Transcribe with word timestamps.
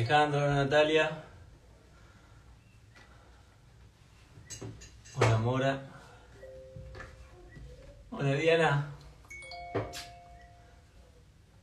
Alejandro, 0.00 0.40
hola 0.40 0.54
Natalia. 0.54 1.24
Hola 5.14 5.38
Mora. 5.38 5.82
Hola 8.10 8.32
Diana. 8.32 8.94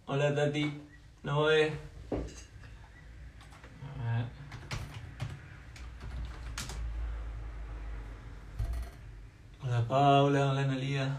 Hola 0.05 0.35
Tati. 0.35 0.81
Noé. 1.23 1.73
A 3.97 4.17
ver. 4.17 4.25
Hola 9.63 9.87
Paula, 9.87 10.51
hola 10.51 10.61
Analia. 10.61 11.17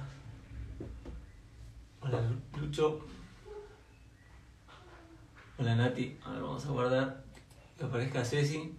Hola 2.01 2.21
Lucho. 2.61 3.01
Hola 5.59 5.75
Nati. 5.75 6.17
A 6.69 6.71
guardar 6.71 7.25
que 7.79 7.85
aparezca 7.87 8.23
Ceci. 8.23 8.77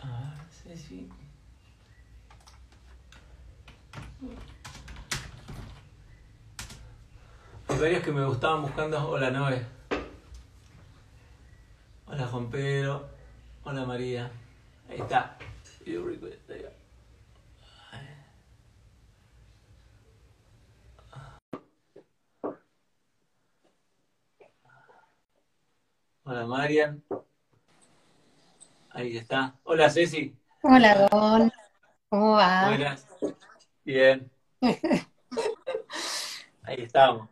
A 0.00 0.06
ver, 0.06 0.48
Ceci. 0.50 1.06
Hay 7.68 7.78
varios 7.78 8.02
que 8.02 8.10
me 8.10 8.24
gustaban 8.24 8.62
buscando. 8.62 9.06
Hola 9.06 9.30
Noé. 9.30 9.66
Hola 12.06 12.26
Juan 12.26 12.48
Pedro. 12.48 13.06
Hola 13.64 13.84
María. 13.84 14.30
Ahí 14.88 15.02
está. 15.02 15.36
View 15.84 16.06
request, 16.06 16.50
ahí 16.50 16.62
va. 16.62 16.70
Hola 26.34 26.46
Marian. 26.48 27.00
Ahí 28.90 29.16
está. 29.16 29.56
Hola 29.62 29.88
Ceci. 29.88 30.36
Hola, 30.62 31.06
Don. 31.08 31.52
¿Cómo 32.08 32.32
va? 32.32 32.66
Buenas. 32.66 33.06
Bien. 33.84 34.28
Ahí 36.64 36.82
estamos. 36.82 37.28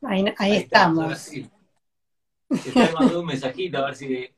Ahí, 0.00 0.24
ahí 0.24 0.34
Ahí 0.38 0.56
estamos, 0.56 1.18
sí. 1.18 1.50
Te 2.48 2.72
mandando 2.72 3.20
un 3.20 3.26
mensajito 3.26 3.76
a 3.76 3.84
ver 3.84 3.94
si, 3.94 4.34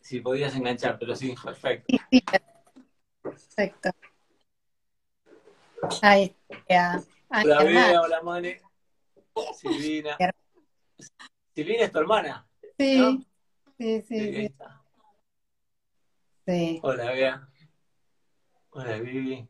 si 0.00 0.20
podías 0.20 0.56
enganchar, 0.56 0.98
pero 0.98 1.14
sí, 1.14 1.34
perfecto. 1.44 1.94
Sí, 2.10 2.24
perfecto. 3.20 3.90
Ahí 6.00 6.34
está. 6.48 7.04
Ahí 7.28 7.44
Hola. 7.44 7.62
Bea, 7.62 8.00
hola 8.00 8.22
Mane. 8.22 8.62
Silvina. 9.54 10.16
Silvina 11.58 11.86
es 11.86 11.90
tu 11.90 11.98
hermana. 11.98 12.46
Sí, 12.78 12.98
¿no? 12.98 13.18
sí, 13.76 14.00
sí, 14.02 14.54
Sí. 16.46 16.80
Hola 16.84 17.04
Bea. 17.06 17.48
Hola 18.70 18.98
Vivi. 18.98 19.48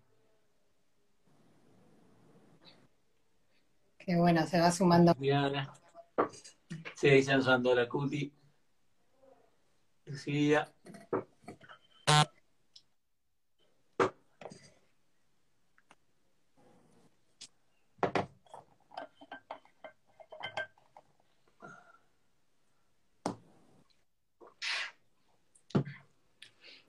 Qué 3.99 4.17
bueno, 4.17 4.47
se 4.47 4.59
va 4.59 4.73
sumando. 4.73 5.13
Diana. 5.19 5.71
Sí, 6.95 7.21
ya 7.21 7.37
nos 7.37 7.47
mandó 7.47 7.75
la 7.75 7.87
cuti. 7.87 8.33
Lucía. 10.07 10.73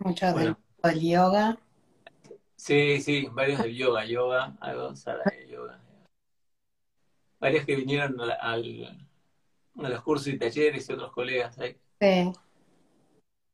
Mucho 0.09 0.31
Bueno. 0.34 0.58
del, 0.84 0.94
del 0.96 1.02
yoga. 1.08 1.58
Sí, 2.56 3.00
sí, 3.00 3.28
varios 3.31 3.62
del 3.62 3.75
yoga, 3.75 4.06
yoga, 4.06 4.58
algo, 4.59 4.96
Sara 4.96 5.24
de 5.30 5.47
yoga. 5.47 5.80
Varios 7.40 7.64
que 7.66 7.75
vinieron 7.75 8.19
al, 8.19 8.31
al- 8.31 9.08
a 9.78 9.90
los 9.90 10.02
cursos 10.02 10.28
y 10.30 10.38
talleres 10.40 10.90
y 10.90 10.94
otros 10.94 11.12
colegas 11.12 11.58
ahí. 11.59 11.78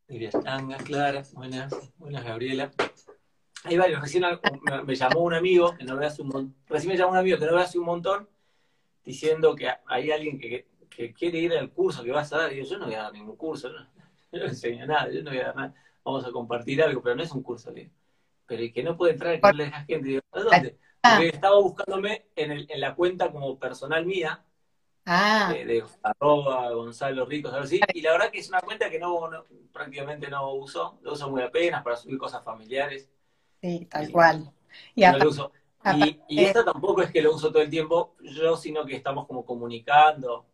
Sí, 0.07 0.27
Stanga, 0.31 0.77
Clara, 0.77 1.23
buenas, 1.33 1.73
buenas 1.97 2.23
Gabriela. 2.23 2.71
Hay 3.65 3.77
varios, 3.77 3.99
recién 4.01 4.23
me, 4.23 4.83
me 4.83 4.95
llamó 4.95 5.19
un 5.23 5.33
amigo 5.33 5.75
que 5.75 5.83
no 5.83 5.97
ve 5.97 6.05
hace 6.05 6.21
un 6.21 6.29
montón, 6.29 6.55
recién 6.67 6.93
me 6.93 6.97
llamó 6.97 7.11
un 7.11 7.17
amigo 7.17 7.37
que 7.37 7.45
no 7.47 7.55
ve 7.55 7.61
hace 7.63 7.77
un 7.79 7.85
montón, 7.85 8.29
diciendo 9.03 9.55
que 9.57 9.69
hay 9.87 10.11
alguien 10.11 10.39
que, 10.39 10.67
que 10.89 11.11
quiere 11.13 11.39
ir 11.39 11.51
al 11.53 11.69
curso 11.71 12.01
que 12.03 12.11
vas 12.11 12.31
a 12.31 12.37
dar. 12.37 12.53
Y 12.53 12.57
yo, 12.59 12.63
yo 12.63 12.77
no 12.77 12.85
voy 12.85 12.95
a 12.95 13.03
dar 13.03 13.13
ningún 13.13 13.35
curso, 13.35 13.69
no, 13.69 13.79
yo 14.31 14.39
no 14.39 14.45
enseño 14.45 14.85
nada, 14.85 15.11
yo 15.11 15.21
no 15.21 15.31
voy 15.31 15.39
a 15.39 15.45
dar 15.47 15.55
nada. 15.55 15.75
Vamos 16.05 16.25
a 16.25 16.31
compartir 16.31 16.81
algo, 16.83 17.01
pero 17.01 17.15
no 17.15 17.23
es 17.23 17.31
un 17.31 17.43
curso, 17.43 17.71
le 17.71 17.81
digo. 17.81 17.93
Pero 18.45 18.63
y 18.63 18.71
que 18.71 18.83
no 18.83 18.95
puede 18.95 19.13
entrar, 19.13 19.41
que 19.41 19.53
le 19.53 19.65
dejas 19.65 19.85
gente. 19.87 20.07
Digo, 20.07 20.21
¿a 20.31 20.39
dónde? 20.39 20.77
Ah. 21.03 21.15
Porque 21.17 21.29
estaba 21.35 21.59
buscándome 21.59 22.27
en, 22.35 22.51
el- 22.51 22.67
en 22.69 22.79
la 22.79 22.95
cuenta 22.95 23.31
como 23.31 23.59
personal 23.59 24.05
mía, 24.05 24.43
Ah, 25.07 25.51
de, 25.53 25.65
de 25.65 25.83
arroba 26.01 26.71
Gonzalo 26.71 27.25
Ricos, 27.25 27.53
algo 27.53 27.65
así, 27.65 27.79
y 27.93 28.01
la 28.01 28.13
verdad 28.13 28.31
que 28.31 28.39
es 28.39 28.49
una 28.49 28.59
cuenta 28.61 28.89
que 28.89 28.97
no, 28.97 29.29
no- 29.29 29.45
prácticamente 29.71 30.29
no 30.29 30.51
uso, 30.53 30.97
lo 31.03 31.13
uso 31.13 31.29
muy 31.29 31.43
apenas 31.43 31.83
para 31.83 31.95
subir 31.95 32.17
cosas 32.17 32.43
familiares, 32.43 33.07
sí, 33.61 33.85
tal 33.85 34.11
cual. 34.11 34.51
Y 34.95 35.01
no 35.01 35.17
lo 35.19 35.29
uso. 35.29 35.51
Y, 36.27 36.41
esta 36.41 36.65
tampoco 36.65 37.03
es 37.03 37.11
que 37.11 37.21
lo 37.21 37.35
uso 37.35 37.51
todo 37.51 37.61
el 37.61 37.69
tiempo 37.69 38.15
yo, 38.21 38.57
sino 38.57 38.83
que 38.85 38.95
estamos 38.95 39.27
como 39.27 39.45
comunicando. 39.45 40.47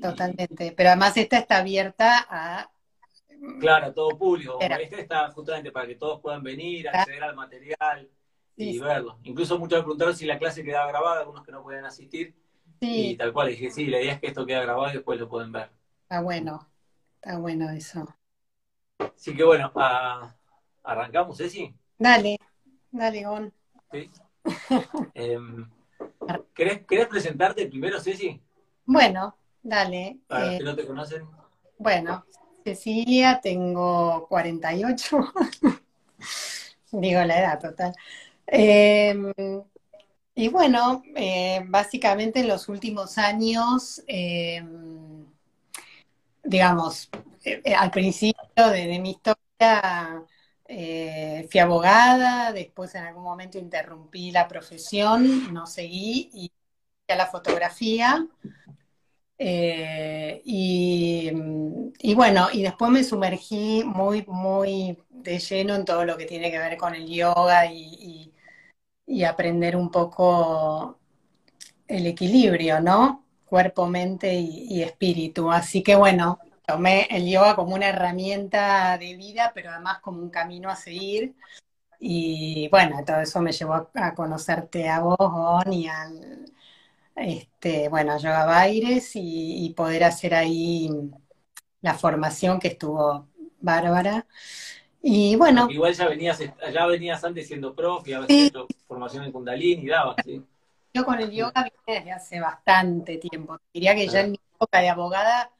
Totalmente. 0.00 0.72
Pero 0.76 0.88
además 0.90 1.16
esta 1.16 1.38
está 1.38 1.58
abierta 1.58 2.26
a... 2.28 2.70
claro, 3.60 3.92
todo 3.92 4.16
público. 4.18 4.54
Como 4.58 4.76
este 4.76 5.00
está 5.00 5.30
justamente 5.30 5.72
para 5.72 5.86
que 5.86 5.96
todos 5.96 6.20
puedan 6.20 6.42
venir, 6.42 6.88
acceder 6.88 7.22
al 7.24 7.34
material 7.36 8.08
Sí, 8.56 8.70
y 8.70 8.72
sí. 8.74 8.78
verlo. 8.78 9.18
Incluso 9.24 9.58
muchos 9.58 9.78
me 9.78 9.82
preguntaron 9.82 10.14
si 10.16 10.26
la 10.26 10.38
clase 10.38 10.62
quedaba 10.62 10.86
grabada, 10.88 11.20
algunos 11.20 11.44
que 11.44 11.52
no 11.52 11.62
pueden 11.62 11.84
asistir, 11.84 12.34
y 12.80 13.10
Sí, 13.10 13.16
tal 13.16 13.32
cual, 13.32 13.48
dije, 13.48 13.70
sí, 13.70 13.86
la 13.86 14.00
idea 14.00 14.12
es 14.14 14.20
que 14.20 14.28
esto 14.28 14.46
quede 14.46 14.60
grabado 14.62 14.90
y 14.90 14.94
después 14.94 15.18
lo 15.18 15.28
pueden 15.28 15.50
ver. 15.52 15.70
está 16.02 16.20
bueno. 16.20 16.68
Está 17.16 17.38
bueno 17.38 17.70
eso. 17.70 18.06
Así 18.98 19.34
que 19.34 19.44
bueno, 19.44 19.72
a- 19.74 20.34
arrancamos, 20.82 21.36
Ceci. 21.38 21.74
Dale, 21.98 22.38
dale, 22.92 23.24
Gon. 23.24 23.52
¿Sí? 23.90 24.10
Em, 25.14 25.68
¿querés, 26.54 26.86
querés 26.86 27.06
presentarte 27.08 27.66
primero, 27.66 27.98
Ceci? 28.00 28.40
Bueno, 28.86 29.36
dale. 29.62 30.18
Para 30.28 30.44
los 30.46 30.54
eh, 30.54 30.58
que 30.58 30.64
no 30.64 30.76
te 30.76 30.86
conocen. 30.86 31.26
Bueno, 31.78 32.24
Cecilia, 32.64 33.40
tengo 33.40 34.26
48. 34.28 35.32
Digo 36.92 37.22
la 37.24 37.38
edad 37.40 37.60
total. 37.60 37.92
Eh, 38.46 39.14
y 40.34 40.48
bueno, 40.48 41.02
eh, 41.16 41.62
básicamente 41.68 42.40
en 42.40 42.48
los 42.48 42.68
últimos 42.68 43.18
años, 43.18 44.02
eh, 44.08 44.62
digamos, 46.42 47.08
eh, 47.44 47.60
eh, 47.64 47.74
al 47.74 47.90
principio 47.90 48.68
de, 48.70 48.86
de 48.86 48.98
mi 48.98 49.10
historia 49.12 50.24
fui 51.50 51.60
abogada, 51.60 52.52
después 52.52 52.94
en 52.94 53.04
algún 53.04 53.22
momento 53.24 53.58
interrumpí 53.58 54.30
la 54.30 54.48
profesión, 54.48 55.52
no 55.52 55.66
seguí 55.66 56.30
y 56.32 56.52
a 57.08 57.16
la 57.16 57.26
fotografía. 57.26 58.26
Eh, 59.46 60.40
y, 60.46 61.30
y 61.98 62.14
bueno, 62.14 62.48
y 62.50 62.62
después 62.62 62.90
me 62.90 63.04
sumergí 63.04 63.82
muy, 63.84 64.24
muy 64.26 64.96
de 65.10 65.38
lleno 65.38 65.74
en 65.74 65.84
todo 65.84 66.06
lo 66.06 66.16
que 66.16 66.24
tiene 66.24 66.50
que 66.50 66.58
ver 66.58 66.78
con 66.78 66.94
el 66.94 67.06
yoga 67.06 67.66
y, 67.70 68.32
y- 69.06 69.24
aprender 69.24 69.76
un 69.76 69.90
poco 69.90 70.98
el 71.88 72.06
equilibrio, 72.06 72.80
¿no? 72.80 73.24
Cuerpo, 73.46 73.86
mente 73.88 74.34
y, 74.34 74.82
espíritu. 74.82 75.50
Así 75.52 75.82
que 75.82 75.96
bueno, 75.96 76.38
tomé 76.66 77.06
el 77.10 77.28
yoga 77.30 77.56
como 77.56 77.74
una 77.74 77.88
herramienta 77.90 78.98
de 78.98 79.16
vida, 79.16 79.52
pero 79.54 79.70
además 79.72 80.00
como 80.00 80.20
un 80.22 80.30
camino 80.30 80.70
a 80.70 80.76
seguir. 80.76 81.34
Y 82.00 82.68
bueno, 82.70 83.04
todo 83.06 83.20
eso 83.20 83.40
me 83.42 83.52
llevó 83.52 83.88
a, 83.94 84.14
conocerte 84.14 84.88
a 84.88 85.00
vos, 85.00 85.18
y 85.72 85.86
al, 85.88 86.52
este, 87.16 87.88
bueno, 87.88 88.12
a 88.12 88.18
Yoga 88.18 88.44
Baires 88.46 89.14
y, 89.16 89.66
y 89.66 89.74
poder 89.74 90.04
hacer 90.04 90.34
ahí 90.34 90.90
la 91.82 91.94
formación 91.94 92.58
que 92.60 92.68
estuvo 92.68 93.28
bárbara. 93.60 94.26
Y 95.02 95.36
bueno, 95.36 95.68
Igual 95.68 95.92
ya 95.94 96.08
venías, 96.08 96.38
ya 96.72 96.86
venías 96.86 97.22
antes 97.24 97.46
siendo 97.46 97.74
profe, 97.74 98.10
y 98.10 98.12
habías 98.14 98.30
Sí. 98.30 98.50
hecho 98.50 98.66
formación 98.86 99.24
en 99.24 99.32
Kundalini 99.32 99.82
y 99.82 99.86
dabas, 99.88 100.22
¿sí? 100.24 100.42
yo 100.92 101.04
con 101.04 101.20
el 101.20 101.30
yoga 101.30 101.64
vine 101.64 101.98
desde 101.98 102.12
hace 102.12 102.40
bastante 102.40 103.16
tiempo. 103.18 103.58
Diría 103.72 103.94
que 103.94 104.08
ya 104.08 104.20
en 104.20 104.32
mi 104.32 104.40
época 104.54 104.80
de 104.80 104.88
abogada 104.88 105.50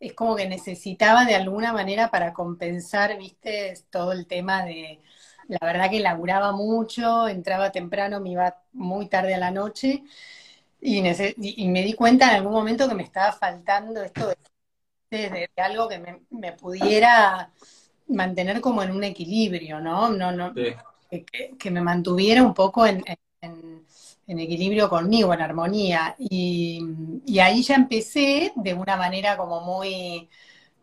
es 0.00 0.12
como 0.14 0.36
que 0.36 0.48
necesitaba 0.48 1.24
de 1.24 1.34
alguna 1.34 1.72
manera 1.72 2.10
para 2.10 2.32
compensar, 2.32 3.16
viste, 3.18 3.74
todo 3.90 4.12
el 4.12 4.26
tema 4.26 4.64
de, 4.64 5.00
la 5.48 5.58
verdad 5.62 5.90
que 5.90 6.00
laburaba 6.00 6.52
mucho, 6.52 7.28
entraba 7.28 7.72
temprano, 7.72 8.20
me 8.20 8.30
iba 8.30 8.62
muy 8.72 9.08
tarde 9.08 9.34
a 9.34 9.38
la 9.38 9.50
noche 9.50 10.02
y, 10.82 11.00
nece- 11.00 11.34
y 11.38 11.68
me 11.68 11.82
di 11.82 11.94
cuenta 11.94 12.30
en 12.30 12.36
algún 12.36 12.52
momento 12.52 12.88
que 12.88 12.94
me 12.94 13.04
estaba 13.04 13.32
faltando 13.32 14.02
esto 14.02 14.28
de 14.28 14.36
de, 15.12 15.50
algo 15.56 15.88
que 15.88 15.98
me, 16.30 16.52
pudiera 16.52 17.50
mantener 18.08 18.60
como 18.60 18.82
en 18.82 18.92
un 18.92 19.04
equilibrio, 19.04 19.80
¿no? 19.80 20.08
no, 20.10 20.32
no 20.32 20.54
que, 20.54 21.70
me 21.70 21.80
mantuviera 21.80 22.42
un 22.42 22.54
poco 22.54 22.86
en, 22.86 23.04
equilibrio 24.26 24.88
conmigo, 24.88 25.34
en 25.34 25.42
armonía. 25.42 26.14
Y, 26.18 26.80
y, 27.26 27.38
ahí 27.38 27.62
ya 27.62 27.74
empecé 27.74 28.52
de 28.56 28.72
una 28.72 28.96
manera 28.96 29.36
como 29.36 29.60
muy 29.60 30.28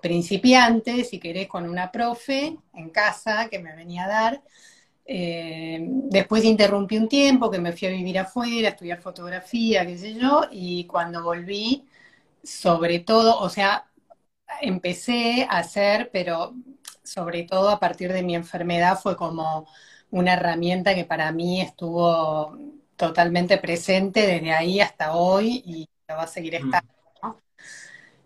principiante, 0.02 1.04
si 1.04 1.20
querés, 1.20 1.48
con 1.48 1.68
una 1.68 1.92
profe 1.92 2.58
en 2.74 2.90
casa 2.90 3.50
que 3.50 3.60
me 3.60 3.76
venía 3.76 4.06
a 4.06 4.08
dar. 4.08 4.44
Eh, 5.12 5.80
después 5.82 6.46
interrumpí 6.46 6.96
un 6.98 7.10
tiempo, 7.10 7.50
que 7.50 7.60
me 7.60 7.74
fui 7.74 7.88
a 7.88 7.92
vivir 7.92 8.20
afuera, 8.20 8.68
a 8.68 8.72
estudiar 8.72 9.02
fotografía, 9.02 9.84
qué 9.84 9.98
sé 9.98 10.14
yo, 10.14 10.44
y 10.52 10.86
cuando 10.86 11.24
volví, 11.24 11.88
sobre 12.44 13.00
todo, 13.00 13.40
o 13.40 13.50
sea, 13.50 13.90
empecé 14.62 15.48
a 15.50 15.60
hacer, 15.60 16.12
pero 16.14 16.54
sobre 17.04 17.44
todo 17.44 17.70
a 17.70 17.80
partir 17.80 18.14
de 18.14 18.24
mi 18.24 18.36
enfermedad 18.36 19.00
fue 19.00 19.16
como 19.18 19.68
una 20.12 20.34
herramienta 20.34 20.94
que 20.94 21.06
para 21.06 21.32
mí 21.32 21.62
estuvo 21.62 22.58
totalmente 22.96 23.58
presente 23.58 24.28
desde 24.28 24.52
ahí 24.54 24.80
hasta 24.80 25.16
hoy 25.16 25.64
y 25.66 25.90
lo 26.08 26.18
va 26.18 26.24
a 26.24 26.28
seguir 26.28 26.54
mm. 26.54 26.66
estando. 26.66 26.99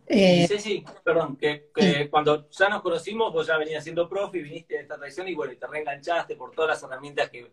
Eh, 0.08 0.46
sí, 0.48 0.60
sí, 0.60 0.86
perdón, 1.04 1.38
que, 1.38 1.70
cuando 2.10 2.50
ya 2.50 2.70
nos 2.70 2.82
conocimos, 2.82 3.32
vos 3.32 3.48
ya 3.48 3.58
venías 3.58 3.84
siendo 3.84 4.08
profe 4.10 4.40
y 4.40 4.44
viniste 4.44 4.76
de 4.76 4.82
esta 4.82 4.98
tradición 4.98 5.28
y 5.28 5.36
bueno, 5.36 5.54
te 5.58 5.68
reenganchaste 5.68 6.36
por 6.36 6.52
todas 6.52 6.70
las 6.70 6.84
herramientas 6.84 7.30
que, 7.30 7.52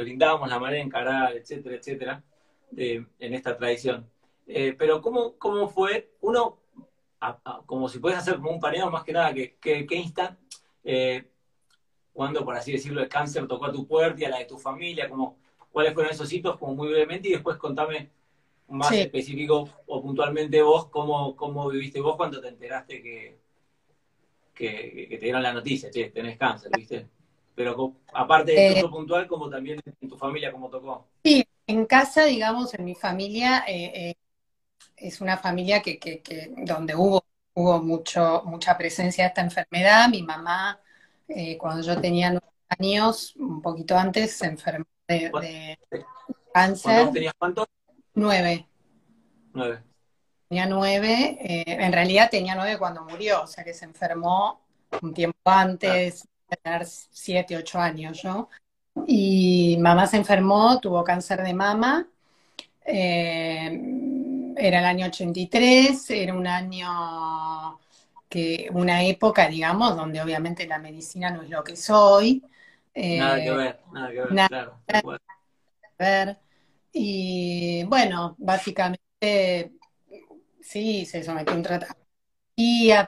brindábamos, 0.00 0.48
la 0.48 0.58
manera 0.58 0.78
de 0.78 0.86
encarar, 0.86 1.36
etcétera, 1.36 1.76
etcétera, 1.76 2.22
en 2.76 3.34
esta 3.34 3.56
tradición. 3.56 4.08
Eh, 4.48 4.74
pero 4.78 5.02
¿cómo, 5.02 5.36
¿cómo 5.36 5.68
fue? 5.68 6.14
Uno, 6.22 6.58
como 7.66 7.88
si 7.88 7.98
puedes 7.98 8.18
hacer 8.18 8.36
como 8.36 8.50
un 8.50 8.60
paneo 8.60 8.90
más 8.90 9.04
que 9.04 9.12
nada, 9.12 9.34
que, 9.34 9.58
que, 9.58 9.94
insta, 9.94 10.38
eh, 10.82 11.30
cuando, 12.14 12.44
por 12.44 12.56
así 12.56 12.72
decirlo, 12.72 13.02
el 13.02 13.08
cáncer 13.08 13.46
tocó 13.46 13.66
a 13.66 13.72
tu 13.72 13.86
puerta 13.86 14.22
y 14.22 14.24
a 14.24 14.30
la 14.30 14.38
de 14.38 14.46
tu 14.46 14.58
familia, 14.58 15.08
como, 15.08 15.38
cuáles 15.70 15.92
fueron 15.92 16.12
esos 16.12 16.32
hitos, 16.32 16.56
como 16.56 16.74
muy 16.74 16.88
brevemente, 16.88 17.28
y 17.28 17.32
después 17.32 17.58
contame 17.58 18.10
más 18.68 18.92
específico 18.92 19.68
o 19.86 20.02
puntualmente 20.02 20.60
vos, 20.62 20.86
cómo, 20.88 21.34
cómo 21.36 21.68
viviste 21.68 22.00
vos 22.00 22.16
cuando 22.16 22.40
te 22.40 22.48
enteraste 22.48 23.02
que, 23.02 23.38
que, 24.54 25.06
te 25.08 25.18
dieron 25.18 25.42
la 25.42 25.52
noticia, 25.52 25.90
che, 25.90 26.10
tenés 26.10 26.36
cáncer, 26.36 26.70
¿viste? 26.76 27.06
Pero 27.54 27.94
aparte 28.12 28.52
de 28.52 28.68
eso 28.78 28.86
eh, 28.86 28.90
puntual, 28.90 29.26
como 29.26 29.48
también 29.48 29.80
en 30.00 30.08
tu 30.08 30.16
familia, 30.16 30.52
¿cómo 30.52 30.68
tocó? 30.68 31.08
Sí, 31.24 31.44
en 31.66 31.86
casa, 31.86 32.24
digamos, 32.24 32.72
en 32.74 32.84
mi 32.84 32.94
familia, 32.94 33.64
eh, 33.66 33.92
eh, 33.94 34.14
es 34.96 35.20
una 35.20 35.36
familia 35.36 35.82
que, 35.82 35.98
que, 35.98 36.20
que, 36.20 36.52
donde 36.58 36.94
hubo, 36.94 37.24
hubo 37.54 37.82
mucho, 37.82 38.42
mucha 38.44 38.76
presencia 38.76 39.24
de 39.24 39.28
esta 39.28 39.40
enfermedad. 39.40 40.08
Mi 40.08 40.22
mamá, 40.22 40.80
cuando 41.58 41.82
yo 41.82 42.00
tenía 42.00 42.30
nueve 42.30 42.46
años, 42.68 43.34
un 43.36 43.60
poquito 43.60 43.96
antes, 43.96 44.36
se 44.36 44.46
enfermó 44.46 44.86
de, 45.08 45.30
de 45.90 46.04
cáncer. 46.52 47.10
¿Tenías 47.10 47.34
cuántos? 47.38 47.66
Nueve. 48.18 48.66
Nueve. 49.54 49.78
Tenía 50.48 50.66
nueve, 50.66 51.38
eh, 51.40 51.64
en 51.66 51.92
realidad 51.92 52.28
tenía 52.28 52.56
nueve 52.56 52.76
cuando 52.76 53.04
murió, 53.04 53.42
o 53.42 53.46
sea 53.46 53.62
que 53.62 53.72
se 53.72 53.84
enfermó 53.84 54.60
un 55.02 55.14
tiempo 55.14 55.38
antes 55.44 56.26
de 56.48 56.56
tener 56.56 56.84
siete, 56.86 57.56
ocho 57.56 57.78
años, 57.78 58.24
¿no? 58.24 58.48
Y 59.06 59.76
mamá 59.80 60.08
se 60.08 60.16
enfermó, 60.16 60.80
tuvo 60.80 61.04
cáncer 61.04 61.44
de 61.44 61.54
mama, 61.54 62.08
eh, 62.84 63.80
era 64.56 64.80
el 64.80 64.84
año 64.84 65.06
83, 65.06 66.10
era 66.10 66.34
un 66.34 66.46
año 66.48 67.78
que, 68.28 68.68
una 68.72 69.04
época, 69.04 69.46
digamos, 69.46 69.96
donde 69.96 70.20
obviamente 70.20 70.66
la 70.66 70.80
medicina 70.80 71.30
no 71.30 71.42
es 71.42 71.50
lo 71.50 71.62
que 71.62 71.76
soy. 71.76 72.42
nada 72.96 73.36
que 73.40 73.50
ver, 73.52 73.80
nada 73.92 74.10
que 74.10 74.20
ver, 74.22 74.32
nada 74.32 74.48
claro. 74.48 74.80
Que 74.86 76.04
ver. 76.04 76.47
Y 76.92 77.84
bueno, 77.84 78.34
básicamente 78.38 79.72
sí, 80.60 81.06
se 81.06 81.22
sometió 81.22 81.54
a 81.54 81.56
un 81.56 81.62
tratamiento, 81.62 82.06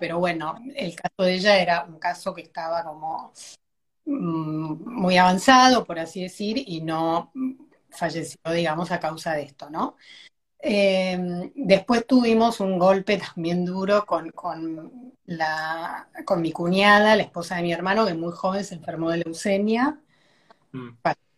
pero 0.01 0.19
bueno, 0.19 0.57
el 0.75 0.95
caso 0.97 1.25
de 1.25 1.35
ella 1.35 1.59
era 1.61 1.85
un 1.85 1.99
caso 1.99 2.35
que 2.35 2.43
estaba 2.43 2.85
como 2.85 3.33
mm, 4.07 5.01
muy 5.01 5.17
avanzado, 5.19 5.85
por 5.85 5.99
así 5.99 6.23
decir, 6.23 6.63
y 6.67 6.81
no 6.83 7.33
falleció, 7.91 8.39
digamos, 8.53 8.91
a 8.93 9.01
causa 9.01 9.35
de 9.35 9.43
esto, 9.43 9.71
¿no? 9.71 9.97
Em, 10.63 11.53
después 11.55 12.07
tuvimos 12.07 12.61
un 12.61 12.79
golpe 12.79 13.17
también 13.19 13.65
duro 13.65 14.05
con, 14.07 14.31
con, 14.31 15.15
la, 15.25 16.09
con 16.25 16.43
mi 16.43 16.53
cuñada, 16.53 17.17
la 17.17 17.23
esposa 17.23 17.57
de 17.57 17.63
mi 17.63 17.73
hermano, 17.73 18.07
que 18.07 18.15
muy 18.15 18.33
joven 18.33 18.65
se 18.65 18.75
enfermó 18.75 19.11
de 19.11 19.19
leucemia. 19.19 20.01
Mm 20.73 20.91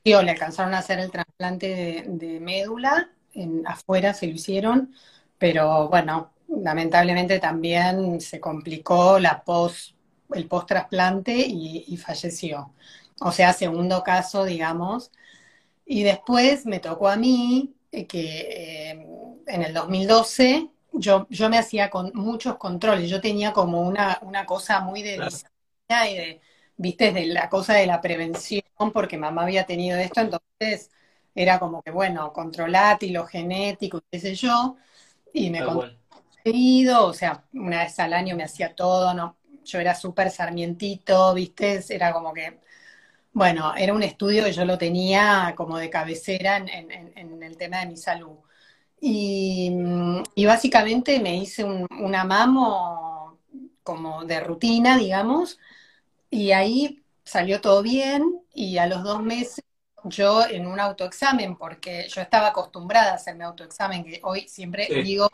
le 0.04 0.30
alcanzaron 0.30 0.74
a 0.74 0.78
hacer 0.78 0.98
el 0.98 1.10
trasplante 1.10 2.04
de, 2.06 2.40
médula, 2.40 3.10
en, 3.32 3.66
afuera 3.66 4.14
se 4.14 4.26
lo 4.26 4.32
hicieron, 4.32 4.94
pero 5.38 5.88
bueno, 5.88 6.32
lamentablemente 6.48 7.38
también 7.38 8.20
se 8.20 8.40
complicó 8.40 9.18
la 9.18 9.42
post, 9.44 9.94
el 10.34 10.46
post-trasplante 10.48 11.34
y, 11.36 11.96
falleció. 11.96 12.72
O 13.20 13.30
sea, 13.30 13.52
segundo 13.52 14.02
caso, 14.02 14.44
digamos. 14.44 15.12
Y 15.86 16.02
después 16.02 16.66
me 16.66 16.80
tocó 16.80 17.08
a 17.08 17.16
mí 17.16 17.74
eh, 17.92 18.06
que 18.06 18.90
eh, 18.90 19.06
en 19.46 19.62
el 19.62 19.74
2012 19.74 20.68
yo, 20.92 21.26
yo 21.30 21.48
me 21.48 21.58
hacía 21.58 21.90
con 21.90 22.12
muchos 22.14 22.56
controles, 22.56 23.08
yo 23.08 23.20
tenía 23.20 23.52
como 23.52 23.82
una, 23.82 24.18
una 24.22 24.46
cosa 24.46 24.80
muy 24.80 25.02
de 25.02 25.16
y 25.88 26.16
de 26.16 26.40
viste, 26.76 27.12
de 27.12 27.26
la 27.26 27.48
cosa 27.48 27.74
de 27.74 27.86
la 27.86 28.00
prevención, 28.00 28.62
porque 28.92 29.18
mamá 29.18 29.42
había 29.42 29.66
tenido 29.66 29.98
esto, 29.98 30.20
entonces 30.20 30.90
era 31.34 31.58
como 31.58 31.82
que, 31.82 31.90
bueno, 31.90 32.32
controlate 32.32 33.06
y 33.06 33.10
lo 33.10 33.26
genético, 33.26 34.02
qué 34.10 34.20
sé 34.20 34.34
yo, 34.34 34.76
y 35.32 35.50
me 35.50 35.62
seguido, 36.44 37.06
o 37.06 37.14
sea, 37.14 37.44
una 37.54 37.84
vez 37.84 37.98
al 38.00 38.12
año 38.12 38.36
me 38.36 38.44
hacía 38.44 38.74
todo, 38.74 39.14
no, 39.14 39.36
yo 39.64 39.78
era 39.78 39.94
súper 39.94 40.30
sarmientito, 40.30 41.34
viste, 41.34 41.82
era 41.88 42.12
como 42.12 42.32
que, 42.32 42.60
bueno, 43.32 43.74
era 43.76 43.94
un 43.94 44.02
estudio 44.02 44.44
que 44.44 44.52
yo 44.52 44.64
lo 44.64 44.78
tenía 44.78 45.54
como 45.56 45.78
de 45.78 45.90
cabecera 45.90 46.58
en, 46.58 47.42
el 47.42 47.56
tema 47.56 47.80
de 47.80 47.86
mi 47.86 47.96
salud. 47.96 48.36
Y, 49.00 49.72
básicamente 50.46 51.18
me 51.20 51.36
hice 51.36 51.64
un, 51.64 51.86
una 52.00 52.24
mamo 52.24 53.38
como 53.82 54.24
de 54.24 54.40
rutina, 54.40 54.96
digamos, 54.98 55.58
y 56.32 56.52
ahí 56.52 57.04
salió 57.22 57.60
todo 57.60 57.82
bien 57.82 58.42
y 58.54 58.78
a 58.78 58.86
los 58.86 59.04
dos 59.04 59.22
meses 59.22 59.62
yo 60.04 60.44
en 60.46 60.66
un 60.66 60.80
autoexamen, 60.80 61.56
porque 61.56 62.08
yo 62.08 62.22
estaba 62.22 62.48
acostumbrada 62.48 63.12
a 63.12 63.16
hacerme 63.16 63.44
autoexamen, 63.44 64.02
que 64.02 64.18
hoy 64.24 64.48
siempre 64.48 64.88
digo 65.04 65.28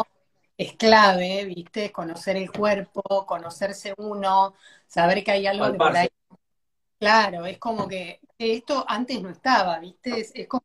es 0.58 0.72
clave, 0.72 1.44
¿viste? 1.44 1.92
Conocer 1.92 2.36
el 2.36 2.50
cuerpo, 2.50 3.24
conocerse 3.24 3.94
uno, 3.96 4.54
saber 4.88 5.22
que 5.22 5.30
hay 5.30 5.46
algo 5.46 5.70
que 5.70 5.78
por 5.78 5.96
ahí. 5.96 6.08
Claro, 6.98 7.46
es 7.46 7.58
como 7.58 7.86
que 7.86 8.20
esto 8.36 8.84
antes 8.88 9.22
no 9.22 9.30
estaba, 9.30 9.78
¿viste? 9.78 10.28
Es, 10.34 10.48
como, 10.48 10.64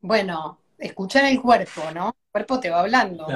bueno, 0.00 0.60
escuchar 0.76 1.24
el 1.24 1.40
cuerpo, 1.40 1.90
¿no? 1.94 2.08
El 2.08 2.32
cuerpo 2.32 2.60
te 2.60 2.68
va 2.68 2.80
hablando. 2.80 3.26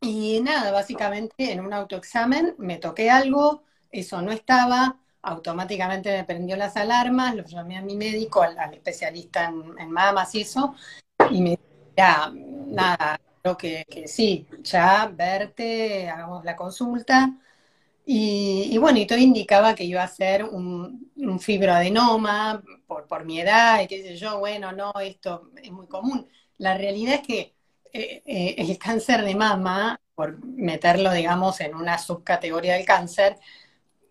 Y 0.00 0.40
nada, 0.40 0.70
básicamente 0.70 1.50
en 1.50 1.60
un 1.60 1.72
autoexamen 1.72 2.54
me 2.58 2.76
toqué 2.78 3.10
algo, 3.10 3.64
eso 3.90 4.22
no 4.22 4.32
estaba, 4.32 4.96
automáticamente 5.22 6.10
me 6.10 6.24
prendió 6.24 6.56
las 6.56 6.76
alarmas, 6.76 7.34
lo 7.34 7.44
llamé 7.44 7.76
a 7.76 7.82
mi 7.82 7.96
médico, 7.96 8.42
al, 8.42 8.74
especialista 8.74 9.46
en, 9.46 9.90
mamas 9.90 10.34
y 10.34 10.42
eso, 10.42 10.74
y 11.30 11.42
me 11.42 11.58
ya, 11.96 12.32
nada, 12.34 13.20
creo 13.42 13.56
que, 13.56 13.84
sí, 14.06 14.46
ya 14.62 15.06
verte, 15.14 16.08
hagamos 16.08 16.44
la 16.44 16.56
consulta. 16.56 17.36
Y, 18.06 18.76
bueno, 18.78 18.98
y 18.98 19.06
todo 19.06 19.18
indicaba 19.18 19.74
que 19.74 19.84
iba 19.84 20.02
a 20.02 20.08
ser 20.08 20.44
un, 20.44 21.10
fibroadenoma 21.40 22.62
por, 22.86 23.06
por 23.06 23.24
mi 23.24 23.40
edad 23.40 23.80
y 23.82 23.86
qué 23.86 24.02
sé 24.02 24.16
yo, 24.16 24.38
bueno, 24.40 24.72
no, 24.72 24.92
esto 25.00 25.50
es 25.62 25.70
muy 25.70 25.86
común. 25.86 26.26
La 26.58 26.76
realidad 26.76 27.16
es 27.16 27.26
que 27.26 27.54
eh, 27.92 28.22
eh, 28.24 28.54
el 28.58 28.78
cáncer 28.78 29.22
de 29.24 29.34
mama, 29.34 30.00
por 30.14 30.44
meterlo, 30.44 31.12
digamos, 31.12 31.60
en 31.60 31.74
una 31.74 31.98
subcategoría 31.98 32.74
del 32.74 32.84
cáncer, 32.84 33.36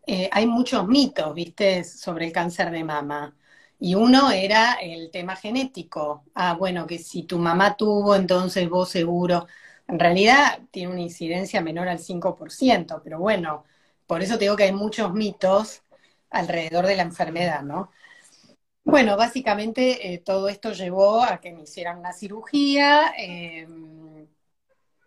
eh, 0.09 0.29
hay 0.31 0.47
muchos 0.47 0.87
mitos, 0.87 1.33
viste, 1.33 1.83
sobre 1.83 2.27
el 2.27 2.31
cáncer 2.33 2.71
de 2.71 2.83
mama. 2.83 3.35
Y 3.79 3.95
uno 3.95 4.31
era 4.31 4.73
el 4.81 5.11
tema 5.11 5.35
genético. 5.35 6.25
Ah, 6.35 6.53
bueno, 6.55 6.85
que 6.87 6.97
si 6.99 7.23
tu 7.23 7.37
mamá 7.39 7.75
tuvo, 7.77 8.15
entonces 8.15 8.69
vos 8.69 8.89
seguro. 8.89 9.47
En 9.87 9.99
realidad 9.99 10.59
tiene 10.71 10.91
una 10.91 11.01
incidencia 11.01 11.61
menor 11.61 11.87
al 11.87 11.99
5%, 11.99 13.01
pero 13.03 13.19
bueno, 13.19 13.63
por 14.07 14.21
eso 14.21 14.37
te 14.37 14.45
digo 14.45 14.55
que 14.55 14.63
hay 14.63 14.71
muchos 14.73 15.13
mitos 15.13 15.83
alrededor 16.29 16.85
de 16.87 16.95
la 16.97 17.03
enfermedad, 17.03 17.63
¿no? 17.63 17.91
Bueno, 18.83 19.17
básicamente 19.17 20.13
eh, 20.13 20.19
todo 20.19 20.49
esto 20.49 20.71
llevó 20.73 21.23
a 21.23 21.39
que 21.39 21.51
me 21.53 21.63
hicieran 21.63 21.99
una 21.99 22.13
cirugía. 22.13 23.13
Em, 23.17 24.27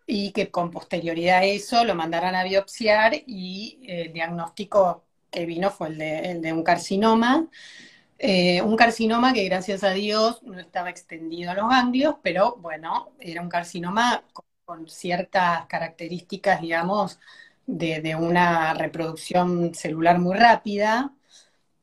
y 0.06 0.32
que 0.32 0.50
con 0.50 0.70
posterioridad 0.70 1.38
a 1.38 1.44
eso 1.44 1.84
lo 1.84 1.94
mandaran 1.94 2.34
a 2.34 2.44
biopsiar 2.44 3.14
y 3.26 3.80
el 3.86 4.12
diagnóstico 4.12 5.04
que 5.30 5.46
vino 5.46 5.70
fue 5.70 5.88
el 5.88 5.98
de, 5.98 6.18
el 6.32 6.42
de 6.42 6.52
un 6.52 6.62
carcinoma. 6.62 7.48
Eh, 8.18 8.62
un 8.62 8.76
carcinoma 8.76 9.32
que 9.32 9.44
gracias 9.44 9.82
a 9.82 9.90
Dios 9.90 10.42
no 10.42 10.60
estaba 10.60 10.90
extendido 10.90 11.50
a 11.50 11.54
los 11.54 11.68
ganglios, 11.68 12.16
pero 12.22 12.56
bueno, 12.56 13.10
era 13.18 13.42
un 13.42 13.48
carcinoma 13.48 14.22
con, 14.32 14.88
ciertas 14.88 15.66
características, 15.66 16.62
digamos, 16.62 17.18
de, 17.66 18.14
una 18.14 18.72
reproducción 18.74 19.74
celular 19.74 20.18
muy 20.18 20.36
rápida, 20.36 21.12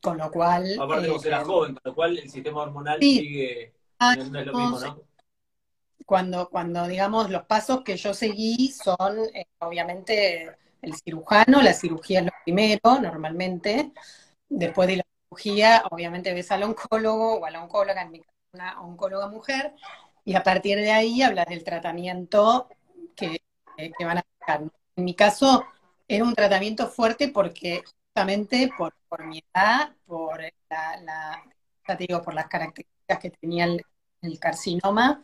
con 0.02 0.18
lo 0.18 0.32
cual... 0.32 0.76
Aparte 0.80 1.10
vos 1.10 1.24
eras 1.26 1.42
eh, 1.42 1.46
joven, 1.46 1.74
con 1.76 1.82
lo 1.84 1.94
cual 1.94 2.18
el 2.18 2.30
sistema 2.30 2.62
hormonal 2.62 3.00
sigue... 3.00 3.74
Ah, 4.00 4.16
no 4.16 4.40
es 4.40 4.46
lo 4.48 4.54
mismo, 4.54 4.80
¿no? 4.80 5.09
Cuando, 6.06 6.50
cuando, 6.50 6.88
digamos, 6.88 7.30
los 7.30 7.44
pasos 7.46 7.84
que 7.84 7.98
yo 7.98 8.14
seguí 8.14 8.72
son, 8.72 9.20
eh, 9.34 9.48
obviamente, 9.60 10.56
el 10.82 10.96
cirujano, 10.96 11.62
la 11.62 11.74
cirugía 11.74 12.20
es 12.20 12.26
lo 12.26 12.32
primero, 12.44 13.00
normalmente. 13.02 13.92
Después 14.48 14.88
de 14.88 14.98
la 14.98 15.04
cirugía, 15.30 15.84
obviamente 15.92 16.34
ves 16.34 16.52
al 16.52 16.64
oncólogo 16.64 17.40
o 17.40 17.46
a 17.46 17.52
la 17.52 17.64
oncóloga, 17.64 18.02
en 18.02 18.12
mi 18.12 18.20
caso 18.22 18.40
una 18.54 18.82
oncóloga 18.82 19.28
mujer, 19.28 19.76
y 20.26 20.36
a 20.36 20.44
partir 20.44 20.78
de 20.78 20.92
ahí 20.92 21.22
hablas 21.22 21.46
del 21.48 21.64
tratamiento 21.64 22.68
que, 23.16 23.42
van 24.00 24.18
a 24.18 24.22
aplicar. 24.22 24.72
En 24.96 25.06
mi 25.06 25.16
caso, 25.16 25.66
era 26.08 26.24
un 26.24 26.34
tratamiento 26.34 26.88
fuerte 26.88 27.30
porque 27.30 27.84
justamente 27.86 28.70
por, 28.78 28.94
mi 29.26 29.44
edad, 29.54 29.96
por 30.06 30.42
la, 30.70 31.44
ya 31.88 31.98
te 31.98 32.06
digo, 32.08 32.22
por 32.22 32.34
las 32.34 32.48
características 32.48 33.20
que 33.20 33.30
tenía 33.32 33.66
el, 33.66 34.40
carcinoma, 34.40 35.24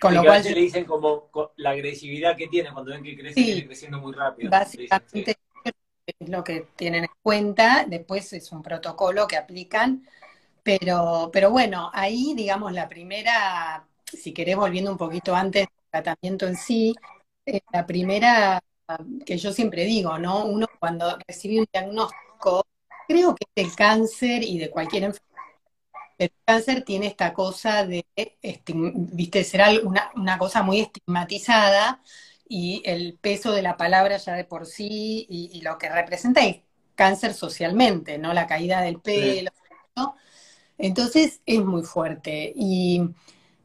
con 0.00 0.14
lo 0.14 0.22
cual... 0.22 0.42
Se 0.42 0.54
le 0.54 0.60
dicen 0.60 0.84
como 0.84 1.30
la 1.56 1.70
agresividad 1.70 2.36
que 2.36 2.48
tiene 2.48 2.72
cuando 2.72 2.92
ven 2.92 3.02
que 3.02 3.16
crece, 3.16 3.66
creciendo 3.66 3.98
muy 3.98 4.12
rápido. 4.12 4.50
Básicamente 4.50 5.36
es 6.06 6.28
lo 6.28 6.44
que 6.44 6.68
tienen 6.76 7.04
en 7.04 7.10
cuenta, 7.22 7.84
después 7.88 8.32
es 8.32 8.52
un 8.52 8.62
protocolo 8.62 9.26
que 9.26 9.36
aplican, 9.36 10.06
pero, 10.62 11.30
pero 11.32 11.50
bueno, 11.50 11.90
ahí 11.92 12.32
digamos 12.36 12.72
la 12.72 12.88
primera, 12.88 13.84
si 14.04 14.32
querés 14.32 14.56
volviendo 14.56 14.92
un 14.92 14.98
poquito 14.98 15.34
antes 15.34 15.66
del 15.66 15.90
tratamiento 15.90 16.46
en 16.46 16.56
sí, 16.56 16.94
eh, 17.44 17.60
la 17.72 17.86
primera 17.86 18.60
que 19.24 19.36
yo 19.36 19.52
siempre 19.52 19.84
digo, 19.84 20.18
¿no? 20.18 20.44
Uno 20.44 20.66
cuando 20.78 21.18
recibe 21.26 21.58
un 21.58 21.66
diagnóstico, 21.72 22.64
creo 23.08 23.34
que 23.34 23.44
es 23.54 23.64
del 23.66 23.76
cáncer 23.76 24.42
y 24.42 24.58
de 24.58 24.70
cualquier 24.70 25.04
enfermedad, 25.04 25.25
el 26.18 26.32
cáncer 26.44 26.82
tiene 26.82 27.06
esta 27.06 27.32
cosa 27.32 27.86
de, 27.86 28.06
viste, 29.12 29.44
será 29.44 29.70
una, 29.82 30.10
una 30.14 30.38
cosa 30.38 30.62
muy 30.62 30.80
estigmatizada 30.80 32.02
y 32.48 32.82
el 32.84 33.18
peso 33.20 33.52
de 33.52 33.62
la 33.62 33.76
palabra 33.76 34.16
ya 34.18 34.34
de 34.34 34.44
por 34.44 34.66
sí 34.66 35.26
y, 35.28 35.60
lo 35.62 35.78
que 35.78 35.88
representa 35.88 36.44
es 36.44 36.58
cáncer 36.94 37.34
socialmente, 37.34 38.18
¿no? 38.18 38.32
La 38.32 38.46
caída 38.46 38.80
del 38.82 39.00
pelo, 39.00 39.50
Entonces 40.78 41.40
es 41.46 41.64
muy 41.64 41.82
fuerte. 41.82 42.52
Y, 42.56 43.02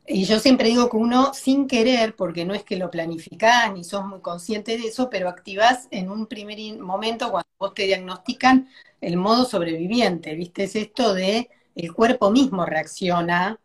yo 0.07 0.39
siempre 0.39 0.67
digo 0.69 0.89
que 0.89 0.97
uno 0.97 1.33
sin 1.33 1.67
querer, 1.67 2.15
porque 2.15 2.43
no 2.43 2.53
es 2.53 2.63
que 2.63 2.75
lo 2.75 2.91
planificás 2.91 3.71
ni 3.73 3.83
sos 3.83 4.05
muy 4.05 4.19
consciente 4.19 4.77
de 4.77 4.87
eso, 4.87 5.09
pero 5.09 5.29
activás 5.29 5.87
en 5.91 6.09
un 6.09 6.27
primer 6.27 6.57
momento 6.79 7.31
cuando 7.31 7.47
vos 7.59 7.73
te 7.73 7.83
diagnostican 7.83 8.67
el 8.99 9.17
modo 9.17 9.45
sobreviviente, 9.45 10.35
¿viste? 10.35 10.65
Es 10.65 10.75
esto 10.75 11.13
de 11.13 11.49
el 11.75 11.93
cuerpo 11.93 12.31
mismo 12.31 12.65
reacciona 12.65 13.59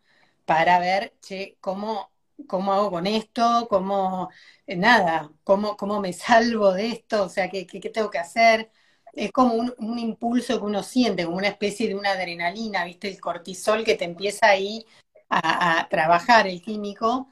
para 0.45 0.79
ver, 0.79 1.13
che, 1.21 1.57
cómo 1.61 2.11
¿cómo 2.45 2.73
hago 2.73 2.91
con 2.91 3.07
esto? 3.07 3.67
¿Cómo, 3.69 4.29
eh, 4.67 4.75
nada, 4.75 5.31
cómo, 5.43 5.75
cómo 5.77 5.99
me 5.99 6.13
salvo 6.13 6.73
de 6.73 6.89
esto? 6.89 7.23
O 7.23 7.29
sea, 7.29 7.49
¿qué, 7.49 7.65
qué, 7.65 7.89
tengo 7.89 8.11
que 8.11 8.19
hacer? 8.19 8.69
Es 9.13 9.31
como 9.31 9.55
un, 9.55 9.99
impulso 9.99 10.59
que 10.59 10.65
uno 10.65 10.83
siente, 10.83 11.25
como 11.25 11.37
una 11.37 11.47
especie 11.47 11.87
de 11.87 11.95
una 11.95 12.11
adrenalina, 12.11 12.85
¿viste? 12.85 13.07
El 13.07 13.19
cortisol 13.19 13.83
que 13.83 13.95
te 13.95 14.05
empieza 14.05 14.47
ahí 14.47 14.85
a, 15.29 15.87
trabajar, 15.89 16.47
el 16.47 16.61
químico. 16.61 17.27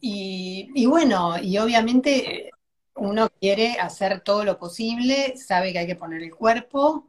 Y, 0.00 0.86
bueno, 0.86 1.36
y 1.40 1.58
obviamente 1.58 2.50
uno 2.96 3.28
quiere 3.40 3.78
hacer 3.78 4.20
todo 4.22 4.44
lo 4.44 4.58
posible, 4.58 5.36
sabe 5.36 5.72
que 5.72 5.80
hay 5.80 5.86
que 5.86 5.96
poner 5.96 6.22
el 6.22 6.34
cuerpo. 6.34 7.06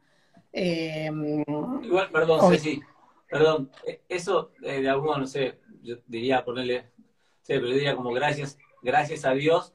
Em, 0.52 1.44
Igual, 1.82 2.10
perdón, 2.12 2.52
Ceci, 2.52 2.82
perdón, 3.32 3.72
e, 3.88 4.02
eso 4.08 4.52
eh, 4.62 4.82
de 4.82 4.90
alguno, 4.90 5.18
no 5.18 5.26
sé, 5.26 5.60
yo 5.82 5.96
diría 6.06 6.46
ponerle 6.46 6.92
Sí, 7.42 7.54
pero 7.54 7.68
diría 7.68 7.96
como 7.96 8.12
gracias, 8.12 8.58
gracias 8.82 9.26
a 9.26 9.32
Dios 9.32 9.74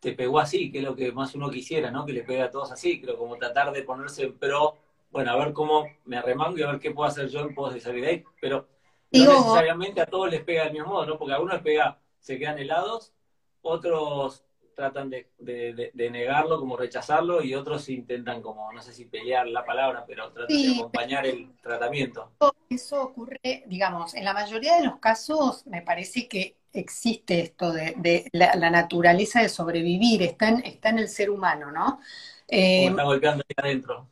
te 0.00 0.12
pegó 0.12 0.38
así, 0.38 0.70
que 0.70 0.78
es 0.78 0.84
lo 0.84 0.94
que 0.94 1.12
más 1.12 1.34
uno 1.34 1.50
quisiera, 1.50 1.90
¿no? 1.90 2.04
Que 2.04 2.12
le 2.12 2.24
pegue 2.24 2.42
a 2.42 2.50
todos 2.50 2.70
así, 2.70 2.98
pero 2.98 3.16
como 3.16 3.36
tratar 3.38 3.72
de 3.72 3.82
ponerse 3.82 4.24
en 4.24 4.38
pro, 4.38 4.76
bueno, 5.10 5.30
a 5.30 5.36
ver 5.36 5.54
cómo 5.54 5.86
me 6.04 6.18
arremango 6.18 6.58
y 6.58 6.62
a 6.62 6.72
ver 6.72 6.80
qué 6.80 6.90
puedo 6.90 7.08
hacer 7.08 7.28
yo 7.28 7.40
en 7.40 7.54
pos 7.54 7.72
de 7.72 7.80
salir 7.80 8.02
de 8.02 8.10
ahí, 8.10 8.24
pero 8.38 8.68
no 9.12 9.32
necesariamente 9.32 10.02
a 10.02 10.06
todos 10.06 10.30
les 10.30 10.42
pega 10.44 10.64
del 10.64 10.74
mismo 10.74 10.88
modo, 10.88 11.06
¿no? 11.06 11.18
Porque 11.18 11.32
a 11.32 11.36
algunos 11.36 11.54
les 11.54 11.62
pega, 11.62 11.98
se 12.18 12.38
quedan 12.38 12.58
helados, 12.58 13.14
otros 13.62 14.44
tratan 14.74 15.10
de, 15.10 15.90
negarlo, 15.94 16.58
como 16.58 16.76
rechazarlo, 16.76 17.42
y 17.42 17.54
otros 17.54 17.88
intentan 17.88 18.42
como, 18.42 18.72
no 18.72 18.82
sé 18.82 18.92
si 18.92 19.06
pelear 19.06 19.46
la 19.46 19.64
palabra, 19.64 20.04
pero 20.06 20.32
tratan 20.32 20.56
de 20.56 20.74
acompañar 20.76 21.26
el 21.26 21.56
tratamiento. 21.62 22.32
Eso 22.68 23.02
ocurre, 23.02 23.64
digamos, 23.66 24.14
en 24.14 24.24
la 24.24 24.32
mayoría 24.32 24.76
de 24.76 24.86
los 24.86 24.98
casos 24.98 25.66
me 25.66 25.82
parece 25.82 26.28
que 26.28 26.56
existe 26.72 27.40
esto 27.40 27.72
de, 27.72 28.28
la, 28.32 28.70
naturaleza 28.70 29.40
de 29.40 29.48
sobrevivir, 29.48 30.22
está 30.22 30.48
en, 30.48 30.64
está 30.64 30.88
en 30.90 30.98
el 30.98 31.08
ser 31.08 31.30
humano, 31.30 31.70
¿no? 31.70 32.00
Eh, 32.48 32.86
está 32.86 33.04
golpeando 33.04 33.44
ahí 33.48 33.54
adentro. 33.56 34.08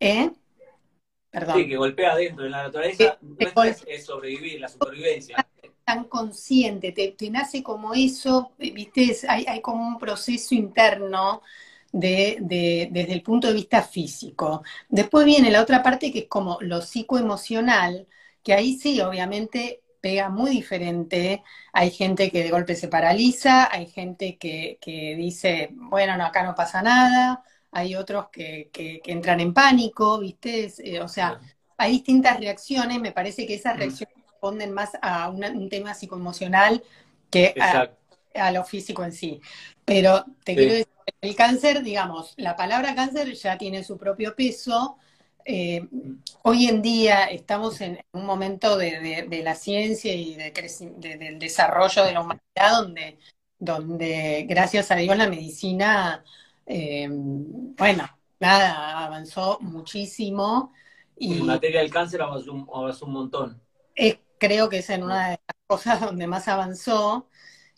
¿Eh? 0.00 0.30
Perdón. 1.30 1.56
Sí, 1.56 1.68
que 1.68 1.76
golpea 1.76 2.12
adentro, 2.12 2.44
en 2.44 2.50
la 2.50 2.64
naturaleza 2.64 3.18
es, 3.86 4.04
sobrevivir, 4.04 4.60
la 4.60 4.68
supervivencia. 4.68 5.36
Tan 5.88 6.04
consciente, 6.04 6.92
te, 6.92 7.30
nace 7.30 7.62
como 7.62 7.94
eso, 7.94 8.52
viste, 8.58 9.16
hay, 9.26 9.46
hay 9.48 9.62
como 9.62 9.88
un 9.88 9.98
proceso 9.98 10.54
interno 10.54 11.40
de, 11.90 12.36
de, 12.42 12.90
desde 12.92 13.14
el 13.14 13.22
punto 13.22 13.48
de 13.48 13.54
vista 13.54 13.80
físico. 13.82 14.62
Después 14.90 15.24
viene 15.24 15.50
la 15.50 15.62
otra 15.62 15.82
parte 15.82 16.12
que 16.12 16.18
es 16.20 16.28
como 16.28 16.58
lo 16.60 16.82
psicoemocional, 16.82 18.06
que 18.42 18.52
ahí 18.52 18.76
sí, 18.76 19.00
obviamente, 19.00 19.80
pega 20.02 20.28
muy 20.28 20.50
diferente. 20.50 21.42
Hay 21.72 21.90
gente 21.90 22.30
que 22.30 22.42
de 22.42 22.50
golpe 22.50 22.74
se 22.76 22.88
paraliza, 22.88 23.72
hay 23.72 23.86
gente 23.86 24.36
que, 24.36 24.78
dice, 25.16 25.70
bueno, 25.72 26.18
no, 26.18 26.26
acá 26.26 26.42
no 26.44 26.54
pasa 26.54 26.82
nada, 26.82 27.42
hay 27.72 27.94
otros 27.94 28.26
que, 28.30 28.70
entran 29.06 29.40
en 29.40 29.54
pánico, 29.54 30.18
¿viste? 30.18 30.70
Eh, 30.84 31.00
o 31.00 31.08
sea, 31.08 31.40
hay 31.78 31.92
distintas 31.92 32.38
reacciones, 32.40 33.00
me 33.00 33.12
parece 33.12 33.46
que 33.46 33.54
esas 33.54 33.76
mm. 33.76 33.78
reacciones 33.78 34.17
responden 34.38 34.72
más 34.72 34.92
a 35.02 35.28
un 35.30 35.68
tema 35.68 35.94
psicoemocional 35.94 36.82
que 37.30 37.54
a, 38.34 38.52
lo 38.52 38.64
físico 38.64 39.02
en 39.02 39.12
sí. 39.12 39.40
Pero 39.84 40.24
te 40.44 40.54
quiero 40.54 40.72
decir, 40.74 40.88
el 41.20 41.34
cáncer, 41.34 41.82
digamos, 41.82 42.34
la 42.36 42.54
palabra 42.54 42.94
cáncer 42.94 43.32
ya 43.34 43.58
tiene 43.58 43.82
su 43.82 43.98
propio 43.98 44.36
peso, 44.36 44.96
eh, 45.44 45.88
hoy 46.42 46.66
en 46.66 46.82
día 46.82 47.24
estamos 47.24 47.80
en 47.80 47.98
un 48.12 48.26
momento 48.26 48.76
de, 48.76 49.40
la 49.42 49.54
ciencia 49.54 50.14
y 50.14 50.34
de, 50.34 50.52
del 50.98 51.38
desarrollo 51.38 52.04
de 52.04 52.12
la 52.12 52.20
humanidad 52.20 52.82
donde, 52.82 53.18
donde 53.58 54.44
gracias 54.46 54.90
a 54.90 54.96
Dios 54.96 55.16
la 55.16 55.28
medicina, 55.28 56.22
eh, 56.66 57.08
bueno, 57.10 58.08
nada, 58.38 59.04
avanzó 59.04 59.58
muchísimo. 59.60 60.72
Y 61.16 61.38
en 61.38 61.46
materia 61.46 61.80
del 61.80 61.90
cáncer 61.90 62.20
avanzó 62.22 62.52
un, 63.06 63.12
montón. 63.12 63.60
Creo 64.38 64.68
que 64.68 64.78
es 64.78 64.90
en 64.90 65.02
una 65.02 65.30
de 65.30 65.40
las 65.46 65.56
cosas 65.66 66.00
donde 66.00 66.26
más 66.26 66.48
avanzó. 66.48 67.28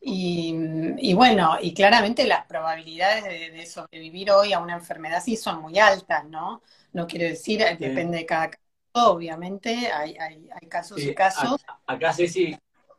Y, 0.03 1.13
bueno, 1.15 1.59
y 1.61 1.75
claramente 1.75 2.27
las 2.27 2.47
probabilidades 2.47 3.25
de, 3.25 3.67
sobrevivir 3.67 4.31
hoy 4.31 4.55
a 4.55 4.59
una 4.59 4.75
enfermedad 4.75 5.19
así 5.19 5.37
son 5.37 5.61
muy 5.61 5.79
altas, 5.79 6.25
¿no? 6.25 6.63
No 6.93 7.07
quiero 7.07 7.27
decir, 7.27 7.63
depende 7.79 8.19
de 8.19 8.27
cada 8.27 8.51
caso, 8.51 9.13
obviamente, 9.13 9.93
hay, 9.93 10.17
hay, 10.17 10.69
casos 10.69 11.03
y 11.03 11.15
casos. 11.15 11.61
Acá 11.87 12.15
Ceci, 12.15 12.57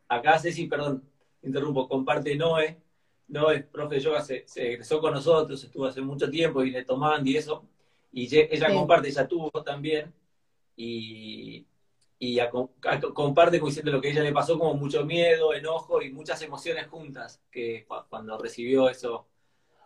acá 0.07 0.37
Ceci, 0.37 0.67
perdón, 0.67 1.03
interrumpo, 1.41 1.89
comparte 1.89 2.35
Noé, 2.35 2.79
Noé, 3.27 3.63
profe 3.63 3.95
de 3.95 4.01
yoga, 4.01 4.21
se, 4.21 4.45
egresó 4.55 5.01
con 5.01 5.13
nosotros, 5.13 5.63
estuvo 5.63 5.85
hace 5.85 6.01
mucho 6.01 6.29
tiempo 6.29 6.63
y 6.63 6.69
le 6.69 6.85
tomaban 6.85 7.25
y 7.25 7.35
eso, 7.35 7.65
y 8.11 8.33
ella 8.35 8.71
comparte, 8.71 9.07
ella 9.07 9.27
tuvo 9.27 9.49
también, 9.63 10.13
y, 10.75 11.65
y 12.23 12.39
comparte 13.15 13.59
como 13.59 13.71
lo 13.85 13.99
que 13.99 14.09
a 14.09 14.11
ella 14.11 14.21
le 14.21 14.31
pasó 14.31 14.59
como 14.59 14.75
mucho 14.75 15.03
miedo, 15.03 15.55
enojo 15.55 16.03
y 16.03 16.11
muchas 16.11 16.39
emociones 16.43 16.85
juntas 16.85 17.41
que 17.49 17.87
cuando 18.09 18.37
recibió 18.37 18.87
eso 18.89 19.25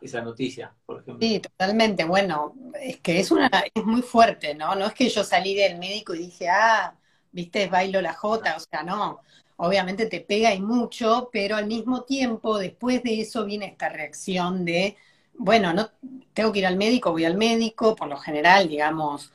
esa 0.02 0.22
noticia, 0.22 0.76
por 0.86 1.00
ejemplo. 1.00 1.26
Sí, 1.26 1.40
totalmente. 1.40 2.04
Bueno, 2.04 2.54
es 2.82 2.98
que 2.98 3.22
es 3.22 3.32
una 3.32 3.50
es 3.74 3.86
muy 3.86 4.02
fuerte, 4.02 4.54
¿no? 4.54 4.76
No 4.76 4.88
es 4.88 4.94
que 4.94 5.08
yo 5.08 5.24
salí 5.24 5.56
del 5.56 5.78
médico 5.78 6.14
y 6.14 6.26
dije, 6.26 6.50
ah, 6.50 6.94
viste, 7.32 7.68
bailo 7.68 8.02
la 8.02 8.14
jota, 8.14 8.58
o 8.58 8.60
sea, 8.60 8.84
no. 8.84 9.22
obviamente 9.56 10.08
te 10.08 10.20
pega 10.20 10.54
y 10.54 10.60
mucho, 10.60 11.30
pero 11.32 11.56
al 11.56 11.68
mismo 11.68 12.04
tiempo, 12.04 12.58
después 12.58 13.02
de 13.02 13.22
eso 13.22 13.46
viene 13.46 13.68
esta 13.68 13.88
reacción 13.88 14.66
de, 14.66 14.98
bueno, 15.38 15.74
no 15.74 15.90
tengo 16.34 16.52
que 16.52 16.60
ir 16.60 16.66
al 16.68 16.78
médico, 16.78 17.12
voy 17.12 17.26
al 17.26 17.38
médico, 17.38 17.96
por 17.96 18.08
lo 18.08 18.18
general, 18.18 18.68
digamos, 18.68 19.32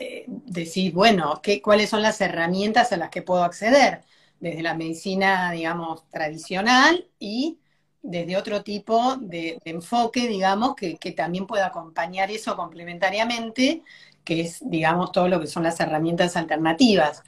eh, 0.00 0.24
decir, 0.28 0.92
bueno, 0.92 1.40
¿qué, 1.42 1.62
¿cuáles 1.62 1.90
son 1.90 2.02
las 2.02 2.20
herramientas 2.20 2.92
a 2.92 2.96
las 2.96 3.10
que 3.10 3.22
puedo 3.22 3.44
acceder? 3.44 4.02
Desde 4.40 4.62
la 4.62 4.74
medicina, 4.74 5.52
digamos, 5.52 6.08
tradicional 6.10 7.08
y 7.18 7.58
desde 8.02 8.36
otro 8.36 8.62
tipo 8.62 9.16
de, 9.16 9.58
enfoque, 9.64 10.28
digamos, 10.28 10.74
que, 10.74 10.96
que, 10.96 11.12
también 11.12 11.46
pueda 11.46 11.66
acompañar 11.66 12.30
eso 12.30 12.56
complementariamente, 12.56 13.82
que 14.24 14.42
es, 14.42 14.58
digamos, 14.68 15.12
todo 15.12 15.28
lo 15.28 15.40
que 15.40 15.46
son 15.46 15.62
las 15.62 15.80
herramientas 15.80 16.36
alternativas. 16.36 17.22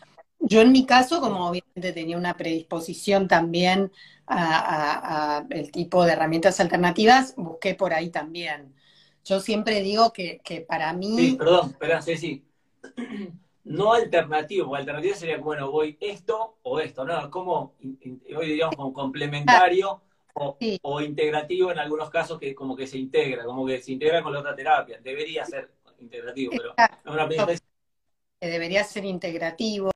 Yo 0.48 0.60
en 0.60 0.70
mi 0.70 0.86
caso, 0.86 1.20
como 1.20 1.48
obviamente 1.48 1.92
tenía 1.92 2.16
una 2.16 2.36
predisposición 2.36 3.26
también 3.26 3.90
a, 4.28 5.44
el 5.50 5.72
tipo 5.72 6.04
de 6.04 6.12
herramientas 6.12 6.60
alternativas, 6.60 7.34
busqué 7.36 7.74
por 7.74 7.92
ahí 7.92 8.10
también. 8.10 8.72
Yo 9.24 9.40
siempre 9.40 9.82
digo 9.82 10.12
que, 10.12 10.64
para 10.68 10.92
mí... 10.92 11.16
Sí, 11.18 11.32
perdón, 11.32 11.70
espera, 11.70 12.00
sí. 12.00 12.44
No 13.64 13.94
alternativo, 13.94 14.68
porque 14.68 14.82
alternativa 14.82 15.16
sería, 15.16 15.38
bueno, 15.38 15.72
voy 15.72 15.96
esto 16.00 16.58
o 16.62 16.78
esto, 16.78 17.04
¿no? 17.04 17.28
Como, 17.32 17.74
hoy 17.82 18.46
diríamos 18.46 18.76
como 18.76 18.92
complementario 18.92 20.02
o, 20.34 21.00
integrativo 21.00 21.72
en 21.72 21.80
algunos 21.80 22.08
casos 22.08 22.38
que 22.38 22.54
como 22.54 22.76
que 22.76 22.86
se 22.86 22.96
integra, 22.96 23.42
como 23.44 23.66
que 23.66 23.82
se 23.82 23.90
integra 23.90 24.22
con 24.22 24.32
la 24.32 24.38
otra 24.38 24.54
terapia. 24.54 25.00
Debería 25.02 25.44
ser 25.44 25.68
integrativo, 25.98 26.52
pero 26.56 26.74
una 27.06 27.28
Debería 28.40 28.84
ser 28.84 29.04
integrativo. 29.04 29.90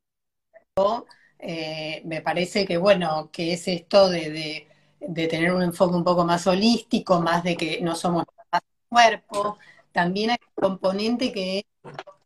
Eh, 1.43 2.03
me 2.05 2.21
parece 2.21 2.67
que, 2.67 2.77
bueno, 2.77 3.31
que 3.33 3.55
es 3.55 3.67
esto 3.69 4.11
de, 4.11 4.67
tener 5.15 5.53
un 5.53 5.63
enfoque 5.63 5.95
un 5.95 6.05
poco 6.05 6.25
más 6.25 6.47
holístico, 6.47 7.21
más 7.21 7.43
de 7.43 7.57
que 7.57 7.81
no 7.81 7.95
somos 7.95 8.25
más 8.53 8.63
cuerpo. 8.89 9.59
También 9.93 10.31
hay 10.31 10.39
un 10.57 10.69
componente 10.71 11.33
que 11.33 11.59
es 11.61 11.65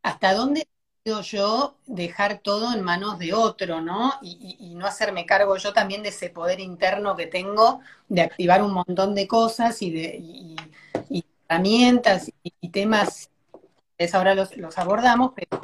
hasta 0.03 0.35
dónde 0.35 0.67
puedo 1.05 1.21
yo 1.23 1.77
dejar 1.87 2.39
todo 2.39 2.73
en 2.75 2.83
manos 2.83 3.19
de 3.19 3.35
otro, 3.35 3.81
¿no? 3.81 4.15
Y, 4.23 4.75
no 4.75 4.87
hacerme 4.87 5.27
cargo 5.27 5.57
yo 5.57 5.73
también 5.73 6.03
de 6.03 6.09
ese 6.09 6.31
poder 6.31 6.61
interno 6.61 7.17
que 7.17 7.27
tengo 7.27 7.81
de 8.09 8.23
activar 8.23 8.63
un 8.63 8.73
montón 8.73 9.15
de 9.15 9.29
cosas 9.29 9.81
y 9.83 9.91
de 9.91 10.57
herramientas 11.49 12.31
y, 12.43 12.69
temas, 12.71 13.31
es 13.99 14.15
ahora 14.15 14.35
los, 14.35 14.57
los 14.57 14.77
abordamos, 14.79 15.33
pero 15.35 15.61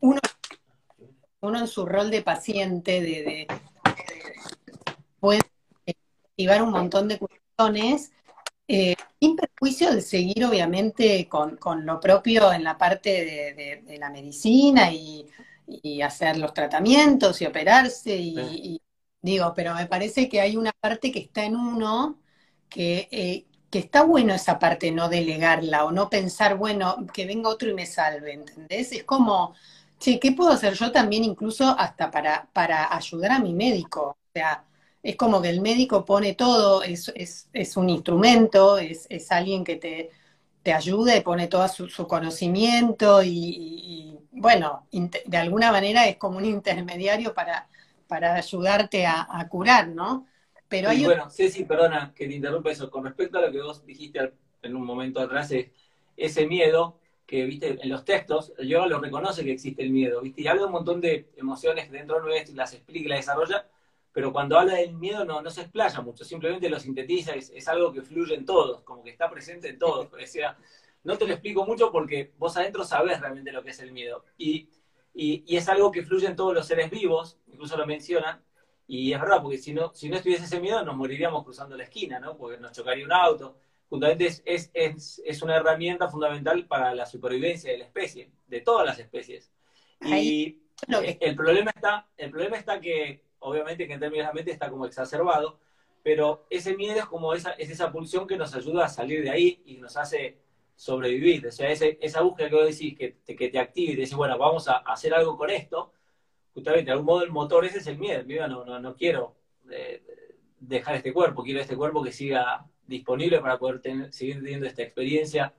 uno 0.00 0.20
uno 1.44 1.58
en 1.60 1.68
su 1.68 1.86
rol 1.86 2.10
de 2.10 2.22
paciente, 2.22 3.00
de, 3.00 3.46
puede 5.20 5.40
activar 5.86 6.62
un 6.62 6.70
montón 6.70 7.08
de 7.08 7.18
cuestiones, 7.18 8.12
eh, 8.66 8.94
sin 9.20 9.36
perjuicio 9.36 9.94
de 9.94 10.00
seguir 10.00 10.44
obviamente 10.44 11.28
con, 11.28 11.58
lo 11.84 12.00
propio 12.00 12.52
en 12.52 12.64
la 12.64 12.78
parte 12.78 13.82
de, 13.86 13.98
la 13.98 14.10
medicina 14.10 14.90
y, 14.92 15.26
hacer 16.02 16.36
los 16.36 16.52
tratamientos 16.52 17.40
y 17.40 17.46
operarse 17.46 18.14
y, 18.16 18.80
digo, 19.22 19.54
pero 19.56 19.74
me 19.74 19.86
parece 19.86 20.28
que 20.28 20.40
hay 20.40 20.56
una 20.56 20.72
parte 20.72 21.10
que 21.10 21.20
está 21.20 21.44
en 21.44 21.56
uno 21.56 22.20
que, 22.68 23.08
eh, 23.10 23.46
que 23.70 23.80
está 23.80 24.02
bueno 24.02 24.34
esa 24.34 24.58
parte, 24.60 24.92
no 24.92 25.08
delegarla 25.08 25.84
o 25.84 25.90
no 25.90 26.08
pensar, 26.08 26.56
bueno, 26.56 27.06
que 27.12 27.26
venga 27.26 27.48
otro 27.48 27.68
y 27.68 27.74
me 27.74 27.86
salve, 27.86 28.32
¿entendés? 28.32 28.92
Es 28.92 29.02
como 29.02 29.54
Sí, 29.98 30.18
¿qué 30.18 30.32
puedo 30.32 30.50
hacer 30.50 30.74
yo 30.74 30.92
también 30.92 31.24
incluso 31.24 31.74
hasta 31.78 32.10
para, 32.10 32.48
para 32.52 32.94
ayudar 32.94 33.32
a 33.32 33.38
mi 33.38 33.54
médico? 33.54 34.10
O 34.10 34.30
sea, 34.32 34.64
es 35.02 35.16
como 35.16 35.40
que 35.40 35.50
el 35.50 35.60
médico 35.60 36.04
pone 36.04 36.34
todo, 36.34 36.82
es, 36.82 37.12
es, 37.14 37.76
un 37.76 37.90
instrumento, 37.90 38.78
es, 38.78 39.06
alguien 39.30 39.62
que 39.62 39.76
te, 39.76 40.10
te 40.62 40.72
ayuda 40.72 41.14
y 41.14 41.20
pone 41.20 41.46
todo 41.46 41.68
su, 41.68 42.06
conocimiento 42.06 43.22
y, 43.22 44.18
bueno, 44.32 44.86
de 44.90 45.36
alguna 45.36 45.70
manera 45.70 46.06
es 46.06 46.16
como 46.16 46.38
un 46.38 46.46
intermediario 46.46 47.34
para, 47.34 47.68
para 48.08 48.34
ayudarte 48.34 49.06
a, 49.06 49.46
curar, 49.50 49.88
¿no? 49.88 50.26
Pero 50.68 50.88
hay 50.88 51.04
bueno, 51.04 51.28
sí, 51.28 51.50
sí, 51.50 51.64
perdona 51.64 52.12
que 52.16 52.26
te 52.26 52.34
interrumpa 52.34 52.70
eso. 52.70 52.90
Con 52.90 53.04
respecto 53.04 53.38
a 53.38 53.42
lo 53.42 53.52
que 53.52 53.60
vos 53.60 53.84
dijiste 53.84 54.32
en 54.62 54.74
un 54.74 54.84
momento 54.84 55.20
atrás, 55.20 55.52
ese 56.16 56.46
miedo, 56.46 56.98
que, 57.26 57.44
viste, 57.44 57.78
en 57.80 57.88
los 57.88 58.04
textos, 58.04 58.52
yo 58.58 58.86
lo 58.86 58.98
reconoce 59.00 59.44
que 59.44 59.52
existe 59.52 59.82
el 59.82 59.90
miedo, 59.90 60.20
viste, 60.20 60.42
y 60.42 60.46
habla 60.46 60.62
de 60.62 60.66
un 60.66 60.72
montón 60.72 61.00
de 61.00 61.30
emociones 61.36 61.90
dentro 61.90 62.22
de 62.22 62.44
y 62.48 62.52
las 62.52 62.74
explica 62.74 63.06
y 63.06 63.08
las 63.08 63.20
desarrolla, 63.20 63.66
pero 64.12 64.32
cuando 64.32 64.58
habla 64.58 64.74
del 64.74 64.94
miedo 64.94 65.24
no, 65.24 65.42
no 65.42 65.50
se 65.50 65.62
explaya 65.62 66.00
mucho, 66.00 66.24
simplemente 66.24 66.68
lo 66.68 66.78
sintetiza, 66.78 67.32
es, 67.34 67.68
algo 67.68 67.92
que 67.92 68.02
fluye 68.02 68.34
en 68.34 68.44
todos, 68.46 68.82
como 68.82 69.02
que 69.02 69.10
está 69.10 69.28
presente 69.28 69.68
en 69.68 69.78
todos. 69.78 70.08
O 70.12 70.26
sea, 70.26 70.56
no 71.02 71.18
te 71.18 71.26
lo 71.26 71.32
explico 71.32 71.66
mucho 71.66 71.90
porque 71.90 72.32
vos 72.38 72.56
adentro 72.56 72.84
sabés 72.84 73.20
realmente 73.20 73.50
lo 73.50 73.64
que 73.64 73.70
es 73.70 73.80
el 73.80 73.90
miedo. 73.90 74.24
Y, 74.38 74.68
y, 75.12 75.56
es 75.56 75.68
algo 75.68 75.90
que 75.90 76.04
fluye 76.04 76.28
en 76.28 76.36
todos 76.36 76.54
los 76.54 76.64
seres 76.66 76.90
vivos, 76.90 77.38
incluso 77.48 77.76
lo 77.76 77.86
menciona, 77.86 78.40
y 78.86 79.12
es 79.12 79.20
verdad, 79.20 79.42
porque 79.42 79.58
si 79.58 79.72
no, 79.72 79.92
si 79.94 80.08
no 80.08 80.16
estuviese 80.16 80.44
ese 80.44 80.60
miedo 80.60 80.84
nos 80.84 80.96
moriríamos 80.96 81.42
cruzando 81.42 81.76
la 81.76 81.84
esquina, 81.84 82.20
¿no? 82.20 82.36
Porque 82.36 82.58
nos 82.58 82.70
chocaría 82.70 83.04
un 83.04 83.12
auto, 83.12 83.56
justamente 83.88 84.26
es, 84.26 84.42
es, 84.44 85.22
es, 85.24 85.42
una 85.42 85.56
herramienta 85.56 86.08
fundamental 86.08 86.66
para 86.66 86.94
la 86.94 87.06
supervivencia 87.06 87.70
de 87.70 87.78
la 87.78 87.84
especie, 87.84 88.30
de 88.46 88.60
todas 88.60 88.86
las 88.86 88.98
especies. 88.98 89.50
Y 90.00 90.62
el, 91.20 91.36
problema 91.36 91.70
está, 91.74 92.08
el 92.16 92.30
problema 92.30 92.56
está 92.56 92.80
que, 92.80 93.22
obviamente, 93.40 93.86
que 93.86 93.94
en 93.94 94.00
términos 94.00 94.24
de 94.24 94.28
la 94.28 94.34
mente 94.34 94.50
está 94.50 94.70
como 94.70 94.86
exacerbado, 94.86 95.58
pero 96.02 96.46
ese 96.50 96.76
miedo 96.76 96.98
es 96.98 97.06
como 97.06 97.32
esa, 97.34 97.52
es 97.52 97.70
esa 97.70 97.90
pulsión 97.90 98.26
que 98.26 98.36
nos 98.36 98.54
ayuda 98.54 98.84
a 98.84 98.88
salir 98.88 99.22
de 99.22 99.30
ahí 99.30 99.62
y 99.64 99.76
nos 99.78 99.96
hace 99.96 100.38
sobrevivir. 100.76 101.46
O 101.46 101.52
sea, 101.52 101.70
esa 101.70 102.20
búsqueda 102.20 102.50
que 102.50 102.54
vos 102.56 102.66
decís, 102.66 102.96
que 102.98 103.16
te, 103.24 103.36
que 103.36 103.48
te 103.48 103.58
active 103.58 103.92
y 103.92 103.96
decís, 103.96 104.14
bueno, 104.14 104.36
vamos 104.36 104.68
a 104.68 104.78
hacer 104.78 105.14
algo 105.14 105.36
con 105.36 105.50
esto, 105.50 105.92
justamente, 106.52 106.86
de 106.86 106.92
algún 106.92 107.06
modo 107.06 107.22
el 107.22 107.30
motor 107.30 107.64
ese 107.64 107.78
es 107.78 107.86
el 107.86 107.98
miedo. 107.98 108.24
Miedo 108.24 108.46
no, 108.48 108.64
no, 108.64 108.78
no 108.78 108.94
quiero 108.94 109.36
eh, 109.70 110.02
dejar 110.58 110.96
este 110.96 111.12
cuerpo, 111.12 111.42
quiero 111.42 111.60
este 111.60 111.76
cuerpo 111.76 112.02
que 112.02 112.12
siga 112.12 112.66
disponible 112.86 113.40
para 113.40 113.58
poder 113.58 114.12
seguir 114.12 114.42
teniendo 114.42 114.66
esta 114.66 114.82
experiencia 114.82 115.54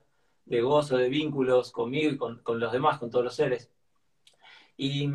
de 0.45 0.61
gozo, 0.61 0.97
de 0.97 1.09
vínculos 1.09 1.71
conmigo 1.71 2.11
y 2.11 2.17
con, 2.17 2.59
los 2.59 2.71
demás, 2.71 2.99
con 2.99 3.09
todos 3.09 3.25
los 3.25 3.35
seres. 3.35 3.69
Y, 4.77 5.09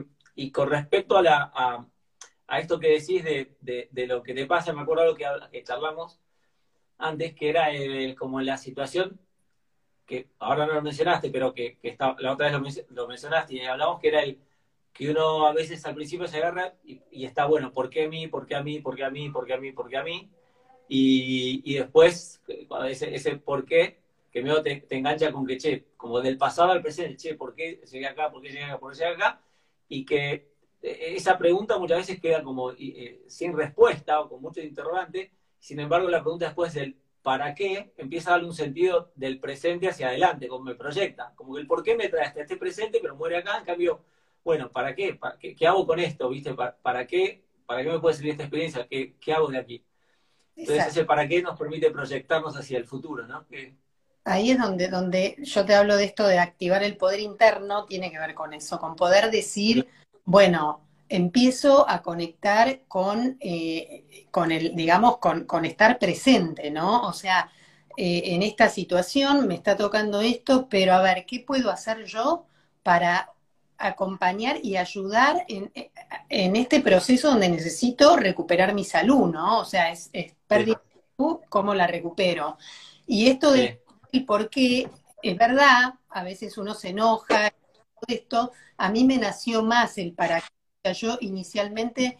con 0.52 0.70
respecto 0.70 1.18
a, 1.18 1.86
esto 2.58 2.80
que 2.80 2.88
decís 2.88 3.22
de, 3.24 4.06
lo 4.06 4.22
que 4.22 4.34
te 4.34 4.46
pasa, 4.46 4.72
me 4.72 4.82
acuerdo 4.82 5.02
algo 5.02 5.16
que, 5.16 5.26
que 5.52 5.62
charlamos 5.62 6.20
antes, 6.98 7.34
que 7.34 7.48
era 7.48 7.68
como 8.16 8.40
la 8.40 8.56
situación 8.56 9.18
que 10.10 10.28
ahora 10.40 10.66
no 10.66 10.74
lo 10.74 10.82
mencionaste, 10.82 11.30
pero 11.30 11.54
que, 11.54 11.78
está, 11.84 12.16
la 12.18 12.32
otra 12.32 12.50
vez 12.50 12.84
lo, 12.90 13.06
mencionaste 13.06 13.54
y 13.54 13.60
hablamos 13.60 14.00
que 14.00 14.08
era 14.08 14.22
el 14.22 14.40
que 14.92 15.08
uno 15.08 15.46
a 15.46 15.52
veces 15.52 15.86
al 15.86 15.94
principio 15.94 16.26
se 16.26 16.38
agarra 16.38 16.74
y, 16.82 17.00
y, 17.12 17.24
está 17.26 17.46
bueno, 17.46 17.72
¿por 17.72 17.88
qué 17.88 18.06
a 18.06 18.08
mí? 18.08 18.26
¿Por 18.26 18.44
qué 18.44 18.56
a 18.56 18.62
mí? 18.62 18.80
¿Por 18.80 18.96
qué 18.96 19.04
a 19.04 19.10
mí? 19.10 19.30
¿Por 19.30 19.46
qué 19.46 19.54
a 19.54 19.58
mí? 19.58 19.70
¿Por 19.70 19.88
qué 19.88 19.96
a 19.98 20.02
mí? 20.02 20.28
Y, 20.92 21.74
después, 21.74 22.42
ese, 22.88 23.14
ese 23.14 23.36
por 23.36 23.64
qué, 23.64 24.00
que 24.32 24.42
medio 24.42 24.60
te, 24.60 24.80
te, 24.80 24.96
engancha 24.96 25.30
con 25.30 25.46
que, 25.46 25.56
che, 25.56 25.84
como 25.96 26.20
del 26.20 26.36
pasado 26.36 26.72
al 26.72 26.82
presente, 26.82 27.16
che, 27.16 27.36
¿por 27.36 27.54
qué 27.54 27.80
llegué 27.90 28.06
acá? 28.06 28.30
¿Por 28.32 28.42
qué 28.42 28.48
llegué 28.48 28.64
acá? 28.64 28.78
¿Por 28.80 28.92
qué 28.92 28.98
llegué 28.98 29.14
acá? 29.14 29.40
Y 29.88 30.04
que 30.04 30.48
eh, 30.82 31.14
esa 31.16 31.38
pregunta 31.38 31.78
muchas 31.78 31.98
veces 31.98 32.20
queda 32.20 32.42
como 32.42 32.72
eh, 32.72 33.22
sin 33.28 33.56
respuesta 33.56 34.20
o 34.20 34.28
con 34.28 34.42
mucho 34.42 34.60
interrogante. 34.60 35.30
Sin 35.60 35.78
embargo, 35.78 36.08
la 36.08 36.22
pregunta 36.22 36.46
después 36.46 36.74
del 36.74 36.96
para 37.22 37.54
qué 37.54 37.92
empieza 37.96 38.30
a 38.30 38.32
darle 38.32 38.48
un 38.48 38.54
sentido 38.54 39.12
del 39.14 39.38
presente 39.38 39.88
hacia 39.88 40.08
adelante, 40.08 40.48
como 40.48 40.64
me 40.64 40.74
proyecta. 40.74 41.32
Como 41.36 41.54
que 41.54 41.60
el 41.60 41.66
por 41.68 41.84
qué 41.84 41.94
me 41.94 42.08
trae 42.08 42.26
hasta 42.26 42.40
este 42.42 42.56
presente, 42.56 42.98
pero 43.00 43.14
muere 43.14 43.36
acá. 43.36 43.58
En 43.58 43.64
cambio, 43.64 44.00
bueno, 44.42 44.70
¿para 44.72 44.94
qué? 44.94 45.14
¿Para 45.14 45.38
qué, 45.38 45.54
qué 45.54 45.66
hago 45.68 45.86
con 45.86 46.00
esto? 46.00 46.28
¿Viste? 46.30 46.52
¿Para, 46.54 47.06
qué? 47.06 47.44
¿Para 47.66 47.84
qué 47.84 47.90
me 47.90 48.00
puede 48.00 48.16
servir 48.16 48.32
esta 48.32 48.44
experiencia? 48.44 48.88
¿Qué, 48.88 49.14
qué 49.20 49.32
hago 49.32 49.48
de 49.48 49.58
aquí? 49.58 49.84
Entonces 50.60 50.88
ese 50.88 51.04
para 51.04 51.26
qué 51.26 51.42
nos 51.42 51.58
permite 51.58 51.90
proyectarnos 51.90 52.56
hacia 52.56 52.78
el 52.78 52.84
futuro, 52.84 53.26
¿no? 53.26 53.46
Ahí 54.24 54.50
es 54.50 54.58
donde, 54.58 54.88
donde 54.88 55.36
yo 55.42 55.64
te 55.64 55.74
hablo 55.74 55.96
de 55.96 56.04
esto 56.04 56.26
de 56.26 56.38
activar 56.38 56.82
el 56.82 56.96
poder 56.96 57.20
interno, 57.20 57.86
tiene 57.86 58.10
que 58.10 58.18
ver 58.18 58.34
con 58.34 58.52
eso, 58.52 58.78
con 58.78 58.94
poder 58.94 59.30
decir, 59.30 59.88
bueno, 60.24 60.82
empiezo 61.08 61.88
a 61.88 62.02
conectar 62.02 62.82
con, 62.86 63.36
eh, 63.40 64.26
con 64.30 64.52
el, 64.52 64.76
digamos, 64.76 65.18
con, 65.18 65.44
con, 65.44 65.64
estar 65.64 65.98
presente, 65.98 66.70
¿no? 66.70 67.02
O 67.08 67.12
sea, 67.12 67.50
eh, 67.96 68.22
en 68.26 68.42
esta 68.42 68.68
situación 68.68 69.48
me 69.48 69.54
está 69.54 69.76
tocando 69.76 70.20
esto, 70.20 70.68
pero 70.68 70.92
a 70.92 71.02
ver, 71.02 71.24
¿qué 71.26 71.40
puedo 71.40 71.70
hacer 71.70 72.04
yo 72.04 72.46
para 72.82 73.32
acompañar 73.80 74.58
y 74.62 74.76
ayudar 74.76 75.44
en, 75.48 75.70
este 76.28 76.80
proceso 76.80 77.30
donde 77.30 77.48
necesito 77.48 78.16
recuperar 78.16 78.74
mi 78.74 78.84
salud, 78.84 79.30
¿no? 79.32 79.60
O 79.60 79.64
sea, 79.64 79.90
es, 79.90 80.10
es 80.12 80.34
pérdida 80.46 80.82
de 80.94 81.02
salud, 81.16 81.40
¿cómo 81.48 81.74
la 81.74 81.86
recupero? 81.86 82.56
Y 83.06 83.28
esto 83.28 83.52
de 83.52 83.80
y 84.12 84.20
por 84.20 84.50
qué, 84.50 84.88
es 85.22 85.36
verdad, 85.36 85.94
a 86.08 86.24
veces 86.24 86.58
uno 86.58 86.74
se 86.74 86.90
enoja, 86.90 87.52
esto, 88.08 88.52
a 88.76 88.90
mí 88.90 89.04
me 89.04 89.18
nació 89.18 89.62
más 89.62 89.98
el 89.98 90.14
para 90.14 90.42
yo 90.94 91.18
inicialmente, 91.20 92.18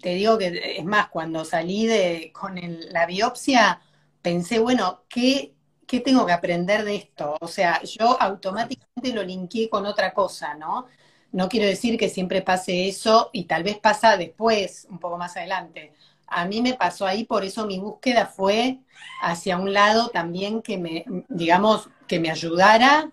te 0.00 0.14
digo 0.14 0.38
que 0.38 0.76
es 0.78 0.84
más, 0.84 1.08
cuando 1.08 1.44
salí 1.44 1.86
de, 1.86 2.32
con 2.32 2.58
la 2.90 3.06
biopsia, 3.06 3.80
pensé, 4.22 4.58
bueno, 4.58 5.04
¿qué, 5.08 5.54
¿qué 5.86 6.00
tengo 6.00 6.26
que 6.26 6.32
aprender 6.32 6.84
de 6.84 6.96
esto? 6.96 7.36
O 7.40 7.48
sea, 7.48 7.82
yo 7.82 8.20
automáticamente 8.20 9.12
lo 9.12 9.22
linké 9.22 9.68
con 9.68 9.86
otra 9.86 10.12
cosa, 10.12 10.54
¿no? 10.54 10.86
No 11.32 11.48
quiero 11.48 11.66
decir 11.66 11.98
que 11.98 12.08
siempre 12.08 12.42
pase 12.42 12.88
eso 12.88 13.30
y 13.32 13.44
tal 13.44 13.64
vez 13.64 13.78
pasa 13.78 14.16
después, 14.16 14.86
un 14.90 14.98
poco 14.98 15.18
más 15.18 15.36
adelante. 15.36 15.92
A 16.26 16.46
mí 16.46 16.62
me 16.62 16.74
pasó 16.74 17.06
ahí, 17.06 17.24
por 17.24 17.44
eso 17.44 17.66
mi 17.66 17.78
búsqueda 17.78 18.26
fue 18.26 18.78
hacia 19.20 19.58
un 19.58 19.72
lado 19.72 20.08
también 20.08 20.62
que 20.62 20.78
me, 20.78 21.04
digamos, 21.28 21.88
que 22.06 22.20
me 22.20 22.30
ayudara 22.30 23.10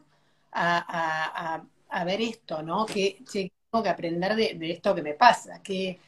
a, 0.52 1.64
ver 2.06 2.22
esto, 2.22 2.62
¿no? 2.62 2.86
Que, 2.86 3.24
tengo 3.72 3.84
que 3.84 3.90
aprender 3.90 4.36
de, 4.36 4.72
esto 4.72 4.94
que 4.94 5.02
me 5.02 5.14
pasa, 5.14 5.62
que, 5.64 6.00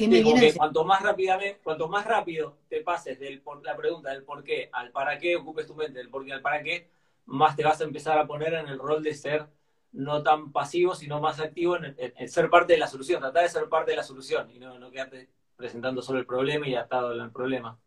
me 0.00 0.22
viene 0.22 0.52
cuanto 0.54 0.84
más 0.84 1.02
rápidamente, 1.02 1.60
cuanto 1.62 1.88
más 1.88 2.06
rápido 2.06 2.56
te 2.68 2.80
pases 2.80 3.18
de 3.18 3.40
la 3.62 3.76
pregunta 3.76 4.10
del 4.10 4.22
por 4.22 4.42
qué 4.44 4.68
al 4.72 4.90
para 4.90 5.18
qué, 5.18 5.36
ocupes 5.36 5.66
tu 5.66 5.74
mente 5.74 5.98
del 5.98 6.08
por 6.08 6.24
qué 6.24 6.32
al 6.32 6.42
para 6.42 6.62
qué, 6.62 6.88
más 7.26 7.56
te 7.56 7.64
vas 7.64 7.80
a 7.80 7.84
empezar 7.84 8.18
a 8.18 8.26
poner 8.26 8.54
en 8.54 8.68
el 8.68 8.78
rol 8.78 9.02
de 9.02 9.14
ser 9.14 9.46
no 9.92 10.22
tan 10.22 10.52
pasivo, 10.52 10.94
sino 10.94 11.20
más 11.20 11.40
activo 11.40 11.76
en, 11.76 12.28
ser 12.28 12.50
parte 12.50 12.74
de 12.74 12.78
la 12.78 12.86
solución, 12.86 13.20
tratar 13.20 13.42
de 13.44 13.48
ser 13.48 13.68
parte 13.68 13.92
de 13.92 13.96
la 13.96 14.02
solución 14.02 14.50
y 14.50 14.58
no, 14.58 14.78
no 14.78 14.90
quedarte 14.90 15.28
presentando 15.56 16.02
solo 16.02 16.18
el 16.18 16.26
problema 16.26 16.68
y 16.68 16.74
atado 16.74 17.10
al 17.10 17.32
problema. 17.32 17.78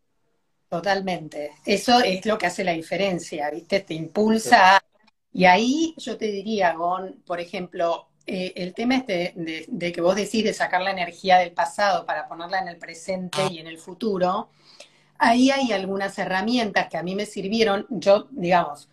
Totalmente. 0.68 1.52
Eso 1.64 2.00
es 2.00 2.24
lo 2.26 2.38
que 2.38 2.46
hace 2.46 2.62
la 2.62 2.72
diferencia, 2.72 3.50
¿viste? 3.50 3.80
Te 3.80 3.94
impulsa. 3.94 4.80
Y 5.32 5.44
ahí 5.44 5.94
yo 5.96 6.16
te 6.16 6.26
diría, 6.26 6.74
Gon, 6.74 7.22
por 7.26 7.40
ejemplo, 7.40 8.09
eh, 8.32 8.52
el 8.54 8.74
tema 8.74 8.94
este 8.94 9.32
de, 9.34 9.92
que 9.92 10.00
vos 10.00 10.14
decís 10.14 10.44
de 10.44 10.52
sacar 10.52 10.82
la 10.82 10.92
energía 10.92 11.38
del 11.38 11.50
pasado 11.50 12.06
para 12.06 12.28
ponerla 12.28 12.60
en 12.60 12.68
el 12.68 12.76
presente 12.76 13.40
y 13.50 13.58
en 13.58 13.66
el 13.66 13.76
futuro, 13.76 14.50
ahí 15.18 15.50
hay 15.50 15.72
algunas 15.72 16.16
herramientas 16.16 16.86
que 16.88 16.96
a 16.96 17.02
mí 17.02 17.16
me 17.16 17.26
sirvieron. 17.26 17.88
Yo, 17.90 18.28
digamos, 18.30 18.88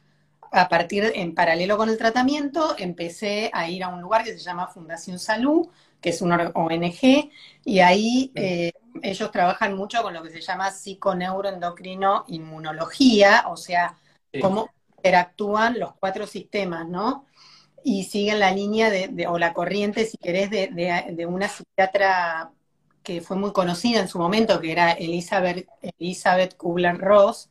a 0.52 0.68
partir, 0.68 1.12
en 1.14 1.36
paralelo 1.36 1.78
con 1.78 1.88
el 1.88 2.00
tratamiento, 2.00 2.74
empecé 2.80 3.52
a 3.54 3.70
ir 3.70 3.84
a 3.84 3.90
un 3.90 4.02
lugar 4.02 4.24
que 4.24 4.32
se 4.32 4.40
llama 4.40 4.70
Fundación 4.70 5.20
Salud, 5.20 5.68
que 6.02 6.10
es 6.10 6.24
una 6.24 6.52
ONG, 6.56 7.30
y 7.64 7.80
ahí 7.80 8.32
eh, 8.34 8.72
ellos 9.04 9.30
trabajan 9.30 9.78
mucho 9.78 10.02
con 10.02 10.16
lo 10.16 10.24
que 10.24 10.32
se 10.32 10.42
llama 10.42 10.72
psiconeuroendocrino 10.72 12.26
inmunología, 12.30 13.44
o 13.50 13.56
sea, 13.56 13.96
cómo 14.42 14.72
interactúan 14.98 15.78
los 15.78 15.94
cuatro 16.00 16.26
sistemas, 16.26 16.88
¿no? 16.88 17.28
Y 17.90 18.04
siguen 18.04 18.42
la 18.42 18.52
línea 18.52 18.90
de, 18.90 19.28
o 19.28 19.40
la 19.40 19.54
corriente, 19.54 20.04
si 20.04 20.18
querés, 20.18 20.50
de, 20.50 21.26
una 21.26 21.48
psiquiatra 21.48 22.52
que 23.02 23.22
fue 23.22 23.38
muy 23.38 23.54
conocida 23.54 24.02
en 24.02 24.10
su 24.10 24.20
momento, 24.20 24.60
que 24.60 24.74
era 24.74 24.92
Elizabeth, 24.92 25.70
Elizabeth 25.98 26.58
Kubler-Ross. 26.58 27.50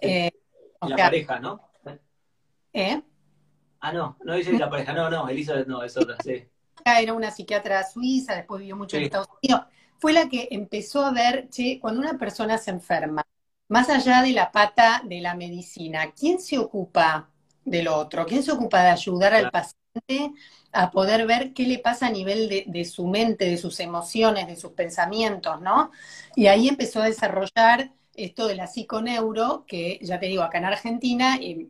Eh, 0.00 0.32
la 0.80 0.96
pareja, 0.96 1.38
¿no? 1.38 1.70
¿Eh? 2.72 3.00
Ah, 3.78 3.92
no, 3.92 4.16
no 4.24 4.34
dice 4.34 4.58
la 4.58 4.68
pareja, 4.68 4.92
no, 4.92 5.08
no, 5.08 5.28
Elizabeth 5.28 5.68
no, 5.68 5.84
es 5.84 5.96
otra, 5.96 6.16
sí. 6.20 6.44
Era 6.84 7.12
una 7.12 7.30
psiquiatra 7.30 7.84
suiza, 7.84 8.34
después 8.34 8.58
vivió 8.58 8.74
mucho 8.74 8.96
en 8.96 9.04
Estados 9.04 9.28
Unidos. 9.40 9.66
Fue 10.00 10.12
la 10.12 10.28
que 10.28 10.48
empezó 10.50 11.06
a 11.06 11.12
ver, 11.12 11.48
che, 11.48 11.78
cuando 11.80 12.00
una 12.00 12.18
persona 12.18 12.58
se 12.58 12.72
enferma, 12.72 13.22
más 13.68 13.88
allá 13.88 14.20
de 14.22 14.32
la 14.32 14.50
pata 14.50 15.00
de 15.04 15.20
la 15.20 15.36
medicina, 15.36 16.10
¿quién 16.10 16.40
se 16.40 16.58
ocupa 16.58 17.29
del 17.64 17.88
otro? 17.88 18.26
¿Quién 18.26 18.42
se 18.42 18.52
ocupa 18.52 18.82
de 18.82 18.90
ayudar 18.90 19.34
al 19.34 19.50
paciente 19.50 20.32
a 20.72 20.90
poder 20.90 21.26
ver 21.26 21.52
qué 21.52 21.64
le 21.64 21.78
pasa 21.78 22.06
a 22.06 22.10
nivel 22.10 22.48
de, 22.48 22.84
su 22.84 23.06
mente, 23.06 23.46
de 23.46 23.56
sus 23.56 23.80
emociones, 23.80 24.46
de 24.46 24.56
sus 24.56 24.72
pensamientos, 24.72 25.60
¿no? 25.60 25.90
Y 26.36 26.46
ahí 26.46 26.68
empezó 26.68 27.02
a 27.02 27.06
desarrollar 27.06 27.92
esto 28.14 28.46
de 28.46 28.54
la 28.54 28.66
psiconeuro, 28.66 29.64
que 29.66 29.98
ya 30.02 30.20
te 30.20 30.26
digo, 30.26 30.42
acá 30.42 30.58
en 30.58 30.66
Argentina, 30.66 31.38
y, 31.40 31.68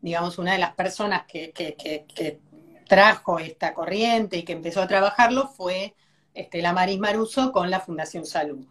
digamos, 0.00 0.38
una 0.38 0.52
de 0.52 0.58
las 0.58 0.74
personas 0.74 1.24
que, 1.26 1.52
que 1.52 2.40
trajo 2.88 3.38
esta 3.38 3.74
corriente 3.74 4.38
y 4.38 4.42
que 4.42 4.54
empezó 4.54 4.82
a 4.82 4.88
trabajarlo 4.88 5.48
fue 5.48 5.94
Estela 6.34 6.72
Maris 6.72 6.98
Maruso 6.98 7.52
con 7.52 7.70
la 7.70 7.80
Fundación 7.80 8.26
Salud. 8.26 8.66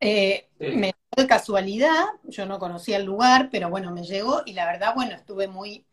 Eh, 0.00 0.48
me 0.58 0.86
llegó 0.86 1.16
de 1.16 1.26
casualidad, 1.26 2.04
yo 2.24 2.46
no 2.46 2.58
conocía 2.58 2.96
el 2.96 3.04
lugar, 3.04 3.48
pero 3.50 3.68
bueno, 3.68 3.92
me 3.92 4.04
llegó 4.04 4.42
y 4.46 4.54
la 4.54 4.66
verdad, 4.66 4.94
bueno, 4.94 5.14
estuve 5.14 5.48
muy, 5.48 5.84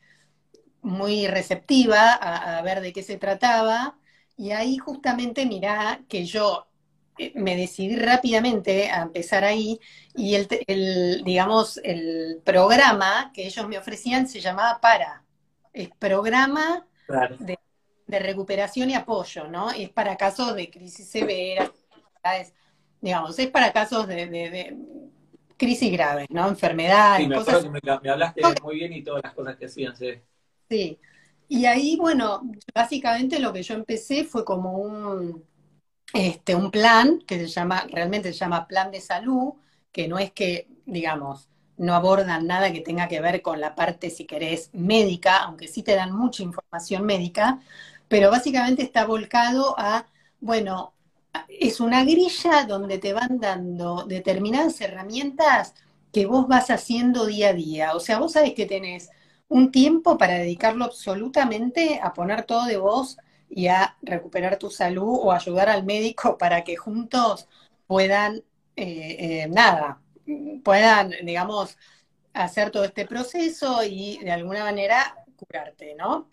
muy 0.86 1.28
receptiva 1.28 2.14
a, 2.14 2.62
ver 2.62 2.82
de 2.82 2.94
qué 2.94 3.04
se 3.04 3.18
trataba. 3.18 3.98
Y 4.38 4.52
ahí 4.52 4.78
justamente 4.78 5.46
mirá 5.46 6.02
que 6.10 6.26
yo 6.26 6.68
eh, 7.18 7.32
me 7.36 7.56
decidí 7.56 7.96
rápidamente 7.96 8.90
a 8.90 9.02
empezar 9.02 9.44
ahí 9.44 9.80
y 10.16 10.36
el, 10.36 11.24
digamos, 11.24 11.80
el 11.84 12.42
programa 12.44 13.32
que 13.34 13.46
ellos 13.48 13.68
me 13.68 13.78
ofrecían 13.78 14.28
se 14.28 14.42
llamaba 14.42 14.82
PARA, 14.82 15.24
es 15.74 15.90
programa 16.00 16.86
de 17.40 17.58
de 18.08 18.20
recuperación 18.20 18.90
y 18.90 18.96
apoyo, 18.96 19.48
¿no? 19.48 19.72
Es 19.72 19.90
para 19.90 20.16
casos 20.16 20.56
de 20.56 20.70
crisis 20.70 21.08
severas, 21.08 21.72
digamos, 23.02 23.38
es 23.40 23.48
para 23.48 23.72
casos 23.72 24.08
de, 24.08 24.78
crisis 25.58 25.92
graves, 25.92 26.28
¿no? 26.30 26.48
Enfermedades. 26.48 27.24
Sí, 27.24 27.28
me 27.28 27.38
acuerdo 27.38 27.72
que 27.72 27.82
me, 28.04 28.10
hablaste 28.10 28.42
muy 28.62 28.76
bien 28.76 28.94
y 28.94 29.04
todas 29.04 29.24
las 29.24 29.34
cosas 29.34 29.56
que 29.56 29.66
hacían, 29.66 29.96
sí. 29.96 30.14
Sí. 30.70 31.00
Y 31.48 31.66
ahí, 31.66 31.96
bueno, 31.98 32.42
básicamente 32.74 33.40
lo 33.40 33.54
que 33.54 33.62
yo 33.64 33.76
empecé 33.76 34.24
fue 34.26 34.44
como 34.44 34.74
un, 34.80 35.46
este, 36.14 36.56
un 36.56 36.72
plan 36.72 37.20
que 37.28 37.40
se 37.40 37.48
llama, 37.48 37.86
realmente 37.92 38.34
se 38.34 38.40
llama 38.40 38.68
plan 38.68 38.92
de 38.92 39.02
salud, 39.02 39.54
que 39.92 40.08
no 40.08 40.20
es 40.20 40.32
que, 40.34 40.68
digamos, 40.86 41.50
no 41.78 41.94
abordan 41.96 42.48
nada 42.48 42.72
que 42.74 42.82
tenga 42.82 43.08
que 43.08 43.22
ver 43.22 43.42
con 43.42 43.62
la 43.62 43.76
parte, 43.76 44.10
si 44.10 44.26
querés, 44.26 44.70
médica, 44.74 45.38
aunque 45.40 45.68
sí 45.68 45.84
te 45.84 45.96
dan 45.96 46.14
mucha 46.16 46.44
información 46.44 47.06
médica, 47.06 47.62
pero 48.08 48.32
básicamente 48.32 48.84
está 48.84 49.06
volcado 49.06 49.76
a, 49.80 50.08
bueno, 50.42 50.94
es 51.50 51.80
una 51.80 52.04
grilla 52.04 52.66
donde 52.66 52.98
te 52.98 53.14
van 53.14 53.40
dando 53.40 54.06
determinadas 54.06 54.80
herramientas 54.82 55.74
que 56.12 56.26
vos 56.26 56.48
vas 56.48 56.70
haciendo 56.70 57.26
día 57.26 57.50
a 57.50 57.54
día. 57.54 57.94
O 57.96 58.00
sea, 58.00 58.20
vos 58.20 58.34
sabés 58.34 58.54
que 58.54 58.66
tenés 58.66 59.10
un 59.56 59.72
tiempo 59.72 60.18
para 60.18 60.34
dedicarlo 60.34 60.84
absolutamente 60.84 62.02
a 62.04 62.14
poner 62.14 62.44
todo 62.44 62.66
de 62.66 62.76
vos 62.76 63.18
y 63.50 63.68
a 63.68 63.96
recuperar 64.02 64.58
tu 64.58 64.70
salud 64.70 65.18
o 65.22 65.32
ayudar 65.32 65.70
al 65.70 65.86
médico 65.86 66.38
para 66.38 66.66
que 66.66 66.76
juntos 66.76 67.48
puedan, 67.88 68.44
eh, 68.76 69.44
eh, 69.46 69.48
nada, 69.50 70.02
puedan, 70.62 71.12
digamos, 71.24 71.78
hacer 72.34 72.70
todo 72.70 72.84
este 72.84 73.06
proceso 73.06 73.82
y 73.86 74.18
de 74.18 74.32
alguna 74.34 74.66
manera 74.66 75.16
curarte, 75.38 75.96
¿no? 75.96 76.28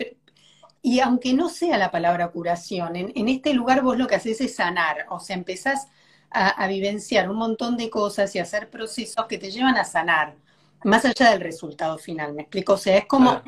Y 0.83 0.99
aunque 0.99 1.33
no 1.33 1.49
sea 1.49 1.79
la 1.79 1.93
palabra 1.93 2.29
curación, 2.33 2.97
en, 2.97 3.29
este 3.29 3.55
lugar 3.55 3.83
vos 3.83 3.97
lo 3.97 4.09
que 4.09 4.17
haces 4.17 4.41
es 4.41 4.57
sanar, 4.57 5.07
o 5.11 5.21
sea, 5.21 5.37
empezás 5.37 5.87
a, 6.29 6.67
vivenciar 6.67 7.31
un 7.31 7.37
montón 7.37 7.77
de 7.77 7.89
cosas 7.89 8.35
y 8.35 8.41
hacer 8.41 8.69
procesos 8.69 9.27
que 9.27 9.39
te 9.39 9.53
llevan 9.53 9.77
a 9.77 9.85
sanar, 9.85 10.35
más 10.85 11.05
allá 11.05 11.31
del 11.31 11.41
resultado 11.41 11.99
final, 11.99 12.35
¿me 12.35 12.43
explico? 12.43 12.75
O 12.75 12.79
sea, 12.79 12.99
es 12.99 13.07
como... 13.07 13.43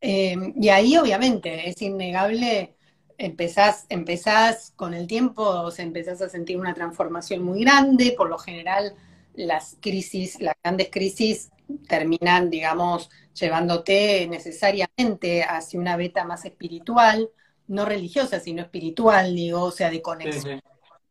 Eh, 0.00 0.36
y 0.56 0.68
ahí 0.68 0.98
obviamente 0.98 1.68
es 1.68 1.80
innegable, 1.80 2.76
empezás, 3.16 3.86
empezás 3.88 4.72
con 4.76 4.92
el 4.92 5.06
tiempo, 5.06 5.42
o 5.42 5.70
sea, 5.70 5.84
empezás 5.84 6.20
a 6.20 6.28
sentir 6.28 6.58
una 6.58 6.74
transformación 6.74 7.42
muy 7.42 7.60
grande, 7.60 8.14
por 8.14 8.28
lo 8.28 8.36
general 8.38 8.94
las 9.34 9.78
crisis, 9.80 10.40
las 10.40 10.54
grandes 10.62 10.90
crisis 10.90 11.50
terminan, 11.88 12.50
digamos, 12.50 13.10
llevándote 13.32 14.26
necesariamente 14.28 15.42
hacia 15.42 15.80
una 15.80 15.96
beta 15.96 16.24
más 16.24 16.44
espiritual, 16.44 17.30
no 17.66 17.84
religiosa, 17.84 18.40
sino 18.40 18.62
espiritual, 18.62 19.34
digo, 19.34 19.62
o 19.62 19.70
sea, 19.70 19.90
de 19.90 20.02
conexión, 20.02 20.60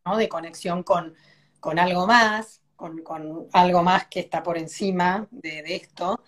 ¿no? 0.04 0.16
De 0.16 0.28
conexión 0.28 0.82
con, 0.82 1.14
con 1.60 1.78
algo 1.78 2.06
más, 2.06 2.60
con, 2.76 3.02
algo 3.52 3.82
más 3.82 4.06
que 4.08 4.20
está 4.20 4.42
por 4.42 4.58
encima 4.58 5.26
de, 5.30 5.62
esto. 5.74 6.22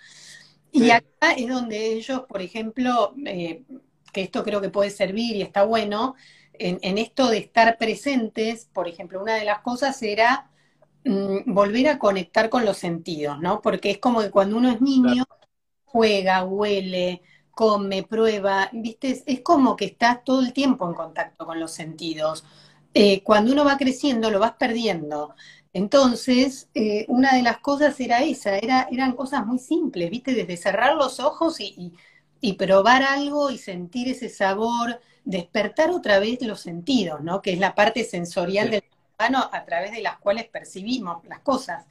Y 0.73 0.91
acá 0.91 1.33
es 1.37 1.49
donde 1.49 1.95
ellos, 1.95 2.23
por 2.29 2.43
ejemplo, 2.43 3.15
eh, 3.25 3.65
que 4.13 4.23
esto 4.23 4.45
creo 4.45 4.61
que 4.61 4.69
puede 4.69 4.91
servir 4.91 5.37
y 5.37 5.43
está 5.43 5.65
bueno, 5.65 6.15
en, 6.55 6.79
en, 6.83 6.99
esto 6.99 7.29
de 7.29 7.39
estar 7.39 7.79
presentes, 7.79 8.69
por 8.73 8.89
ejemplo, 8.89 9.23
una 9.23 9.35
de 9.35 9.45
las 9.45 9.61
cosas 9.61 10.03
era 10.03 10.51
mm, 11.05 11.53
volver 11.53 11.89
a 11.89 11.99
conectar 11.99 12.49
con 12.51 12.65
los 12.65 12.79
sentidos, 12.79 13.41
¿no? 13.41 13.61
Porque 13.61 13.91
es 13.91 13.99
como 13.99 14.21
que 14.21 14.31
cuando 14.31 14.57
uno 14.57 14.71
es 14.71 14.81
niño, 14.81 15.25
juega, 15.85 16.45
huele, 16.45 17.23
come, 17.57 18.03
prueba, 18.03 18.69
¿viste? 18.71 19.23
Es, 19.25 19.41
como 19.41 19.77
que 19.77 19.87
estás 19.87 20.23
todo 20.25 20.43
el 20.43 20.53
tiempo 20.53 20.87
en 20.87 20.95
contacto 20.95 21.47
con 21.47 21.59
los 21.59 21.73
sentidos. 21.73 22.45
Eh, 22.93 23.23
cuando 23.23 23.53
uno 23.53 23.65
va 23.65 23.79
creciendo, 23.79 24.31
lo 24.31 24.39
vas 24.39 24.53
perdiendo. 24.59 25.35
Entonces, 25.77 26.71
eh, 26.73 27.05
una 27.09 27.35
de 27.35 27.43
las 27.43 27.59
cosas 27.59 28.01
era 28.01 28.23
esa, 28.23 28.57
era, 28.57 28.89
eran 28.91 29.15
cosas 29.15 29.45
muy 29.45 29.59
simples, 29.59 30.09
¿viste? 30.09 30.33
Desde 30.33 30.57
cerrar 30.57 30.95
los 30.97 31.21
ojos 31.21 31.61
y, 31.61 31.93
probar 32.57 33.03
algo 33.03 33.51
y 33.51 33.59
sentir 33.59 34.09
ese 34.09 34.31
sabor, 34.31 35.01
despertar 35.27 35.91
otra 35.91 36.19
vez 36.19 36.41
los 36.41 36.61
sentidos, 36.61 37.21
¿no? 37.21 37.43
Que 37.43 37.53
es 37.53 37.59
la 37.59 37.75
parte 37.75 38.05
sensorial 38.05 38.71
del 38.71 38.85
humano 39.19 39.51
a 39.53 39.67
través 39.67 39.93
de 39.93 40.01
las 40.01 40.17
cuales 40.19 40.49
percibimos 40.49 41.23
las 41.27 41.41
cosas. 41.41 41.85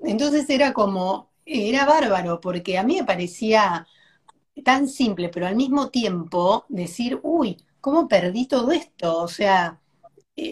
Entonces 0.00 0.50
era 0.50 0.72
como, 0.72 1.30
era 1.46 1.84
bárbaro, 1.86 2.40
porque 2.40 2.78
a 2.78 2.82
mí 2.82 2.96
me 2.96 3.04
parecía 3.04 3.86
tan 4.64 4.88
simple, 4.88 5.28
pero 5.28 5.46
al 5.46 5.54
mismo 5.54 5.90
tiempo 5.90 6.64
decir, 6.68 7.20
uy, 7.22 7.58
¿cómo 7.80 8.08
perdí 8.08 8.46
todo 8.48 8.72
esto? 8.72 9.18
O 9.18 9.28
sea, 9.28 9.79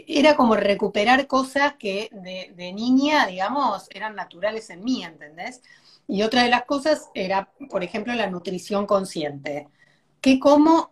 era 0.09 0.37
como 0.37 0.57
recuperar 0.57 1.27
cosas 1.27 1.75
que 1.79 2.11
de, 2.13 2.53
de 2.57 2.73
niña, 2.73 3.27
digamos, 3.27 3.89
eran 3.91 4.15
naturales 4.15 4.71
en 4.71 4.85
mí, 4.85 5.05
¿entendés? 5.05 5.63
Y 6.07 6.23
otra 6.23 6.43
de 6.43 6.51
las 6.51 6.65
cosas 6.65 7.11
era, 7.15 7.51
por 7.71 7.85
ejemplo, 7.85 8.15
la 8.15 8.29
nutrición 8.31 8.87
consciente. 8.87 9.69
¿Qué 10.21 10.39
como? 10.41 10.91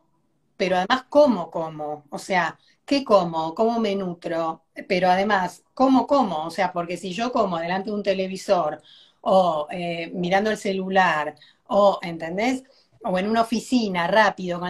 Pero 0.56 0.76
además, 0.76 1.04
¿cómo 1.09 1.50
como? 1.50 2.04
O 2.11 2.18
sea, 2.18 2.59
¿qué 2.85 3.04
como? 3.04 3.54
¿Cómo 3.54 3.80
me 3.80 3.94
nutro? 3.96 4.64
Pero 4.88 5.09
además, 5.11 5.64
¿cómo 5.74 6.06
como? 6.06 6.44
O 6.46 6.50
sea, 6.50 6.72
porque 6.72 6.96
si 6.96 7.12
yo 7.12 7.32
como 7.32 7.59
delante 7.59 7.90
de 7.90 7.96
un 7.96 8.02
televisor 8.02 8.82
o 9.20 9.66
eh, 9.70 10.11
mirando 10.14 10.50
el 10.50 10.56
celular 10.59 11.35
o, 11.66 11.98
¿entendés? 12.02 12.64
O 13.02 13.18
en 13.18 13.28
una 13.28 13.42
oficina 13.42 14.06
rápido, 14.06 14.61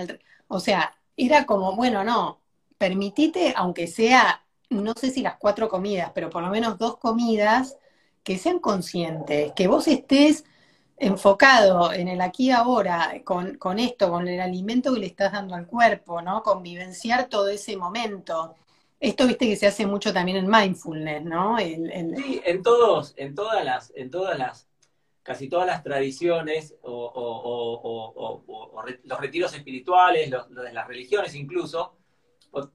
o 0.49 0.61
sea, 0.61 0.97
era 1.17 1.47
como, 1.47 1.75
bueno, 1.77 2.05
no, 2.05 2.41
permitite, 2.79 3.53
aunque 3.57 3.87
sea, 3.87 4.45
no 4.71 4.95
sé 4.95 5.11
si 5.11 5.23
las 5.23 5.37
cuatro 5.37 5.69
comidas, 5.69 6.13
pero 6.15 6.31
por 6.31 6.43
lo 6.43 6.51
menos 6.51 6.79
dos 6.79 6.99
comidas 6.99 7.77
que 8.23 8.39
sean 8.39 8.59
conscientes, 8.59 9.53
que 9.53 9.69
vos 9.69 9.87
estés 9.89 10.45
enfocado 10.99 11.93
en 11.93 12.09
el 12.09 12.21
aquí 12.21 12.47
y 12.47 12.51
ahora, 12.51 13.21
con, 13.25 13.57
con, 13.59 13.79
esto, 13.79 14.11
con 14.11 14.29
el 14.29 14.41
alimento 14.41 14.95
que 14.95 15.01
le 15.01 15.07
estás 15.07 15.33
dando 15.33 15.55
al 15.55 15.67
cuerpo, 15.67 16.23
¿no? 16.23 16.43
Convivenciar 16.43 17.29
todo 17.29 17.49
ese 17.49 17.77
momento. 17.77 18.55
Esto 18.99 19.27
viste 19.27 19.47
que 19.47 19.57
se 19.57 19.67
hace 19.67 19.87
mucho 19.87 20.13
también 20.13 20.39
en 20.39 20.51
mindfulness, 20.51 21.23
¿no? 21.23 21.59
Sí, 21.59 22.41
en 22.45 22.63
todos, 22.63 23.15
en 23.17 23.35
todas 23.35 23.65
las, 23.65 23.93
en 23.95 24.11
todas 24.11 24.39
las, 24.39 24.69
casi 25.23 25.49
todas 25.49 25.67
las 25.67 25.83
tradiciones 25.83 26.75
o, 26.83 28.43
los 29.05 29.21
retiros 29.21 29.55
espirituales, 29.55 30.31
los, 30.31 30.51
las 30.51 30.89
religiones 30.89 31.35
incluso, 31.35 31.97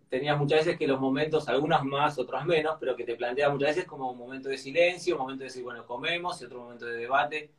tenías 0.09 0.37
muchas 0.37 0.59
veces 0.59 0.77
que 0.77 0.87
los 0.87 0.99
momentos, 0.99 1.47
algunas 1.47 1.83
más, 1.83 2.17
otras 2.19 2.45
menos, 2.45 2.77
pero 2.79 2.95
que 2.95 3.03
te 3.03 3.15
plantea 3.15 3.49
muchas 3.49 3.69
veces 3.69 3.85
como 3.85 4.11
un 4.11 4.17
momento 4.17 4.49
de 4.49 4.57
silencio, 4.57 5.15
un 5.15 5.21
momento 5.21 5.39
de 5.41 5.45
decir, 5.49 5.63
bueno, 5.63 5.85
comemos, 5.85 6.41
y 6.41 6.45
otro 6.45 6.61
momento 6.61 6.85
de 6.85 6.97
debate, 6.97 7.51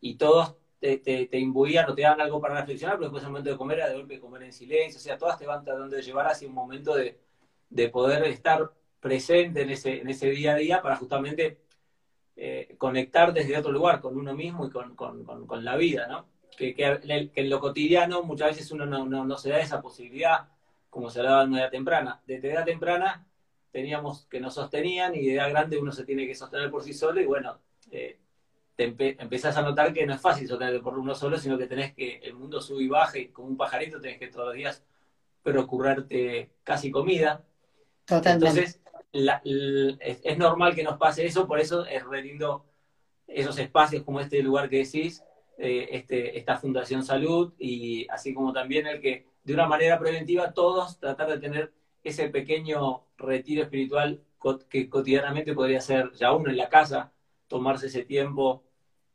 y 0.00 0.16
todos 0.16 0.54
te, 0.80 0.98
te, 0.98 1.38
imbuían 1.38 1.88
o 1.88 1.94
te 1.94 2.02
dan 2.02 2.20
algo 2.20 2.40
para 2.40 2.60
reflexionar, 2.60 2.96
pero 2.96 3.06
después 3.06 3.22
el 3.24 3.30
momento 3.30 3.50
de 3.50 3.56
comer 3.56 3.78
era 3.78 3.88
de 3.88 3.96
golpe 3.96 4.20
comer 4.20 4.42
en 4.42 4.52
silencio, 4.52 4.98
o 4.98 5.02
sea, 5.02 5.16
todas 5.16 5.38
te 5.38 5.46
van 5.46 5.64
tratando 5.64 5.96
de 5.96 6.02
llevar 6.02 6.26
hacia 6.26 6.48
un 6.48 6.54
momento 6.54 6.94
de, 6.94 7.18
poder 7.90 8.24
estar 8.24 8.70
presente 9.00 9.62
en 9.62 9.70
ese, 9.70 10.00
en 10.00 10.08
ese 10.08 10.30
día 10.30 10.52
a 10.52 10.56
día 10.56 10.82
para 10.82 10.96
justamente 10.96 11.58
eh, 12.36 12.74
conectar 12.78 13.32
desde 13.32 13.56
otro 13.56 13.72
lugar 13.72 14.00
con 14.00 14.16
uno 14.16 14.34
mismo 14.34 14.66
y 14.66 14.70
con, 14.70 15.64
la 15.64 15.76
vida, 15.76 16.06
¿no? 16.06 16.26
Que, 16.56 16.74
que, 16.74 17.30
en 17.34 17.50
lo 17.50 17.58
cotidiano 17.60 18.22
muchas 18.22 18.50
veces 18.50 18.70
uno 18.70 18.86
no, 18.86 19.06
no 19.06 19.36
se 19.38 19.50
da 19.50 19.58
esa 19.58 19.82
posibilidad 19.82 20.48
como 20.94 21.10
se 21.10 21.18
hablaba 21.18 21.42
en 21.42 21.50
una 21.50 21.62
edad 21.62 21.70
temprana. 21.72 22.22
Desde 22.24 22.52
edad 22.52 22.64
temprana 22.64 23.26
teníamos 23.72 24.26
que 24.26 24.38
nos 24.38 24.54
sostenían 24.54 25.12
y 25.16 25.26
de 25.26 25.34
edad 25.34 25.50
grande 25.50 25.76
uno 25.76 25.90
se 25.90 26.04
tiene 26.04 26.24
que 26.24 26.36
sostener 26.36 26.70
por 26.70 26.84
sí 26.84 26.94
solo 26.94 27.20
y 27.20 27.26
bueno, 27.26 27.58
eh, 27.90 28.20
te 28.76 28.84
empezás 29.18 29.56
a 29.56 29.62
notar 29.62 29.92
que 29.92 30.06
no 30.06 30.14
es 30.14 30.20
fácil 30.20 30.46
sostenerte 30.46 30.78
por 30.78 30.96
uno 30.96 31.16
solo, 31.16 31.36
sino 31.36 31.58
que 31.58 31.66
tenés 31.66 31.94
que, 31.94 32.18
el 32.18 32.34
mundo 32.34 32.60
sube 32.60 32.84
y 32.84 32.88
baja 32.88 33.18
y 33.18 33.28
como 33.28 33.48
un 33.48 33.56
pajarito 33.56 34.00
tenés 34.00 34.20
que 34.20 34.28
todos 34.28 34.46
los 34.46 34.54
días 34.54 34.84
procurarte 35.42 36.52
casi 36.62 36.92
comida. 36.92 37.44
Entonces, 38.08 38.80
es, 39.12 40.38
normal 40.38 40.76
que 40.76 40.84
nos 40.84 40.96
pase 40.96 41.26
eso, 41.26 41.48
por 41.48 41.58
eso 41.58 41.84
es 41.86 42.04
re 42.04 42.22
lindo 42.22 42.66
esos 43.26 43.58
espacios 43.58 44.04
como 44.04 44.20
este 44.20 44.40
lugar 44.44 44.68
que 44.68 44.78
decís, 44.84 45.24
eh, 45.58 45.88
este, 45.90 46.38
esta 46.38 46.56
Fundación 46.56 47.04
Salud 47.04 47.52
y 47.58 48.06
así 48.10 48.32
como 48.32 48.52
también 48.52 48.86
el 48.86 49.00
que 49.00 49.33
de 49.44 49.54
una 49.54 49.66
manera 49.66 49.98
preventiva 49.98 50.52
todos 50.52 50.98
tratar 50.98 51.28
de 51.28 51.38
tener 51.38 51.72
ese 52.02 52.28
pequeño 52.28 53.04
retiro 53.16 53.62
espiritual 53.62 54.20
que 54.68 54.90
cotidianamente 54.90 55.54
podría 55.54 55.80
ser 55.80 56.12
ya 56.12 56.32
uno 56.32 56.50
en 56.50 56.56
la 56.56 56.68
casa, 56.68 57.12
tomarse 57.48 57.86
ese 57.86 58.04
tiempo 58.04 58.62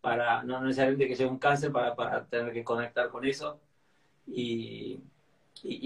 para, 0.02 0.44
no 0.44 0.62
necesariamente 0.62 1.08
que 1.08 1.16
sea 1.16 1.28
un 1.28 1.38
cáncer, 1.38 1.72
para, 1.72 2.26
tener 2.28 2.54
que 2.54 2.64
conectar 2.64 3.10
con 3.10 3.26
eso 3.26 3.60
y, 4.26 5.02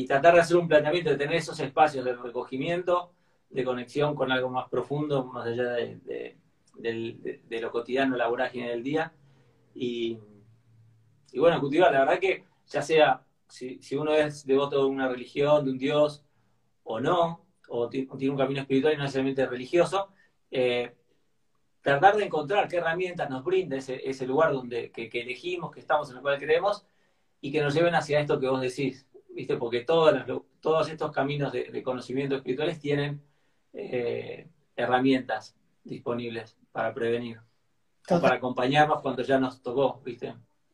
tratar 0.08 0.36
de 0.36 0.42
hacer 0.42 0.58
un 0.58 0.68
planteamiento, 0.68 1.10
de 1.10 1.18
tener 1.18 1.36
esos 1.36 1.60
espacios 1.60 2.06
de 2.06 2.16
recogimiento, 2.16 3.12
de 3.50 3.64
conexión 3.64 4.16
con 4.16 4.32
algo 4.32 4.50
más 4.50 4.70
profundo, 4.70 5.24
más 5.26 5.48
allá 5.48 5.72
de, 5.74 6.38
lo 7.50 7.72
cotidiano, 7.72 8.16
la 8.16 8.28
vorágine 8.28 8.70
del 8.70 8.84
día. 8.84 9.12
Y, 9.74 10.20
y 11.32 11.40
bueno, 11.40 11.60
cultivar, 11.60 11.92
la 11.92 12.02
verdad 12.02 12.20
que 12.20 12.46
ya 12.68 12.82
sea 12.82 13.24
si, 13.54 13.96
uno 13.96 14.14
es 14.16 14.46
devoto 14.48 14.80
de 14.80 14.86
una 14.86 15.08
religión, 15.08 15.64
de 15.64 15.72
un 15.72 15.78
Dios, 15.78 16.26
o 16.84 17.00
no, 17.00 17.46
o 17.70 17.88
tiene 17.88 18.30
un 18.30 18.38
camino 18.38 18.62
espiritual 18.62 18.94
y 18.94 18.98
no 18.98 19.04
necesariamente 19.04 19.46
religioso, 19.46 20.10
eh, 20.50 20.96
tratar 21.82 22.18
de 22.18 22.26
encontrar 22.26 22.68
qué 22.68 22.78
herramientas 22.78 23.30
nos 23.30 23.44
brinda 23.44 23.78
ese, 23.78 24.26
lugar 24.26 24.54
donde, 24.54 24.92
que, 24.92 25.08
elegimos, 25.14 25.72
que 25.72 25.82
estamos 25.82 26.10
en 26.10 26.18
el 26.18 26.22
cual 26.24 26.40
creemos, 26.40 26.86
y 27.42 27.52
que 27.52 27.62
nos 27.62 27.76
lleven 27.76 27.94
hacia 27.94 28.20
esto 28.20 28.40
que 28.40 28.48
vos 28.48 28.60
decís, 28.60 29.08
¿viste? 29.30 29.56
Porque 29.58 29.82
todas 29.82 30.26
todos 30.60 30.90
estos 30.90 31.12
caminos 31.12 31.52
de, 31.52 31.84
conocimiento 31.84 32.36
espirituales 32.36 32.80
tienen 32.80 33.22
eh, 33.74 34.48
herramientas 34.76 35.56
disponibles 35.84 36.58
para 36.72 36.92
prevenir, 36.94 37.40
o 38.10 38.20
para 38.20 38.36
acompañarnos 38.36 39.02
cuando 39.02 39.22
ya 39.22 39.38
nos 39.38 39.62
tocó, 39.62 40.02
¿viste? 40.04 40.34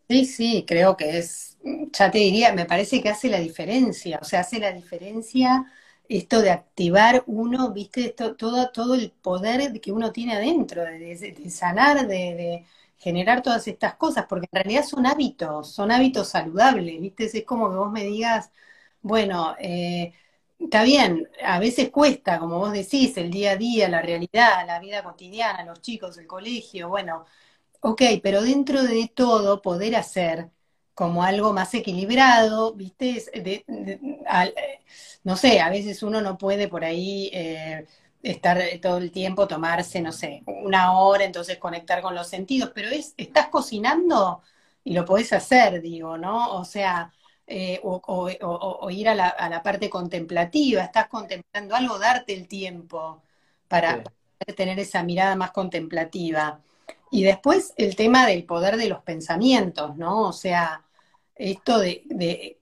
Sí, 0.10 0.26
sí, 0.26 0.65
creo 0.67 0.98
que 0.98 1.19
es, 1.19 1.60
ya 1.91 2.10
te 2.10 2.17
diría, 2.17 2.52
me 2.54 2.65
parece 2.65 3.00
que 3.02 3.10
hace 3.10 3.30
la 3.30 3.39
diferencia, 3.39 4.17
o 4.19 4.26
sea, 4.26 4.39
hace 4.39 4.60
la 4.60 4.72
diferencia 4.72 5.72
esto 6.08 6.41
de 6.41 6.50
activar 6.50 7.24
uno, 7.28 7.72
viste, 7.72 8.10
todo, 8.10 8.72
todo 8.72 8.95
el 8.95 9.12
poder 9.12 9.80
que 9.80 9.91
uno 9.91 10.12
tiene 10.12 10.34
adentro, 10.36 10.82
de, 10.84 11.48
sanar, 11.52 12.08
de, 12.08 12.65
generar 12.98 13.43
todas 13.43 13.67
estas 13.67 13.93
cosas, 13.95 14.26
porque 14.28 14.48
en 14.52 14.63
realidad 14.63 14.84
son 14.84 15.06
hábitos, 15.06 15.72
son 15.72 15.91
hábitos 15.91 16.30
saludables, 16.30 17.00
viste, 17.00 17.26
es 17.26 17.45
como 17.45 17.69
que 17.69 17.76
vos 17.78 17.91
me 17.91 18.04
digas, 18.04 18.50
bueno, 19.04 19.56
eh, 19.60 20.13
está 20.58 20.82
bien, 20.84 21.30
a 21.43 21.60
veces 21.60 21.91
cuesta, 21.91 22.39
como 22.39 22.58
vos 22.60 22.74
decís, 22.74 23.15
el 23.17 23.30
día 23.30 23.52
a 23.52 23.56
día, 23.58 23.88
la 23.89 24.02
realidad, 24.02 24.65
la 24.65 24.80
vida 24.80 25.04
cotidiana, 25.04 25.63
los 25.65 25.82
chicos, 25.82 26.17
el 26.17 26.26
colegio, 26.28 26.89
bueno, 26.89 27.26
Ok, 27.82 28.02
pero 28.22 28.42
dentro 28.42 28.84
de 28.84 29.10
todo 29.13 29.62
poder 29.62 29.96
hacer 29.96 30.50
como 30.94 31.24
algo 31.24 31.54
más 31.54 31.74
equilibrado, 31.74 32.74
¿viste? 32.74 33.24
no 35.24 35.38
sé, 35.38 35.62
a 35.62 35.70
veces 35.70 36.04
uno 36.04 36.22
no 36.22 36.38
puede 36.38 36.68
por 36.68 36.84
ahí 36.84 37.30
eh, 37.34 37.88
estar 38.22 38.62
todo 38.82 38.98
el 38.98 39.12
tiempo, 39.12 39.48
tomarse, 39.48 40.02
no 40.02 40.12
sé, 40.12 40.44
una 40.46 41.00
hora, 41.00 41.24
entonces 41.24 41.58
conectar 41.58 42.02
con 42.02 42.15
los 42.15 42.28
sentidos, 42.28 42.72
pero 42.76 42.89
es, 42.89 43.13
estás 43.18 43.48
cocinando 43.48 44.42
y 44.84 44.94
lo 44.94 45.06
podés 45.06 45.32
hacer, 45.34 45.82
digo, 45.82 46.18
¿no? 46.18 46.54
O 46.58 46.65
sea, 46.65 47.13
eh, 47.48 47.80
o, 47.84 48.89
ir 48.92 49.10
a 49.10 49.15
la, 49.15 49.63
parte 49.63 49.89
contemplativa, 49.89 50.84
estás 50.84 51.08
contemplando 51.08 51.76
algo, 51.76 51.98
darte 52.00 52.34
el 52.34 52.48
tiempo 52.48 53.24
para 53.68 54.04
tener 54.56 54.80
esa 54.80 55.04
mirada 55.04 55.36
más 55.36 55.52
contemplativa. 55.52 56.62
Y 57.12 57.24
después 57.24 57.74
el 57.78 57.95
tema 57.95 58.28
del 58.28 58.43
poder 58.45 58.78
de 58.78 58.88
los 58.88 59.02
pensamientos, 59.02 59.95
¿no? 59.98 60.28
O 60.28 60.34
sea, 60.34 60.84
esto 61.36 61.80
de, 61.80 62.04
de, 62.06 62.60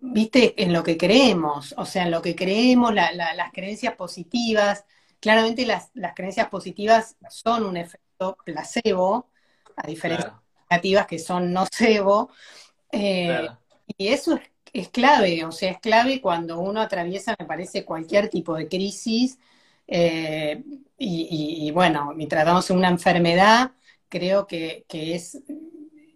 viste, 0.00 0.62
en 0.62 0.72
lo 0.72 0.82
que 0.82 0.96
creemos, 0.96 1.74
o 1.76 1.84
sea, 1.84 2.04
en 2.04 2.10
lo 2.10 2.22
que 2.22 2.34
creemos, 2.34 2.94
las 2.94 3.52
creencias 3.52 3.94
positivas. 3.94 4.84
Claramente 5.20 5.66
las, 5.66 5.90
creencias 6.14 6.48
positivas 6.48 7.16
son 7.30 7.64
un 7.64 7.76
efecto 7.76 8.36
placebo, 8.44 9.30
a 9.76 9.86
diferencia 9.86 10.26
de 10.26 10.32
las 10.32 10.70
negativas 10.70 11.06
que 11.06 11.18
son 11.18 11.52
nocebo. 11.52 12.30
Eh, 12.92 13.48
y 13.96 14.08
eso 14.08 14.38
es, 14.72 14.88
clave, 14.90 15.44
o 15.44 15.52
sea, 15.52 15.72
es 15.72 15.80
clave 15.80 16.20
cuando 16.20 16.60
uno 16.60 16.80
atraviesa, 16.80 17.34
me 17.38 17.46
parece, 17.46 17.84
cualquier 17.84 18.28
tipo 18.28 18.54
de 18.54 18.68
crisis. 18.68 19.38
Eh, 19.86 20.62
y, 20.98 21.70
bueno, 21.72 22.12
mientras 22.14 22.42
tratamos 22.42 22.70
una 22.70 22.88
enfermedad, 22.88 23.72
creo 24.08 24.46
que, 24.46 24.84
es 24.88 25.42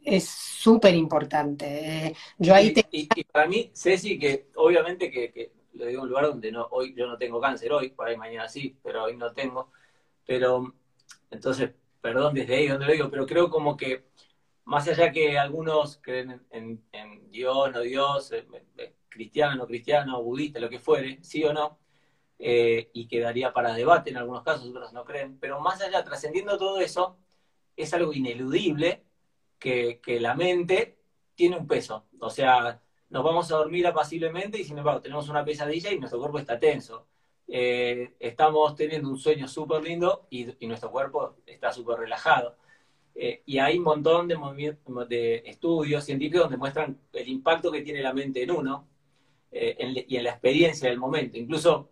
es 0.04 0.26
súper 0.26 0.94
importante. 0.94 2.14
yo 2.38 2.54
ahí 2.54 2.72
y, 2.90 3.06
para 3.24 3.46
mí, 3.46 3.70
Ceci, 3.74 4.18
que 4.18 4.48
obviamente 4.54 5.10
que, 5.10 5.30
que 5.30 5.52
lo 5.78 5.86
digo 5.86 6.00
en 6.00 6.02
un 6.04 6.08
lugar 6.08 6.26
donde 6.26 6.52
no, 6.52 6.66
hoy 6.70 6.94
yo 6.94 7.06
no 7.06 7.16
tengo 7.16 7.40
cáncer, 7.40 7.72
hoy, 7.72 7.90
por 7.90 8.08
ahí 8.08 8.16
mañana 8.16 8.48
sí, 8.48 8.76
pero 8.82 9.04
hoy 9.04 9.16
no 9.16 9.32
tengo. 9.32 9.70
Pero, 10.26 10.74
entonces, 11.30 11.70
perdón 12.00 12.34
desde 12.34 12.56
ahí 12.56 12.68
donde 12.68 12.86
lo 12.86 12.92
digo, 12.92 13.10
pero 13.10 13.26
creo 13.26 13.48
como 13.50 13.76
que, 13.76 14.06
más 14.64 14.88
allá 14.88 15.12
que 15.12 15.38
algunos 15.38 15.98
creen 16.02 16.42
en, 16.50 17.30
Dios, 17.30 17.72
no 17.72 17.80
Dios, 17.80 18.32
eh, 18.32 18.94
cristiano, 19.08 19.66
cristiano, 19.66 20.22
budista, 20.22 20.58
lo 20.58 20.68
que 20.68 20.78
fuere, 20.78 21.18
sí 21.22 21.44
o 21.44 21.52
no, 21.52 21.78
eh, 22.40 22.90
y 22.92 23.08
quedaría 23.08 23.52
para 23.52 23.74
debate 23.74 24.10
en 24.10 24.16
algunos 24.16 24.44
casos, 24.44 24.68
otros 24.68 24.92
no 24.92 25.04
creen, 25.04 25.38
pero 25.40 25.60
más 25.60 25.80
allá, 25.82 26.04
trascendiendo 26.04 26.56
todo 26.56 26.80
eso, 26.80 27.18
es 27.76 27.92
algo 27.94 28.12
ineludible 28.12 29.04
que, 29.58 30.00
la 30.20 30.34
mente 30.34 30.98
tiene 31.34 31.56
un 31.56 31.66
peso. 31.66 32.06
O 32.20 32.30
sea, 32.30 32.80
nos 33.10 33.24
vamos 33.24 33.50
a 33.50 33.56
dormir 33.56 33.86
apaciblemente 33.86 34.58
y 34.60 34.64
sin 34.64 34.78
embargo 34.78 35.00
tenemos 35.00 35.28
una 35.28 35.44
pesadilla 35.44 35.92
y 35.92 35.98
nuestro 35.98 36.20
cuerpo 36.20 36.38
está 36.38 36.58
tenso. 36.58 37.06
Eh, 37.48 38.14
estamos 38.20 38.74
teniendo 38.76 39.08
un 39.08 39.18
sueño 39.18 39.48
súper 39.48 39.82
lindo 39.82 40.26
y, 40.30 40.44
nuestro 40.66 40.90
cuerpo 40.90 41.36
está 41.46 41.72
súper 41.72 41.98
relajado. 42.00 42.56
Eh, 43.14 43.42
y 43.46 43.58
hay 43.58 43.78
un 43.78 43.84
montón 43.84 44.28
de, 44.28 44.36
de, 45.08 45.42
estudios 45.46 46.04
científicos 46.04 46.42
donde 46.42 46.56
muestran 46.56 47.00
el 47.12 47.28
impacto 47.28 47.72
que 47.72 47.82
tiene 47.82 48.00
la 48.02 48.12
mente 48.12 48.42
en 48.44 48.50
uno 48.52 48.88
y 49.50 50.16
en 50.16 50.24
la 50.24 50.30
experiencia 50.30 50.88
del 50.88 50.98
momento. 50.98 51.38
Incluso 51.38 51.88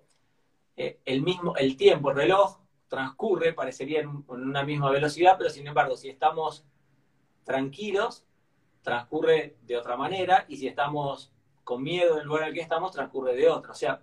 eh, 0.77 1.01
el 1.05 1.23
mismo, 1.23 1.57
el 1.57 1.77
tiempo, 1.77 2.11
el 2.11 2.17
reloj 2.17 2.59
transcurre, 2.89 3.53
parecería 3.53 4.01
en, 4.01 4.25
una 4.29 4.63
misma 4.65 4.91
velocidad, 4.91 5.37
pero 5.39 5.51
sin 5.51 5.67
embargo, 5.67 5.97
si 5.97 6.09
estamos 6.09 6.65
tranquilos, 7.45 8.25
transcurre 8.83 9.57
de 9.63 9.77
otra 9.77 9.97
manera, 9.97 10.45
y 10.49 10.57
si 10.57 10.69
estamos 10.69 11.33
con 11.65 11.83
miedo 11.83 12.17
del 12.17 12.27
lugar 12.27 12.45
al 12.45 12.55
que 12.55 12.61
estamos, 12.61 12.93
transcurre 12.93 13.35
de 13.35 13.49
otra. 13.49 13.73
O 13.73 13.75
sea, 13.75 14.03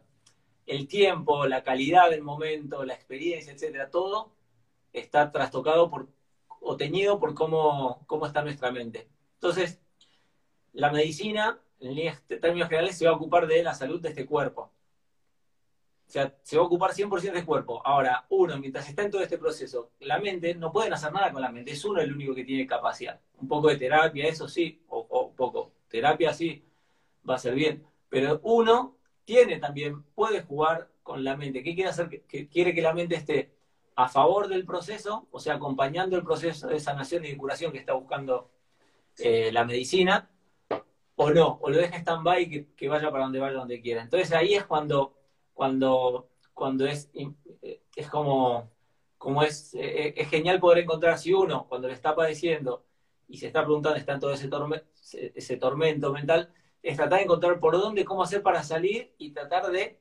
el 0.66 0.88
tiempo, 0.88 1.46
la 1.46 1.64
calidad 1.64 2.10
del 2.10 2.24
momento, 2.24 2.84
la 2.84 2.94
experiencia, 2.94 3.54
etcétera, 3.54 3.90
todo 3.90 4.34
está 4.92 5.32
trastocado 5.32 5.90
por, 5.90 6.08
o 6.60 6.76
teñido 6.78 7.20
por 7.20 7.34
cómo, 7.34 8.04
cómo 8.08 8.26
está 8.26 8.42
nuestra 8.42 8.72
mente. 8.72 9.10
Entonces, 9.36 9.82
la 10.74 10.92
medicina, 10.92 11.60
en 11.80 12.14
términos 12.42 12.70
generales, 12.70 12.98
se 12.98 13.06
va 13.06 13.12
a 13.12 13.16
ocupar 13.16 13.48
de 13.48 13.64
la 13.64 13.76
salud 13.76 14.02
de 14.02 14.10
este 14.10 14.26
cuerpo. 14.26 14.72
O 16.08 16.12
sea, 16.14 16.34
se 16.44 16.58
va 16.58 16.64
a 16.64 16.66
ocupar 16.68 16.92
100% 16.92 17.32
del 17.32 17.46
cuerpo. 17.46 17.82
Ahora, 17.86 18.26
uno, 18.30 18.58
mientras 18.60 18.88
está 18.88 19.04
en 19.04 19.12
todo 19.12 19.22
este 19.22 19.38
proceso, 19.38 19.92
la 20.02 20.20
mente, 20.20 20.54
no 20.54 20.72
pueden 20.72 20.94
hacer 20.94 21.12
nada 21.12 21.32
con 21.32 21.42
la 21.42 21.52
mente, 21.52 21.72
es 21.72 21.84
uno 21.86 22.02
el 22.02 22.14
único 22.14 22.36
que 22.36 22.44
tiene 22.44 22.68
capacidad. 22.68 23.20
Un 23.42 23.48
poco 23.48 23.70
de 23.70 23.78
terapia, 23.78 24.28
eso 24.28 24.48
sí, 24.48 24.84
o, 24.90 25.32
poco. 25.36 25.72
Terapia 25.88 26.34
sí, 26.34 26.64
va 27.28 27.36
a 27.36 27.40
ser 27.40 27.56
bien. 27.56 27.86
Pero 28.10 28.40
uno 28.44 28.98
tiene 29.26 29.58
también, 29.58 30.04
puede 30.14 30.44
jugar 30.44 30.90
con 31.02 31.24
la 31.24 31.36
mente. 31.36 31.64
¿Qué 31.64 31.74
quiere 31.74 31.90
hacer? 31.90 32.10
Que, 32.28 32.48
quiere 32.48 32.76
que 32.76 32.82
la 32.82 32.94
mente 32.94 33.16
esté 33.16 33.56
a 33.96 34.08
favor 34.08 34.48
del 34.48 34.66
proceso, 34.66 35.28
o 35.32 35.40
sea, 35.40 35.56
acompañando 35.56 36.16
el 36.18 36.24
proceso 36.24 36.68
de 36.68 36.80
sanación 36.80 37.26
y 37.26 37.30
de 37.30 37.38
curación 37.38 37.72
que 37.72 37.78
está 37.80 37.94
buscando 37.94 38.52
eh, 39.18 39.52
la 39.52 39.66
medicina, 39.66 40.30
o 41.16 41.32
no, 41.32 41.60
o 41.62 41.70
lo 41.70 41.78
deja 41.78 41.98
stand-by 41.98 42.44
y 42.44 42.66
que 42.76 42.90
vaya 42.90 43.12
para 43.12 43.26
donde 43.26 43.40
vaya, 43.40 43.58
donde 43.58 43.82
quiera. 43.82 44.02
Entonces 44.02 44.32
ahí 44.34 44.56
es 44.56 44.66
cuando 44.66 45.16
cuando, 45.54 46.30
cuando 46.54 46.86
es, 46.86 47.12
es 47.96 48.10
como, 48.10 48.70
como 49.18 49.44
es, 49.44 49.74
eh, 49.76 50.14
es 50.18 50.30
genial 50.30 50.60
poder 50.60 50.80
encontrar 50.80 51.18
si 51.18 51.34
uno, 51.34 51.68
cuando 51.68 51.88
le 51.88 51.94
está 51.94 52.16
padeciendo 52.16 52.86
y 53.28 53.38
se 53.38 53.48
está 53.48 53.64
preguntando, 53.64 53.98
está 53.98 54.14
en 54.14 54.20
todo 54.20 54.34
ese, 54.34 54.50
ese 55.36 55.58
tormento 55.58 56.12
mental, 56.12 56.54
es 56.82 56.98
tratar 56.98 57.20
de 57.20 57.26
encontrar 57.26 57.60
por 57.60 57.74
dónde, 57.74 58.04
cómo 58.04 58.24
hacer 58.24 58.44
para 58.44 58.64
salir 58.64 59.14
y 59.18 59.32
tratar 59.32 59.72
de, 59.72 60.00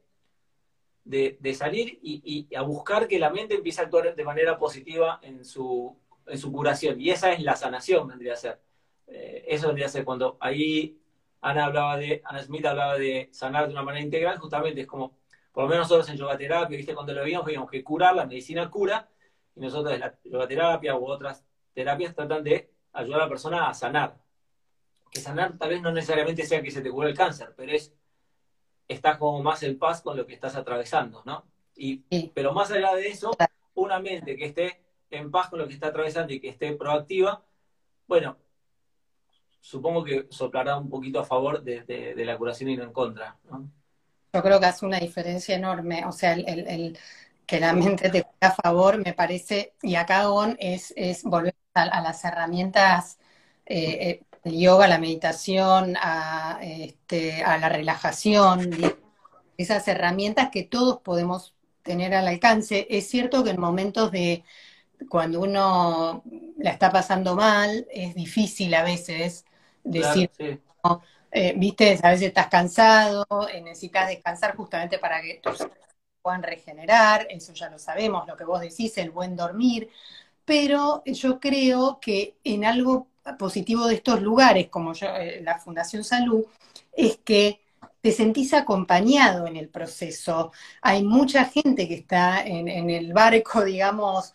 de, 1.04 1.54
salir 1.54 1.98
y, 2.02 2.48
a 2.54 2.62
buscar 2.62 3.06
que 3.06 3.18
la 3.18 3.30
mente 3.30 3.54
empiece 3.54 3.80
a 3.80 3.84
actuar 3.84 4.14
de 4.14 4.24
manera 4.24 4.58
positiva 4.58 5.20
en 5.22 5.44
su, 5.44 5.96
en 6.26 6.38
su 6.38 6.50
curación. 6.52 7.00
Y 7.00 7.10
esa 7.10 7.32
es 7.32 7.40
la 7.40 7.56
sanación, 7.56 8.08
vendría 8.08 8.32
a 8.32 8.36
ser. 8.36 8.60
Eh, 9.06 9.44
eso 9.48 9.68
vendría 9.68 9.86
a 9.86 9.90
ser 9.90 10.04
cuando 10.04 10.36
ahí 10.40 10.98
Ana 11.40 11.66
hablaba 11.66 11.96
de, 11.96 12.22
Ana 12.24 12.42
Smith 12.42 12.64
hablaba 12.64 12.96
de 12.96 13.28
sanar 13.32 13.66
de 13.66 13.72
una 13.72 13.82
manera 13.82 14.04
integral, 14.04 14.38
justamente 14.38 14.82
es 14.82 14.86
como 14.86 15.18
por 15.52 15.64
lo 15.64 15.70
menos 15.70 15.84
nosotros 15.84 16.08
en 16.08 16.16
yoga 16.16 16.36
terapia, 16.36 16.76
¿viste? 16.76 16.94
cuando 16.94 17.12
lo 17.12 17.22
veíamos, 17.22 17.46
veíamos 17.46 17.70
que 17.70 17.84
curar, 17.84 18.16
la 18.16 18.26
medicina 18.26 18.70
cura, 18.70 19.08
y 19.54 19.60
nosotros 19.60 19.92
en 19.92 20.00
la 20.00 20.18
yoga 20.24 20.48
terapia 20.48 20.96
u 20.96 21.06
otras 21.06 21.44
terapias 21.74 22.14
tratan 22.14 22.42
de 22.42 22.70
ayudar 22.92 23.20
a 23.20 23.24
la 23.24 23.28
persona 23.28 23.68
a 23.68 23.74
sanar. 23.74 24.16
Que 25.10 25.20
sanar 25.20 25.58
tal 25.58 25.68
vez 25.68 25.82
no 25.82 25.92
necesariamente 25.92 26.46
sea 26.46 26.62
que 26.62 26.70
se 26.70 26.80
te 26.80 26.90
cure 26.90 27.10
el 27.10 27.16
cáncer, 27.16 27.52
pero 27.54 27.72
es, 27.72 27.94
estás 28.88 29.18
como 29.18 29.42
más 29.42 29.62
en 29.62 29.78
paz 29.78 30.00
con 30.00 30.16
lo 30.16 30.26
que 30.26 30.32
estás 30.32 30.56
atravesando, 30.56 31.22
¿no? 31.26 31.44
Y, 31.74 32.02
Pero 32.34 32.52
más 32.52 32.70
allá 32.70 32.94
de 32.94 33.08
eso, 33.08 33.32
una 33.74 33.98
mente 33.98 34.36
que 34.36 34.46
esté 34.46 34.80
en 35.10 35.30
paz 35.30 35.48
con 35.48 35.58
lo 35.58 35.66
que 35.66 35.74
está 35.74 35.88
atravesando 35.88 36.32
y 36.32 36.40
que 36.40 36.48
esté 36.48 36.72
proactiva, 36.74 37.42
bueno, 38.06 38.36
supongo 39.60 40.04
que 40.04 40.26
soplará 40.30 40.76
un 40.76 40.88
poquito 40.88 41.20
a 41.20 41.24
favor 41.24 41.62
de, 41.62 41.82
de 41.82 42.24
la 42.24 42.38
curación 42.38 42.70
y 42.70 42.76
no 42.76 42.84
en 42.84 42.92
contra, 42.92 43.38
¿no? 43.44 43.70
Yo 44.32 44.42
creo 44.42 44.58
que 44.58 44.66
hace 44.66 44.86
una 44.86 44.98
diferencia 44.98 45.54
enorme. 45.54 46.04
O 46.06 46.12
sea, 46.12 46.32
el, 46.32 46.98
que 47.46 47.60
la 47.60 47.72
mente 47.74 48.08
te 48.08 48.26
a 48.40 48.50
favor 48.50 48.96
me 49.04 49.12
parece, 49.12 49.74
y 49.82 49.94
acá 49.96 50.30
on 50.30 50.56
es, 50.58 50.94
es 50.96 51.22
volver 51.22 51.54
a, 51.74 52.00
las 52.00 52.24
herramientas, 52.24 53.18
eh, 53.66 53.98
eh, 54.00 54.22
el 54.44 54.58
yoga, 54.58 54.88
la 54.88 54.98
meditación, 54.98 55.96
a, 56.00 56.58
este, 56.62 57.42
a 57.44 57.58
la 57.58 57.68
relajación, 57.68 58.70
esas 59.58 59.86
herramientas 59.86 60.48
que 60.50 60.62
todos 60.64 61.00
podemos 61.02 61.54
tener 61.82 62.14
al 62.14 62.26
alcance. 62.26 62.86
Es 62.88 63.08
cierto 63.08 63.44
que 63.44 63.50
en 63.50 63.60
momentos 63.60 64.10
de 64.12 64.44
cuando 65.08 65.40
uno 65.40 66.22
la 66.56 66.70
está 66.70 66.90
pasando 66.90 67.34
mal, 67.34 67.86
es 67.92 68.14
difícil 68.14 68.72
a 68.74 68.82
veces 68.82 69.44
decir, 69.84 70.30
eh, 71.32 71.54
viste, 71.56 71.98
a 72.02 72.10
veces 72.10 72.28
estás 72.28 72.48
cansado, 72.48 73.26
eh, 73.52 73.60
necesitas 73.62 74.08
descansar 74.08 74.56
justamente 74.56 74.98
para 74.98 75.20
que 75.22 75.40
tus 75.42 75.66
puedan 76.22 76.42
regenerar, 76.42 77.26
eso 77.30 77.52
ya 77.52 77.70
lo 77.70 77.78
sabemos, 77.78 78.26
lo 78.28 78.36
que 78.36 78.44
vos 78.44 78.60
decís, 78.60 78.96
el 78.98 79.10
buen 79.10 79.36
dormir, 79.36 79.90
pero 80.44 81.02
yo 81.06 81.40
creo 81.40 82.00
que 82.00 82.36
en 82.44 82.64
algo 82.64 83.08
positivo 83.38 83.86
de 83.86 83.96
estos 83.96 84.22
lugares, 84.22 84.68
como 84.70 84.92
yo, 84.94 85.08
eh, 85.16 85.40
la 85.42 85.58
Fundación 85.60 86.04
Salud, 86.04 86.44
es 86.92 87.18
que 87.18 87.60
te 88.00 88.12
sentís 88.12 88.54
acompañado 88.54 89.46
en 89.46 89.56
el 89.56 89.68
proceso. 89.68 90.52
Hay 90.82 91.04
mucha 91.04 91.44
gente 91.46 91.88
que 91.88 91.94
está 91.94 92.44
en 92.46 92.90
el 92.90 93.12
barco, 93.12 93.64
digamos, 93.64 94.34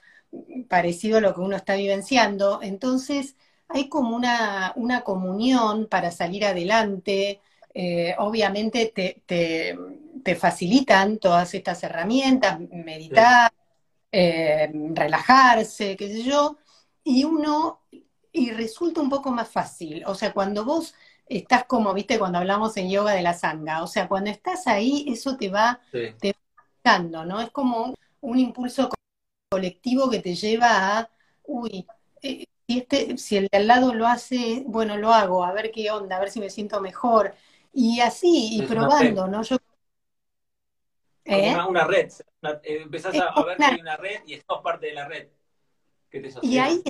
parecido 0.70 1.18
a 1.18 1.22
lo 1.22 1.34
que 1.34 1.42
uno 1.42 1.56
está 1.56 1.76
vivenciando, 1.76 2.60
entonces 2.62 3.36
hay 3.70 3.90
como 3.90 4.16
una, 4.16 4.74
una 4.76 5.02
comunión 5.02 5.88
para 5.88 6.12
salir 6.12 6.46
adelante. 6.46 7.42
Eh, 7.74 8.16
obviamente 8.18 8.92
te, 8.94 9.22
te, 9.26 10.36
facilitan 10.36 11.20
todas 11.20 11.54
estas 11.54 11.84
herramientas, 11.84 12.60
meditar, 12.60 13.52
eh, 14.12 14.70
relajarse, 14.94 15.96
qué 15.96 16.10
sé 16.10 16.24
yo, 16.24 16.58
y 17.04 17.24
uno, 17.24 17.82
y 18.32 18.52
resulta 18.52 19.02
un 19.02 19.10
poco 19.10 19.32
más 19.32 19.50
fácil. 19.50 20.04
O 20.06 20.16
sea, 20.16 20.34
cuando 20.34 20.66
vos 20.66 20.96
estás 21.28 21.66
como, 21.66 21.94
viste, 21.94 22.20
cuando 22.20 22.40
hablamos 22.40 22.76
en 22.78 22.90
yoga 22.90 23.14
de 23.14 23.22
la 23.22 23.34
sanga, 23.34 23.84
o 23.84 23.88
sea, 23.88 24.08
cuando 24.08 24.30
estás 24.30 24.68
ahí, 24.68 25.06
eso 25.08 25.38
te 25.38 25.50
va, 25.50 25.80
te 25.92 26.36
dando, 26.84 27.26
¿no? 27.26 27.40
Es 27.42 27.52
como 27.52 27.94
un 28.22 28.40
impulso 28.40 28.90
colectivo 29.50 30.10
que 30.10 30.20
te 30.20 30.36
lleva 30.36 31.00
a, 31.00 31.10
uy, 31.46 31.86
eh, 32.22 32.46
si, 32.68 32.80
este, 32.80 33.18
si 33.18 33.38
el 33.38 33.48
de 33.52 33.58
al 33.58 33.68
lado 33.68 33.94
lo 33.94 34.08
hace, 34.08 34.64
bueno, 34.66 34.98
lo 34.98 35.14
hago, 35.14 35.44
a 35.44 35.54
ver 35.54 35.72
qué 35.72 35.90
onda, 35.92 36.18
a 36.18 36.20
ver 36.20 36.30
si 36.30 36.40
me 36.40 36.50
siento 36.50 36.82
mejor. 36.82 37.34
Y 37.74 38.00
así, 38.02 38.58
y 38.58 38.64
probando, 38.64 39.28
¿no? 39.28 39.44
Yo, 39.44 39.58
¿Eh? 41.28 41.56
una, 41.68 41.86
red. 41.86 42.10
Eh, 42.64 42.80
empezás 42.84 43.14
a, 43.16 43.44
ver 43.44 43.58
que 43.58 43.64
hay 43.66 43.80
una 43.82 43.98
red 43.98 44.22
y 44.26 44.34
estás 44.34 44.60
parte 44.64 44.88
de 44.88 44.94
la 44.94 45.08
red 45.08 45.28
que 46.10 46.22
te 46.22 46.30
Y 46.42 46.58
ahí, 46.58 46.82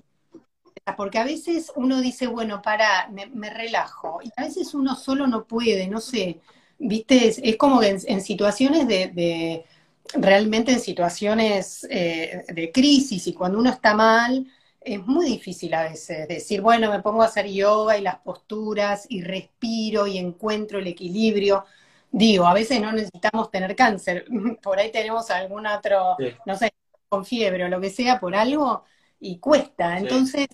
porque 0.96 1.18
a 1.18 1.24
veces 1.24 1.72
uno 1.76 2.00
dice, 2.02 2.28
bueno, 2.28 2.62
para, 2.62 3.10
me, 3.10 3.50
relajo. 3.50 4.20
Y 4.24 4.32
a 4.38 4.44
veces 4.44 4.74
uno 4.74 4.96
solo 4.96 5.28
no 5.28 5.46
puede, 5.46 5.88
no 5.88 6.00
sé. 6.00 6.40
Viste, 6.78 7.28
es, 7.28 7.58
como 7.58 7.80
que 7.80 7.98
en, 8.06 8.22
situaciones 8.22 8.88
de, 8.88 9.66
realmente 10.14 10.72
en 10.72 10.80
situaciones 10.80 11.86
eh, 11.90 12.46
de 12.48 12.72
crisis 12.72 13.26
y 13.28 13.34
cuando 13.34 13.58
uno 13.58 13.72
está 13.72 13.96
mal, 13.96 14.46
es 14.88 15.06
muy 15.06 15.26
difícil 15.26 15.74
a 15.74 15.84
veces 15.84 16.28
decir, 16.28 16.62
bueno, 16.62 16.90
me 16.90 17.02
pongo 17.02 17.22
a 17.22 17.26
hacer 17.26 17.48
yoga 17.48 17.98
y 17.98 18.02
las 18.02 18.20
posturas 18.20 19.06
y 19.10 19.22
respiro 19.22 20.08
y 20.08 20.18
encuentro 20.18 20.80
el 20.80 20.88
equilibrio. 20.88 21.66
Digo, 22.10 22.46
a 22.48 22.54
veces 22.54 22.80
no 22.80 22.92
necesitamos 22.94 23.52
tener 23.52 23.76
cáncer, 23.76 24.26
por 24.64 24.80
ahí 24.80 24.92
tenemos 24.92 25.30
algún 25.30 25.68
otro, 25.68 26.16
no 26.46 26.56
sé, 26.56 26.72
con 27.10 27.26
fiebre 27.26 27.66
o 27.66 27.68
lo 27.68 27.82
que 27.82 27.90
sea, 27.90 28.20
por 28.20 28.34
algo, 28.34 28.84
y 29.20 29.40
cuesta. 29.40 29.98
Entonces, 29.98 30.48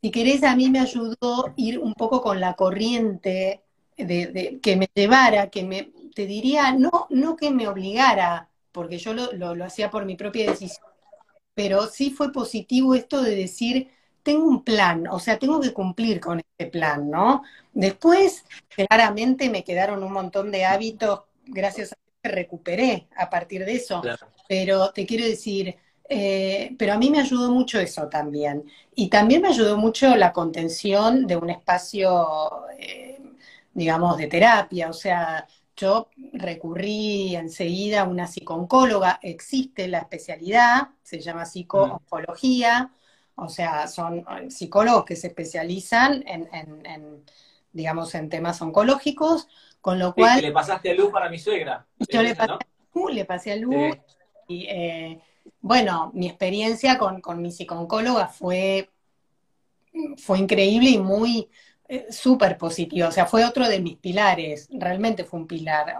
si 0.00 0.10
querés, 0.12 0.44
a 0.44 0.54
mí 0.54 0.70
me 0.70 0.80
ayudó 0.80 1.52
ir 1.56 1.80
un 1.80 1.94
poco 1.94 2.22
con 2.22 2.40
la 2.40 2.54
corriente 2.54 3.62
de, 3.96 4.60
que 4.62 4.76
me 4.76 4.88
llevara, 4.94 5.50
que 5.50 5.64
me, 5.64 5.92
te 6.14 6.26
diría, 6.26 6.72
no, 6.72 7.08
no 7.10 7.36
que 7.36 7.50
me 7.50 7.66
obligara, 7.66 8.48
porque 8.70 8.98
yo 8.98 9.14
lo, 9.14 9.32
lo 9.32 9.64
hacía 9.64 9.90
por 9.90 10.04
mi 10.04 10.14
propia 10.14 10.50
decisión, 10.50 10.87
pero 11.58 11.88
sí 11.88 12.10
fue 12.10 12.30
positivo 12.30 12.94
esto 12.94 13.20
de 13.20 13.34
decir, 13.34 13.90
tengo 14.22 14.44
un 14.44 14.62
plan, 14.62 15.08
o 15.08 15.18
sea, 15.18 15.40
tengo 15.40 15.58
que 15.60 15.72
cumplir 15.72 16.20
con 16.20 16.38
este 16.38 16.70
plan, 16.70 17.10
¿no? 17.10 17.42
Después, 17.72 18.44
claramente 18.68 19.50
me 19.50 19.64
quedaron 19.64 20.04
un 20.04 20.12
montón 20.12 20.52
de 20.52 20.64
hábitos, 20.64 21.22
gracias 21.44 21.94
a 21.94 21.96
que 22.22 22.28
recuperé 22.30 23.08
a 23.16 23.28
partir 23.28 23.64
de 23.64 23.72
eso, 23.74 24.00
pero 24.48 24.92
te 24.92 25.04
quiero 25.04 25.24
decir, 25.24 25.74
eh, 26.08 26.76
pero 26.78 26.92
a 26.92 26.96
mí 26.96 27.10
me 27.10 27.18
ayudó 27.18 27.50
mucho 27.50 27.80
eso 27.80 28.08
también. 28.08 28.62
Y 28.94 29.08
también 29.08 29.42
me 29.42 29.48
ayudó 29.48 29.76
mucho 29.76 30.14
la 30.14 30.32
contención 30.32 31.26
de 31.26 31.36
un 31.38 31.50
espacio, 31.50 32.68
eh, 32.78 33.18
digamos, 33.74 34.16
de 34.16 34.28
terapia. 34.28 34.90
O 34.90 34.92
sea, 34.92 35.44
yo 35.78 36.08
recurrí 36.32 37.36
enseguida 37.36 38.02
a 38.02 38.04
una 38.04 38.26
psicooncóloga, 38.26 39.20
existe 39.22 39.86
la 39.86 39.98
especialidad, 39.98 40.88
se 41.02 41.20
llama 41.20 41.44
psicooncología, 41.44 42.92
o 43.36 43.48
sea, 43.48 43.86
son 43.86 44.18
eh, 44.18 44.50
psicólogos 44.50 45.04
que 45.04 45.14
se 45.14 45.28
especializan 45.28 46.24
en, 46.26 47.24
digamos, 47.72 48.14
en 48.16 48.28
temas 48.28 48.60
oncológicos, 48.60 49.48
con 49.80 50.00
lo 50.00 50.12
cual... 50.14 50.42
le 50.42 50.50
pasaste 50.50 50.90
a 50.90 50.94
Luz 50.94 51.12
para 51.12 51.30
mi 51.30 51.38
suegra. 51.38 51.86
Yo 52.08 52.22
le 52.22 52.34
pasé, 52.34 52.52
a 52.52 52.58
Luz, 52.94 53.14
le 53.14 53.24
pasé 53.24 53.52
a 53.52 53.56
Luz, 53.56 53.96
y 54.48 54.66
bueno, 55.60 56.10
mi 56.14 56.26
experiencia 56.26 56.98
con, 56.98 57.22
mi 57.40 57.52
psicooncóloga 57.52 58.26
fue, 58.26 58.90
fue 60.16 60.40
increíble 60.40 60.90
y 60.90 60.98
muy 60.98 61.48
eh, 61.88 62.06
súper 62.12 62.56
positiva. 62.58 63.08
O 63.08 63.12
sea, 63.12 63.26
fue 63.26 63.44
otro 63.44 63.68
de 63.68 63.80
mis 63.80 63.96
pilares, 63.96 64.68
realmente 64.70 65.24
fue 65.24 65.40
un 65.40 65.46
pilar. 65.46 65.96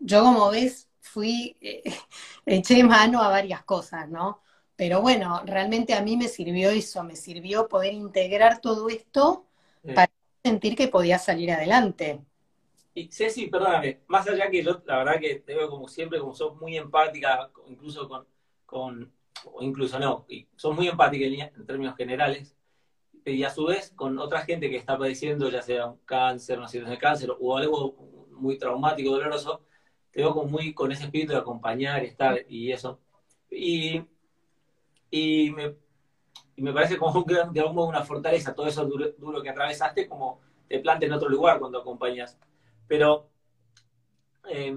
Yo, 0.00 0.22
como 0.22 0.50
ves, 0.50 0.88
fui, 1.00 1.56
eh, 1.60 1.82
eché 2.46 2.82
mano 2.84 3.22
a 3.22 3.28
varias 3.28 3.64
cosas, 3.64 4.08
¿no? 4.08 4.42
Pero 4.76 5.00
bueno, 5.00 5.42
realmente 5.46 5.94
a 5.94 6.02
mí 6.02 6.16
me 6.16 6.28
sirvió 6.28 6.70
eso, 6.70 7.04
me 7.04 7.16
sirvió 7.16 7.68
poder 7.68 7.92
integrar 7.92 8.60
todo 8.60 8.88
esto 8.88 9.46
para 9.94 10.10
sentir 10.42 10.74
que 10.74 10.88
podía 10.88 11.18
salir 11.18 11.52
adelante. 11.52 12.20
Y 12.94 13.08
Ceci, 13.10 13.48
perdóname, 13.48 14.00
más 14.06 14.26
allá 14.28 14.48
que 14.50 14.62
yo, 14.62 14.80
la 14.86 14.98
verdad 14.98 15.20
que 15.20 15.36
te 15.36 15.54
veo 15.54 15.68
como 15.68 15.88
siempre, 15.88 16.20
como 16.20 16.34
sos 16.34 16.56
muy 16.56 16.76
empática, 16.76 17.50
incluso 17.66 18.08
con, 18.08 18.24
con, 18.66 19.12
o 19.44 19.62
incluso 19.62 19.98
no, 19.98 20.24
y 20.28 20.46
son 20.56 20.76
muy 20.76 20.86
empáticos 20.86 21.26
en, 21.26 21.66
términos 21.66 21.96
generales, 21.96 22.54
y 23.24 23.42
a 23.42 23.50
su 23.50 23.66
vez 23.66 23.92
con 23.96 24.18
otra 24.18 24.42
gente 24.42 24.68
que 24.68 24.76
está 24.76 24.98
padeciendo 24.98 25.48
ya 25.48 25.62
sea 25.62 25.86
un 25.86 25.98
cáncer, 26.04 26.58
una 26.58 26.68
situación 26.68 26.94
de 26.94 26.98
cáncer 26.98 27.30
o 27.38 27.56
algo 27.56 27.96
muy 28.32 28.58
traumático, 28.58 29.10
doloroso, 29.10 29.62
te 30.10 30.20
veo 30.20 30.32
como 30.32 30.48
muy 30.48 30.74
con 30.74 30.92
ese 30.92 31.04
espíritu 31.04 31.32
de 31.32 31.38
acompañar, 31.38 32.04
estar 32.04 32.38
y 32.48 32.72
eso. 32.72 33.00
Y, 33.50 34.02
y, 35.10 35.50
me, 35.50 35.76
y 36.56 36.62
me 36.62 36.72
parece 36.72 36.98
como 36.98 37.18
un, 37.18 37.52
de 37.52 37.60
algún 37.60 37.78
una 37.78 38.04
fortaleza, 38.04 38.54
todo 38.54 38.66
eso 38.66 38.84
duro, 38.84 39.42
que 39.42 39.50
atravesaste, 39.50 40.08
como 40.08 40.40
te 40.68 40.78
plantea 40.80 41.08
en 41.08 41.14
otro 41.14 41.28
lugar 41.28 41.58
cuando 41.58 41.78
acompañas. 41.78 42.38
Pero 42.86 43.30
eh, 44.50 44.76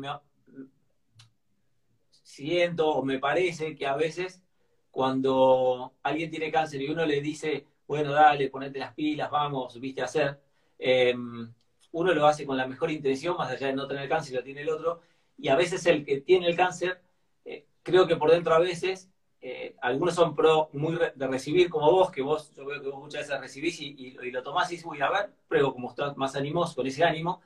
siento 2.23 2.89
o 2.89 3.03
me 3.03 3.19
parece 3.19 3.75
que 3.75 3.85
a 3.85 3.95
veces 3.95 4.43
cuando 4.91 5.93
alguien 6.03 6.29
tiene 6.31 6.51
cáncer 6.51 6.81
y 6.81 6.89
uno 6.89 7.05
le 7.05 7.21
dice, 7.21 7.67
bueno, 7.87 8.11
dale, 8.11 8.49
ponete 8.49 8.79
las 8.79 8.93
pilas, 8.93 9.31
vamos, 9.31 9.79
viste 9.79 10.01
hacer, 10.01 10.39
em, 10.77 11.51
uno 11.91 12.13
lo 12.13 12.27
hace 12.27 12.45
con 12.45 12.57
la 12.57 12.67
mejor 12.67 12.91
intención, 12.91 13.37
más 13.37 13.49
allá 13.49 13.67
de 13.67 13.73
no 13.73 13.87
tener 13.87 14.09
cáncer, 14.09 14.35
lo 14.35 14.43
tiene 14.43 14.61
el 14.61 14.69
otro, 14.69 15.01
y 15.37 15.47
a 15.49 15.55
veces 15.55 15.85
el 15.85 16.05
que 16.05 16.21
tiene 16.21 16.47
el 16.47 16.55
cáncer, 16.55 17.01
eh, 17.45 17.65
creo 17.83 18.07
que 18.07 18.17
por 18.17 18.31
dentro 18.31 18.53
a 18.53 18.59
veces, 18.59 19.09
eh, 19.39 19.75
algunos 19.81 20.15
son 20.15 20.35
pro 20.35 20.69
muy 20.73 20.97
de 21.15 21.27
recibir 21.27 21.69
como 21.69 21.91
vos, 21.91 22.11
que 22.11 22.21
vos, 22.21 22.53
yo 22.55 22.65
veo 22.65 22.81
que 22.81 22.89
vos 22.89 22.99
muchas 22.99 23.21
veces 23.27 23.39
recibís 23.39 23.79
y, 23.79 24.11
lo 24.31 24.43
tomás 24.43 24.69
y 24.69 24.75
dices, 24.75 24.85
voy 24.85 25.01
a 25.01 25.09
ver, 25.09 25.31
pruebo 25.47 25.73
como 25.73 25.89
estás 25.89 26.17
más 26.17 26.35
animoso, 26.35 26.75
con 26.75 26.87
ese 26.87 27.03
ánimo, 27.03 27.41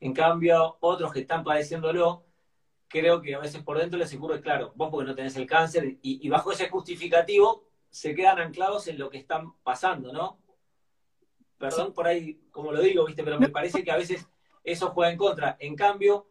en 0.00 0.12
cambio, 0.12 0.76
otros 0.80 1.12
que 1.12 1.20
están 1.20 1.44
padeciéndolo, 1.44 2.24
creo 2.88 3.20
que 3.20 3.34
a 3.34 3.38
veces 3.38 3.62
por 3.62 3.78
dentro 3.78 3.98
les 3.98 4.14
ocurre, 4.14 4.40
claro, 4.40 4.72
vos 4.74 4.90
porque 4.90 5.06
no 5.06 5.14
tenés 5.14 5.36
el 5.36 5.46
cáncer, 5.46 5.98
y, 6.02 6.28
bajo 6.28 6.52
ese 6.52 6.68
justificativo 6.68 7.67
se 7.90 8.14
quedan 8.14 8.38
anclados 8.38 8.88
en 8.88 8.98
lo 8.98 9.10
que 9.10 9.18
están 9.18 9.54
pasando, 9.62 10.12
¿no? 10.12 10.38
Perdón 11.58 11.92
por 11.92 12.06
ahí, 12.06 12.40
como 12.50 12.72
lo 12.72 12.80
digo, 12.80 13.04
¿viste? 13.04 13.24
Pero 13.24 13.40
me 13.40 13.48
parece 13.48 13.82
que 13.82 13.90
a 13.90 13.96
veces 13.96 14.28
eso 14.62 14.90
juega 14.90 15.10
en 15.10 15.18
contra. 15.18 15.56
En 15.58 15.74
cambio, 15.74 16.28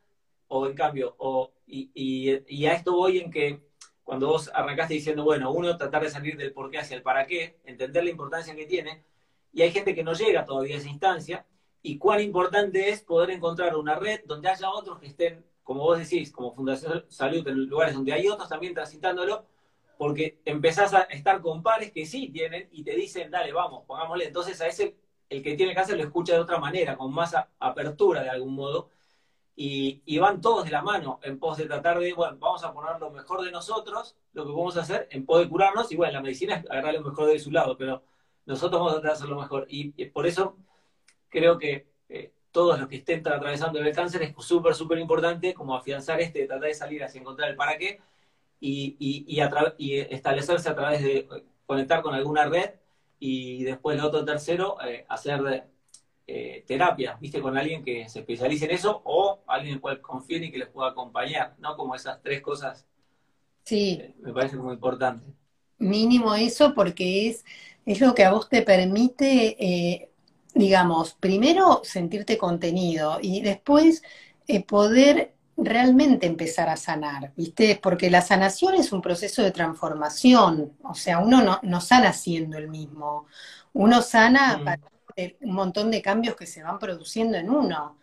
o 0.47 0.68
en 0.68 0.74
cambio, 0.74 1.16
o, 1.18 1.51
y, 1.66 1.91
y, 1.93 2.66
a 2.66 2.74
esto 2.74 2.93
voy 2.93 3.20
en 3.20 3.30
que 3.30 3.62
cuando 4.03 4.28
vos 4.28 4.49
arrancaste 4.53 4.93
diciendo, 4.93 5.26
bueno, 5.26 5.51
uno 5.51 5.76
tratar 5.76 6.03
de 6.03 6.10
salir 6.10 6.38
del 6.38 6.53
por 6.53 6.72
qué 6.72 6.78
hacia 6.78 6.95
el 6.95 7.03
para 7.03 7.28
qué, 7.28 7.60
entender 7.66 8.05
la 8.05 8.12
importancia 8.12 8.55
que 8.55 8.66
tiene, 8.66 9.03
y 9.51 9.64
hay 9.64 9.72
gente 9.72 9.93
que 9.93 10.03
no 10.03 10.14
llega 10.14 10.45
todavía 10.45 10.76
a 10.76 10.80
esa 10.80 10.89
instancia, 10.89 11.45
y 11.82 11.97
cuán 11.97 12.22
importante 12.22 12.89
es 12.89 13.01
poder 13.01 13.32
encontrar 13.32 13.76
una 13.76 13.95
red 13.95 14.22
donde 14.26 14.49
haya 14.49 14.70
otros 14.70 14.99
que 14.99 15.08
estén 15.08 15.43
como 15.68 15.82
vos 15.82 15.99
decís, 15.99 16.32
como 16.32 16.53
Fundación 16.53 17.03
Salud, 17.10 17.45
en 17.45 17.66
lugares 17.66 17.93
donde 17.93 18.14
hay 18.14 18.30
otros 18.30 18.47
también 18.47 18.74
transitándolo, 18.74 19.45
porque 19.98 20.39
empezás 20.45 20.93
a 20.93 21.02
estar 21.04 21.41
con 21.41 21.64
pares 21.64 21.91
que 21.91 22.06
sí 22.06 22.30
tienen 22.30 22.70
y 22.72 22.84
te 22.84 22.95
dicen, 22.95 23.32
dale, 23.32 23.52
vamos, 23.52 23.84
pongámosle. 23.86 24.26
Entonces 24.26 24.60
a 24.62 24.68
ese, 24.68 24.95
el 25.30 25.41
que 25.43 25.56
tiene 25.56 25.74
cáncer 25.76 25.98
lo 25.98 26.04
escucha 26.04 26.34
de 26.34 26.39
otra 26.39 26.60
manera, 26.60 26.95
con 26.98 27.14
más 27.14 27.36
apertura 27.60 28.24
de 28.24 28.30
algún 28.30 28.56
modo, 28.56 28.89
y, 29.60 30.20
van 30.20 30.39
todos 30.39 30.66
de 30.66 30.72
la 30.72 30.84
mano 30.84 31.20
en 31.24 31.39
pos 31.39 31.58
de 31.58 31.66
tratar 31.66 31.98
de, 32.00 32.14
bueno, 32.14 32.38
vamos 32.39 32.64
a 32.64 32.72
poner 32.74 33.00
lo 33.00 33.10
mejor 33.10 33.41
de 33.43 33.52
nosotros, 33.52 34.16
lo 34.34 34.45
que 34.45 34.80
a 34.80 34.84
hacer 34.84 35.08
en 35.10 35.26
pos 35.26 35.39
de 35.39 35.50
curarnos, 35.50 35.91
y 35.91 35.95
bueno, 35.95 36.14
la 36.14 36.22
medicina 36.22 36.56
es 36.58 36.70
agarrar 36.70 36.93
lo 36.93 37.02
mejor 37.02 37.28
de 37.28 37.39
su 37.39 37.52
lado, 37.52 37.76
pero 37.76 38.04
nosotros 38.45 38.80
vamos 38.80 38.93
a 38.93 38.95
tratar 39.02 39.12
de 39.12 39.18
hacer 39.18 39.30
lo 39.30 39.41
mejor. 39.41 39.66
Y, 39.70 40.06
por 40.10 40.28
eso 40.28 40.58
creo 41.30 41.58
que 41.58 41.88
eh, 42.10 42.32
todos 42.52 42.80
los 42.80 42.88
que 42.88 42.98
estén 42.98 43.28
atravesando 43.28 43.80
el 43.80 43.95
cáncer, 43.95 44.22
es 44.22 44.36
súper, 44.45 44.76
súper 44.76 45.00
importante 45.00 45.56
como 45.56 45.76
afianzar 45.76 46.22
este, 46.22 46.45
tratar 46.45 46.68
de 46.68 46.74
salir 46.76 47.04
hacia 47.04 47.20
encontrar 47.20 47.50
el 47.50 47.56
para 47.56 47.78
qué 47.80 48.00
y, 48.60 48.95
y, 48.99 49.41
y, 49.78 49.99
establecerse 49.99 50.70
a 50.70 50.76
través 50.76 51.03
de 51.03 51.28
conectar 51.66 52.01
con 52.01 52.14
alguna 52.14 52.45
red 52.45 52.72
y 53.20 53.64
después 53.64 53.97
el 53.97 54.03
otro 54.03 54.24
tercero, 54.26 54.78
eh, 54.86 55.05
hacer 55.10 55.70
eh, 56.26 56.64
terapia, 56.68 57.18
viste, 57.20 57.41
con 57.41 57.58
alguien 57.58 57.84
que 57.84 58.08
se 58.10 58.20
especialice 58.20 58.66
en 58.66 58.72
eso 58.72 59.01
o 59.05 59.39
alguien 59.47 59.70
en 59.70 59.76
el 59.76 59.82
cual 59.82 60.01
confíen 60.01 60.45
y 60.45 60.51
que 60.51 60.60
les 60.60 60.70
pueda 60.70 60.89
acompañar, 60.89 61.55
¿no? 61.60 61.76
Como 61.76 61.95
esas 61.95 62.22
tres 62.22 62.41
cosas. 62.41 62.86
Sí. 63.64 63.99
Eh, 64.01 64.16
me 64.20 64.34
parece 64.34 64.58
muy 64.58 64.74
importante. 64.74 65.26
Mínimo 65.78 66.34
eso 66.34 66.74
porque 66.74 67.30
es, 67.30 67.45
es 67.86 68.01
lo 68.01 68.16
que 68.16 68.26
a 68.26 68.32
vos 68.32 68.49
te 68.49 68.62
permite 68.64 70.10
digamos, 70.58 71.14
primero 71.14 71.82
sentirte 71.84 72.38
contenido 72.38 73.20
y 73.22 73.41
después 73.41 74.01
eh, 74.47 74.64
poder 74.64 75.34
realmente 75.58 76.28
empezar 76.28 76.70
a 76.70 76.78
sanar, 76.78 77.34
¿viste? 77.36 77.80
Porque 77.82 78.12
la 78.12 78.22
sanación 78.22 78.76
es 78.76 78.91
un 78.91 79.01
proceso 79.01 79.41
de 79.41 79.51
transformación, 79.51 80.74
o 80.84 80.93
sea, 80.93 81.20
uno 81.20 81.41
no, 81.41 81.60
no 81.64 81.82
sana 81.82 82.14
siendo 82.14 82.58
el 82.58 82.70
mismo, 82.70 83.26
uno 83.74 84.01
sana 84.01 84.58
mm. 84.58 85.22
un 85.41 85.53
montón 85.53 85.89
de 85.89 86.01
cambios 86.01 86.36
que 86.36 86.45
se 86.45 86.64
van 86.64 86.80
produciendo 86.80 87.38
en 87.38 87.49
uno. 87.49 87.97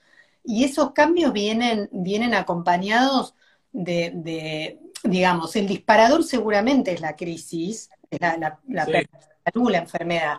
Y 0.45 0.65
esos 0.65 0.93
cambios 0.93 1.33
vienen, 1.33 1.89
vienen 1.93 2.35
acompañados 2.35 3.35
de, 3.73 4.79
digamos, 5.03 5.57
el 5.57 5.67
disparador 5.67 6.23
seguramente 6.25 6.93
es 6.93 7.01
la 7.01 7.17
crisis, 7.17 7.89
la, 8.11 8.37
la, 8.37 8.59
la, 8.69 8.87
la 8.87 9.79
enfermedad, 9.79 10.39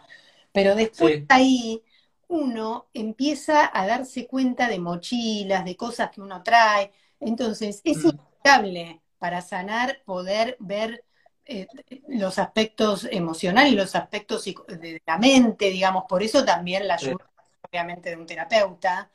pero 0.51 0.75
después 0.75 1.23
ahí 1.29 1.81
uno 2.27 2.87
empieza 2.93 3.69
a 3.73 3.87
darse 3.87 4.27
cuenta 4.27 4.67
de 4.67 4.79
mochilas, 4.79 5.65
de 5.65 5.75
cosas 5.75 6.11
que 6.11 6.21
uno 6.21 6.41
trae. 6.43 6.91
Entonces, 7.25 7.81
es 7.83 7.97
mm. 7.97 8.09
inevitable 8.09 9.01
para 9.17 9.41
sanar 9.41 10.01
poder 10.05 10.55
ver 10.59 11.03
eh, 11.45 11.67
los 12.07 12.37
aspectos 12.39 13.07
emocionales, 13.11 13.73
los 13.73 13.95
aspectos 13.95 14.45
de 14.45 15.01
la 15.05 15.17
mente, 15.17 15.69
digamos, 15.69 16.05
por 16.07 16.23
eso 16.23 16.45
también 16.45 16.87
la 16.87 16.95
ayuda, 16.95 17.29
obviamente, 17.67 18.11
de 18.11 18.15
un 18.17 18.25
terapeuta. 18.25 19.09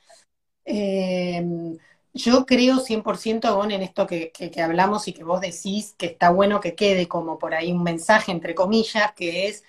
Em, 0.65 1.79
yo 2.13 2.45
creo 2.47 2.81
100% 2.81 3.55
Gon, 3.55 3.71
en 3.71 3.83
esto 3.83 4.07
que, 4.07 4.33
que, 4.33 4.63
hablamos 4.63 5.07
y 5.09 5.13
que 5.13 5.25
vos 5.25 5.41
decís 5.41 5.95
que 5.97 6.07
está 6.07 6.31
bueno 6.31 6.61
que 6.61 6.75
quede 6.75 7.07
como 7.09 7.39
por 7.39 7.55
ahí 7.55 7.73
un 7.73 7.83
mensaje, 7.83 8.33
entre 8.33 8.55
comillas, 8.55 9.13
que 9.15 9.47
es 9.49 9.65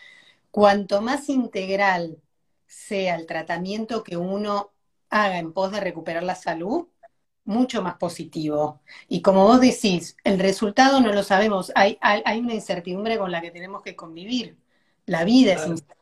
cuanto 0.51 1.01
más 1.01 1.29
integral 1.29 2.17
sea 2.67 3.15
el 3.15 3.25
tratamiento 3.27 4.03
que 4.03 4.17
uno 4.17 4.71
haga 5.09 5.39
en 5.39 5.53
pos 5.53 5.71
de 5.71 5.81
recuperar 5.81 6.23
la 6.23 6.35
salud, 6.35 6.87
mucho 7.51 7.81
más 7.81 7.95
positivo. 7.97 8.81
Y 9.07 9.21
como 9.21 9.45
vos 9.45 9.61
decís, 9.61 10.17
el 10.23 10.39
resultado 10.39 10.99
no 11.01 11.13
lo 11.13 11.23
sabemos, 11.23 11.71
hay, 11.75 11.97
hay, 12.01 12.39
una 12.39 12.53
incertidumbre 12.53 13.17
con 13.17 13.31
la 13.31 13.41
que 13.41 13.51
tenemos 13.51 13.83
que 13.83 13.95
convivir. 13.95 14.57
La 15.05 15.23
vida 15.23 15.53
es 15.53 15.67
incierta, 15.67 15.95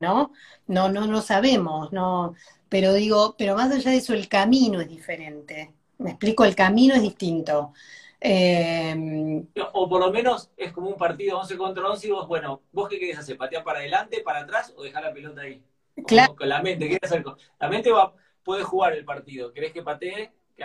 ¿no? 0.00 0.32
No, 0.66 0.88
no, 0.88 1.06
no 1.06 1.20
sabemos, 1.20 1.92
no. 1.92 2.34
Pero 2.68 2.92
digo, 2.92 3.34
pero 3.36 3.56
más 3.56 3.70
allá 3.72 3.90
de 3.90 3.98
eso, 3.98 4.14
el 4.14 4.28
camino 4.28 4.80
es 4.80 4.88
diferente. 4.88 5.74
Me 5.98 6.10
explico, 6.10 6.44
el 6.44 6.54
camino 6.54 6.94
es 6.94 7.02
distinto. 7.02 7.72
Eh, 8.20 9.44
o 9.74 9.88
por 9.88 10.00
lo 10.00 10.10
menos 10.10 10.50
es 10.56 10.72
como 10.72 10.88
un 10.88 10.96
partido 10.96 11.38
11 11.38 11.58
contra 11.58 11.90
11 11.90 12.06
y 12.06 12.10
vos, 12.10 12.26
bueno, 12.26 12.62
¿vos 12.72 12.88
qué 12.88 12.98
querés 12.98 13.18
hacer? 13.18 13.36
¿Patear 13.36 13.62
para 13.64 13.80
adelante, 13.80 14.22
para 14.22 14.40
atrás 14.40 14.72
o 14.76 14.82
dejar 14.82 15.02
la 15.04 15.12
pelota 15.12 15.42
ahí? 15.42 15.62
claro. 16.06 16.34
Con 16.34 16.48
la 16.48 16.62
mente, 16.62 16.88
¿qué 16.88 16.98
hacer? 17.02 17.22
La 17.60 17.68
mente 17.68 17.90
va, 17.92 18.14
puede 18.42 18.62
jugar 18.62 18.94
el 18.94 19.04
partido. 19.04 19.52
¿Querés 19.52 19.72
que 19.72 19.82
patee? 19.82 20.32
Que, 20.56 20.64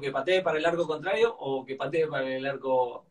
que 0.00 0.10
patee 0.10 0.42
para 0.42 0.58
el 0.58 0.66
arco 0.66 0.86
contrario 0.86 1.34
o 1.38 1.64
que 1.64 1.76
patee 1.76 2.06
para 2.06 2.26
el 2.26 2.46
arco 2.46 3.06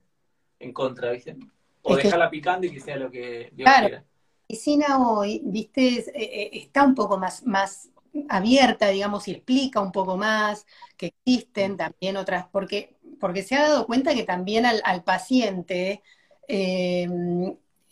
en 0.59 0.71
contra, 0.73 1.11
¿viste? 1.11 1.35
O 1.81 1.95
dejarla 1.95 2.29
picando 2.29 2.65
y 2.67 2.71
que 2.71 2.79
sea 2.79 2.97
lo 2.97 3.11
que 3.11 3.51
Dios 3.53 3.65
claro. 3.65 3.87
quiera. 3.87 4.05
medicina 4.47 5.09
hoy, 5.09 5.41
viste, 5.43 5.99
eh, 5.99 6.13
eh, 6.15 6.49
está 6.53 6.83
un 6.83 6.95
poco 6.95 7.17
más, 7.17 7.45
más 7.45 7.89
abierta, 8.29 8.89
digamos, 8.89 9.27
y 9.27 9.31
explica 9.31 9.81
un 9.81 9.91
poco 9.91 10.17
más 10.17 10.65
que 10.97 11.07
existen 11.07 11.77
también 11.77 12.17
otras, 12.17 12.47
porque, 12.51 12.95
porque 13.19 13.43
se 13.43 13.55
ha 13.55 13.69
dado 13.69 13.85
cuenta 13.85 14.13
que 14.13 14.23
también 14.23 14.65
al, 14.65 14.81
al 14.85 15.03
paciente, 15.03 16.01
eh, 16.47 17.07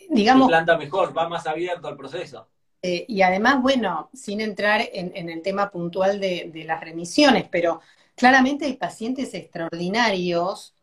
digamos... 0.10 0.48
Se 0.48 0.52
planta 0.52 0.78
mejor, 0.78 1.16
va 1.16 1.28
más 1.28 1.46
abierto 1.46 1.88
al 1.88 1.98
proceso. 1.98 2.48
Eh, 2.86 3.06
y 3.08 3.22
además, 3.22 3.62
bueno, 3.62 4.10
sin 4.14 4.42
entrar 4.42 4.82
en, 4.94 5.30
el 5.30 5.42
tema 5.42 5.72
puntual 5.72 6.20
de, 6.20 6.52
las 6.68 6.82
remisiones, 6.82 7.48
pero 7.50 7.80
claramente 8.16 8.66
hay 8.66 8.74
pacientes 8.76 9.34
extraordinarios 9.34 10.76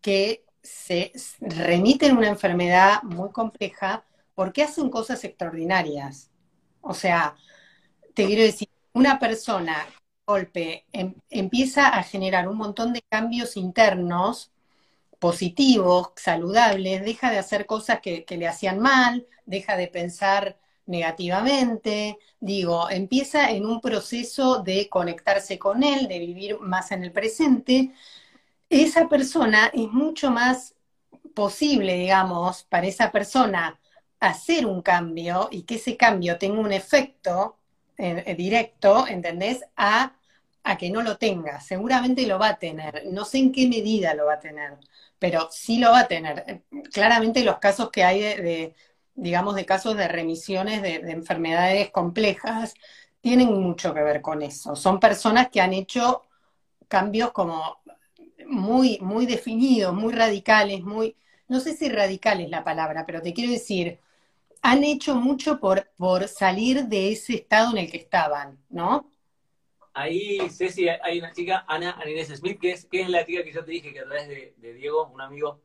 que 0.00 0.44
se 0.62 1.12
remiten 1.40 2.16
una 2.18 2.28
enfermedad 2.28 3.02
muy 3.04 3.30
compleja 3.30 4.04
porque 4.34 4.64
hacen 4.64 4.90
cosas 4.90 5.22
extraordinarias. 5.24 6.30
O 6.80 6.92
sea, 6.92 7.36
te 8.14 8.26
quiero 8.26 8.42
decir, 8.42 8.68
una 8.92 9.20
persona, 9.20 9.86
golpe, 10.26 10.86
em, 10.92 11.14
empieza 11.30 11.88
a 11.88 12.02
generar 12.02 12.48
un 12.48 12.56
montón 12.58 12.92
de 12.92 13.02
cambios 13.08 13.56
internos 13.56 14.52
positivos, 15.20 16.12
saludables, 16.16 17.04
deja 17.04 17.30
de 17.30 17.38
hacer 17.38 17.66
cosas 17.66 18.00
que 18.00 18.24
le 18.28 18.48
hacían 18.48 18.80
mal, 18.80 19.26
deja 19.46 19.76
de 19.76 19.88
pensar 19.88 20.58
negativamente, 20.88 22.18
digo, 22.40 22.90
empieza 22.90 23.50
en 23.52 23.66
un 23.66 23.80
proceso 23.80 24.62
de 24.62 24.88
conectarse 24.88 25.58
con 25.58 25.82
él, 25.84 26.08
de 26.08 26.18
vivir 26.18 26.58
más 26.60 26.92
en 26.92 27.04
el 27.04 27.12
presente, 27.12 27.92
esa 28.70 29.08
persona 29.08 29.70
es 29.72 29.88
mucho 29.90 30.30
más 30.30 30.74
posible, 31.34 31.94
digamos, 31.94 32.64
para 32.64 32.86
esa 32.86 33.12
persona 33.12 33.80
hacer 34.20 34.66
un 34.66 34.82
cambio 34.82 35.48
y 35.50 35.62
que 35.62 35.76
ese 35.76 35.96
cambio 35.96 36.38
tenga 36.38 36.60
un 36.60 36.72
efecto 36.72 37.58
eh, 37.96 38.34
directo, 38.36 39.06
¿entendés? 39.06 39.64
A, 39.76 40.14
a 40.64 40.76
que 40.78 40.90
no 40.90 41.02
lo 41.02 41.16
tenga. 41.18 41.60
Seguramente 41.60 42.26
lo 42.26 42.38
va 42.38 42.50
a 42.50 42.58
tener. 42.58 43.04
No 43.06 43.24
sé 43.24 43.38
en 43.38 43.52
qué 43.52 43.68
medida 43.68 44.14
lo 44.14 44.26
va 44.26 44.34
a 44.34 44.40
tener, 44.40 44.74
pero 45.18 45.48
sí 45.50 45.78
lo 45.78 45.92
va 45.92 46.00
a 46.00 46.08
tener. 46.08 46.62
Claramente 46.92 47.44
los 47.44 47.58
casos 47.58 47.90
que 47.90 48.04
hay 48.04 48.20
de 48.20 48.74
digamos, 49.18 49.56
de 49.56 49.66
casos 49.66 49.96
de 49.96 50.06
remisiones 50.08 50.80
de, 50.80 51.00
de, 51.00 51.10
enfermedades 51.10 51.90
complejas, 51.90 52.74
tienen 53.20 53.52
mucho 53.52 53.92
que 53.92 54.02
ver 54.02 54.22
con 54.22 54.42
eso. 54.42 54.76
Son 54.76 55.00
personas 55.00 55.48
que 55.48 55.60
han 55.60 55.72
hecho 55.72 56.22
cambios 56.86 57.32
como 57.32 57.80
muy, 58.46 58.98
muy 59.00 59.26
definidos, 59.26 59.92
muy 59.92 60.12
radicales, 60.12 60.82
muy, 60.82 61.16
no 61.48 61.58
sé 61.60 61.74
si 61.74 61.88
radical 61.88 62.40
es 62.40 62.48
la 62.48 62.62
palabra, 62.62 63.04
pero 63.06 63.20
te 63.20 63.34
quiero 63.34 63.50
decir, 63.50 63.98
han 64.62 64.84
hecho 64.84 65.16
mucho 65.16 65.58
por, 65.58 65.90
por 65.96 66.28
salir 66.28 66.84
de 66.84 67.12
ese 67.12 67.34
estado 67.34 67.72
en 67.72 67.78
el 67.78 67.90
que 67.90 67.98
estaban, 67.98 68.58
¿no? 68.70 69.10
Ahí, 69.94 70.38
Ceci, 70.50 70.88
hay 70.88 71.18
una 71.18 71.32
chica, 71.32 71.64
Ana 71.66 71.98
Anines 72.00 72.28
Smith, 72.28 72.60
que 72.60 72.70
es, 72.70 72.84
que 72.84 73.00
es 73.00 73.08
la 73.08 73.26
chica 73.26 73.42
que 73.42 73.52
yo 73.52 73.64
te 73.64 73.72
dije 73.72 73.92
que 73.92 74.00
a 74.00 74.04
través 74.04 74.28
de, 74.28 74.54
de 74.56 74.74
Diego, 74.74 75.08
un 75.08 75.20
amigo, 75.20 75.60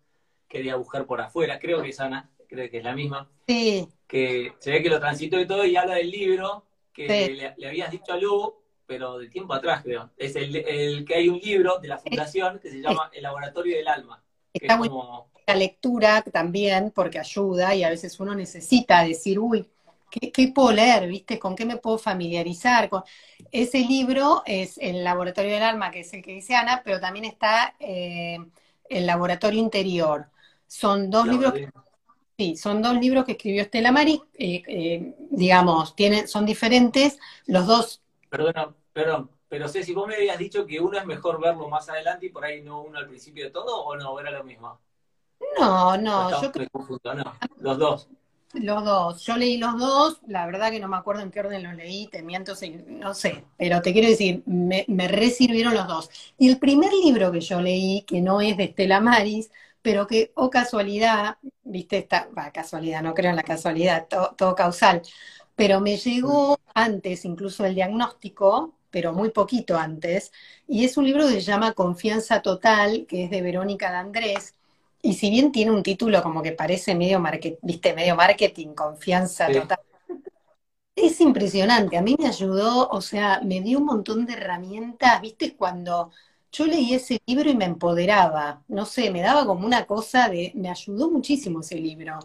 quería 0.48 0.76
buscar 0.76 1.06
por 1.06 1.22
afuera, 1.22 1.60
creo 1.60 1.84
que 1.84 1.90
es 1.90 2.00
Ana, 2.00 2.32
creo 2.54 2.70
que 2.70 2.78
es 2.78 2.84
la 2.84 2.94
misma. 2.94 3.30
Sí. 3.48 3.88
Que 4.08 4.54
se 4.60 4.72
ve 4.72 4.84
que 4.84 4.90
lo 4.90 5.00
transitó 5.00 5.40
y 5.40 5.48
todo 5.48 5.66
y 5.66 5.76
habla 5.76 5.96
del 5.96 6.12
libro 6.12 6.66
que 6.94 7.08
sí. 7.08 7.34
le, 7.34 7.54
le, 7.58 7.68
habías 7.68 7.90
dicho 7.92 8.14
a 8.14 8.18
Lu, 8.18 8.54
pero 8.86 9.18
de 9.18 9.30
tiempo 9.30 9.54
atrás 9.54 9.82
creo. 9.84 10.12
Es 10.18 10.36
el, 10.36 10.56
el, 10.56 11.06
que 11.06 11.16
hay 11.16 11.30
un 11.30 11.40
libro 11.40 11.80
de 11.80 11.88
la 11.88 11.98
fundación 11.98 12.60
que 12.60 12.70
se 12.70 12.82
llama 12.82 13.10
El 13.12 13.24
Laboratorio 13.24 13.76
del 13.76 13.88
Alma. 13.88 14.24
Está 14.54 14.78
muy 14.78 14.90
como... 14.90 15.32
La 15.46 15.56
lectura 15.56 16.22
también 16.22 16.92
porque 16.92 17.20
ayuda 17.20 17.76
y 17.76 17.84
a 17.84 17.90
veces 17.90 18.18
uno 18.20 18.34
necesita 18.34 19.04
decir, 19.04 19.40
uy, 19.40 19.68
¿qué, 20.10 20.32
qué 20.32 20.48
puedo 20.50 20.72
leer? 20.72 21.08
¿Viste? 21.08 21.38
¿Con 21.38 21.56
qué 21.56 21.66
me 21.66 21.78
puedo 21.78 21.98
familiarizar? 21.98 22.88
Con... 22.88 23.04
Ese 23.52 23.80
libro 23.80 24.44
es 24.46 24.78
El 24.78 25.04
Laboratorio 25.04 25.52
del 25.52 25.64
Alma, 25.64 25.92
que 25.92 26.02
es 26.02 26.14
el 26.14 26.24
que 26.24 26.34
dice 26.34 26.56
Ana, 26.56 26.82
pero 26.86 27.02
también 27.02 27.26
está 27.26 27.76
eh, 27.80 28.38
El 28.88 29.06
Laboratorio 29.06 29.60
Interior. 29.60 30.28
Son 30.68 31.10
dos 31.10 31.28
libros 31.28 31.54
que 31.54 31.70
Sí, 32.38 32.56
son 32.58 32.82
dos 32.82 32.96
libros 32.96 33.26
que 33.26 33.34
escribió 33.34 33.62
Estela 33.62 33.92
Mari, 33.92 34.22
eh, 34.34 34.64
eh, 34.68 35.16
digamos, 35.30 35.96
tienen, 35.96 36.28
son 36.28 36.46
diferentes, 36.46 37.20
los 37.46 37.68
dos. 37.68 38.02
Perdón, 38.30 38.76
perdón, 38.92 39.30
pero 39.48 39.68
sé 39.68 39.84
si 39.84 39.94
vos 39.94 40.08
me 40.08 40.16
habías 40.16 40.40
dicho 40.40 40.66
que 40.66 40.80
uno 40.80 40.98
es 40.98 41.06
mejor 41.06 41.40
verlo 41.40 41.70
más 41.70 41.88
adelante 41.90 42.26
y 42.26 42.30
por 42.30 42.44
ahí 42.44 42.64
no 42.64 42.82
uno 42.82 42.98
al 42.98 43.08
principio 43.08 43.44
de 43.46 43.52
todo, 43.52 43.84
o 43.84 43.96
no, 43.96 44.20
era 44.20 44.32
lo 44.32 44.44
mismo. 44.44 44.80
No, 45.60 45.96
no, 45.96 46.42
yo 46.42 46.52
creo 46.52 46.68
confundo, 46.72 47.14
no, 47.14 47.34
los 47.60 47.78
dos. 47.78 48.10
Los 48.54 48.84
dos, 48.84 49.24
yo 49.24 49.36
leí 49.36 49.58
los 49.58 49.80
dos, 49.80 50.20
la 50.28 50.46
verdad 50.46 50.70
que 50.70 50.80
no 50.80 50.88
me 50.88 50.98
acuerdo 50.98 51.22
en 51.24 51.32
qué 51.32 51.40
orden 51.40 51.64
los 51.64 51.74
leí, 51.76 52.08
te 52.08 52.22
miento, 52.22 52.54
no 52.88 53.14
sé, 53.16 53.46
pero 53.58 53.82
te 53.82 53.94
quiero 53.94 54.10
decir, 54.10 54.44
me, 54.46 54.86
me 54.88 55.08
resirvieron 55.08 55.74
los 55.74 55.88
dos. 55.88 56.10
Y 56.38 56.50
el 56.50 56.60
primer 56.60 56.92
libro 56.94 57.32
que 57.32 57.42
yo 57.42 57.62
leí, 57.62 58.04
que 58.04 58.22
no 58.22 58.42
es 58.42 58.56
de 58.58 58.66
Estela 58.66 59.00
Maris, 59.00 59.50
pero 59.84 60.08
que, 60.08 60.32
o 60.36 60.46
oh 60.46 60.50
casualidad, 60.50 61.38
viste, 61.64 62.00
esta, 62.00 62.30
va, 62.36 62.52
casualidad, 62.52 63.04
no 63.04 63.14
creo 63.14 63.30
en 63.30 63.36
la 63.36 63.44
casualidad, 63.44 64.08
todo, 64.10 64.34
todo 64.36 64.56
causal, 64.56 65.04
pero 65.56 65.82
me 65.82 65.98
llegó 65.98 66.58
antes 66.74 67.26
incluso 67.26 67.66
el 67.66 67.76
diagnóstico, 67.76 68.74
pero 68.90 69.14
muy 69.14 69.30
poquito 69.32 69.78
antes, 69.78 70.32
y 70.68 70.86
es 70.86 70.98
un 70.98 71.06
libro 71.06 71.28
que 71.28 71.34
se 71.34 71.42
llama 71.42 71.74
Confianza 71.74 72.42
Total, 72.42 73.06
que 73.08 73.26
es 73.26 73.30
de 73.30 73.42
Verónica 73.42 73.92
de 73.92 73.98
Andrés, 73.98 74.56
y 75.02 75.16
si 75.16 75.30
bien 75.30 75.52
tiene 75.52 75.72
un 75.72 75.84
título 75.84 76.24
como 76.24 76.42
que 76.42 76.54
parece 76.54 76.96
medio, 76.96 77.20
market, 77.20 77.60
viste, 77.62 77.94
medio 77.94 78.16
marketing, 78.16 78.70
Confianza 78.70 79.48
sí. 79.48 79.54
Total, 79.54 79.80
es 80.96 81.20
impresionante, 81.20 81.98
a 81.98 82.02
mí 82.02 82.16
me 82.18 82.28
ayudó, 82.28 82.88
o 82.90 83.02
sea, 83.02 83.42
me 83.44 83.62
dio 83.62 83.80
un 83.80 83.86
montón 83.86 84.26
de 84.26 84.34
herramientas, 84.34 85.20
viste, 85.22 85.56
cuando 85.58 86.12
yo 86.54 86.68
leí 86.68 86.94
ese 86.94 87.22
libro 87.26 87.50
y 87.50 87.56
me 87.58 87.66
empoderaba, 87.66 88.64
no 88.70 88.86
sé, 88.86 89.12
me 89.12 89.22
daba 89.22 89.46
como 89.46 89.66
una 89.66 89.86
cosa 89.88 90.30
de, 90.30 90.52
me 90.56 90.70
ayudó 90.70 91.12
muchísimo 91.12 91.62
ese 91.62 91.76
libro. 91.76 92.20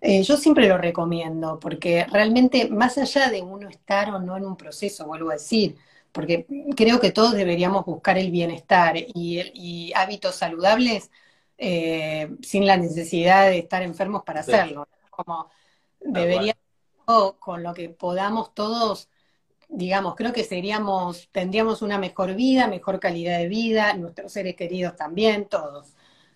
Eh, 0.00 0.22
yo 0.22 0.36
siempre 0.36 0.68
lo 0.68 0.78
recomiendo, 0.78 1.58
porque 1.60 2.06
realmente, 2.06 2.68
más 2.70 2.98
allá 2.98 3.28
de 3.30 3.42
uno 3.42 3.68
estar 3.68 4.10
o 4.14 4.20
no 4.20 4.36
en 4.36 4.46
un 4.46 4.56
proceso, 4.56 5.06
vuelvo 5.06 5.30
a 5.30 5.34
decir, 5.34 5.76
porque 6.12 6.46
creo 6.76 7.00
que 7.00 7.12
todos 7.12 7.34
deberíamos 7.34 7.84
buscar 7.84 8.18
el 8.18 8.30
bienestar 8.30 8.96
y, 8.96 9.40
y 9.54 9.92
hábitos 9.94 10.36
saludables 10.36 11.10
eh, 11.58 12.30
sin 12.42 12.66
la 12.66 12.76
necesidad 12.76 13.48
de 13.48 13.58
estar 13.58 13.82
enfermos 13.82 14.22
para 14.24 14.40
hacerlo. 14.40 14.88
Como 15.10 15.50
debería, 16.00 16.56
con 17.38 17.62
lo 17.62 17.74
que 17.74 17.88
podamos 17.90 18.54
todos 18.54 19.08
digamos, 19.72 20.14
creo 20.16 20.32
que 20.32 20.44
seríamos, 20.44 21.28
tendríamos 21.32 21.82
una 21.82 21.98
mejor 21.98 22.34
vida, 22.34 22.68
mejor 22.68 23.00
calidad 23.00 23.38
de 23.38 23.48
vida, 23.48 23.94
nuestros 23.94 24.32
seres 24.32 24.54
queridos 24.56 24.96
también, 24.96 25.46
todos. 25.48 25.94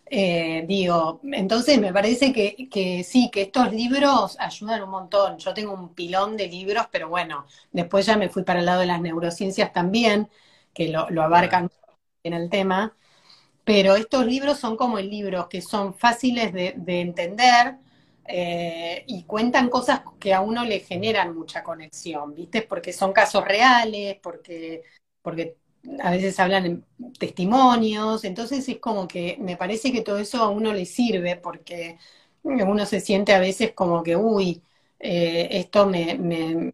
Eh, 0.09 0.64
digo, 0.68 1.20
entonces 1.32 1.80
me 1.80 1.93
parece 1.93 2.32
que, 2.32 2.68
que, 2.70 3.03
sí, 3.05 3.30
que 3.32 3.43
estos 3.43 3.72
libros 3.72 4.37
ayudan 4.41 4.82
un 4.82 4.91
montón. 4.91 5.39
Yo 5.39 5.53
tengo 5.55 5.72
un 5.72 5.95
pilón 5.95 6.37
de 6.37 6.47
libros, 6.49 6.87
pero 6.93 7.09
bueno, 7.09 7.47
después 7.72 8.07
ya 8.07 8.16
me 8.16 8.28
fui 8.28 8.43
para 8.45 8.61
el 8.61 8.66
lado 8.66 8.80
de 8.80 8.87
las 8.87 9.01
neurociencias 9.01 9.72
también, 9.72 10.28
que 10.74 10.89
lo, 10.89 11.11
lo 11.11 11.22
abarcan 11.22 11.70
en 12.22 12.34
el 12.34 12.49
tema. 12.51 12.97
Pero 13.64 13.97
estos 13.97 14.26
libros 14.26 14.59
son 14.59 14.76
como 14.76 14.99
libros 15.01 15.49
que 15.49 15.61
son 15.62 15.95
fáciles 15.95 16.53
de, 16.53 16.74
de 16.76 17.01
entender, 17.01 17.76
eh, 18.29 19.05
y 19.07 19.24
cuentan 19.24 19.68
cosas 19.68 20.03
que 20.18 20.35
a 20.35 20.41
uno 20.41 20.64
le 20.64 20.81
generan 20.81 21.37
mucha 21.37 21.62
conexión, 21.62 22.35
¿viste? 22.35 22.62
Porque 22.62 22.93
son 22.93 23.12
casos 23.12 23.45
reales, 23.45 24.18
porque, 24.22 24.83
porque 25.22 25.57
a 26.01 26.11
veces 26.11 26.39
hablan 26.41 26.66
en 26.66 26.85
testimonios, 27.18 28.24
entonces 28.24 28.68
es 28.68 28.79
como 28.79 29.07
que 29.09 29.37
me 29.41 29.57
parece 29.57 29.93
que 29.93 30.03
todo 30.03 30.18
eso 30.18 30.43
a 30.43 30.49
uno 30.49 30.72
le 30.72 30.85
sirve 30.85 31.37
porque 31.37 31.99
uno 32.43 32.87
se 32.87 33.01
siente 33.01 33.35
a 33.35 33.41
veces 33.41 33.72
como 33.72 34.03
que, 34.03 34.16
uy, 34.16 34.62
eh, 34.99 35.49
esto 35.51 35.87
me, 35.87 36.14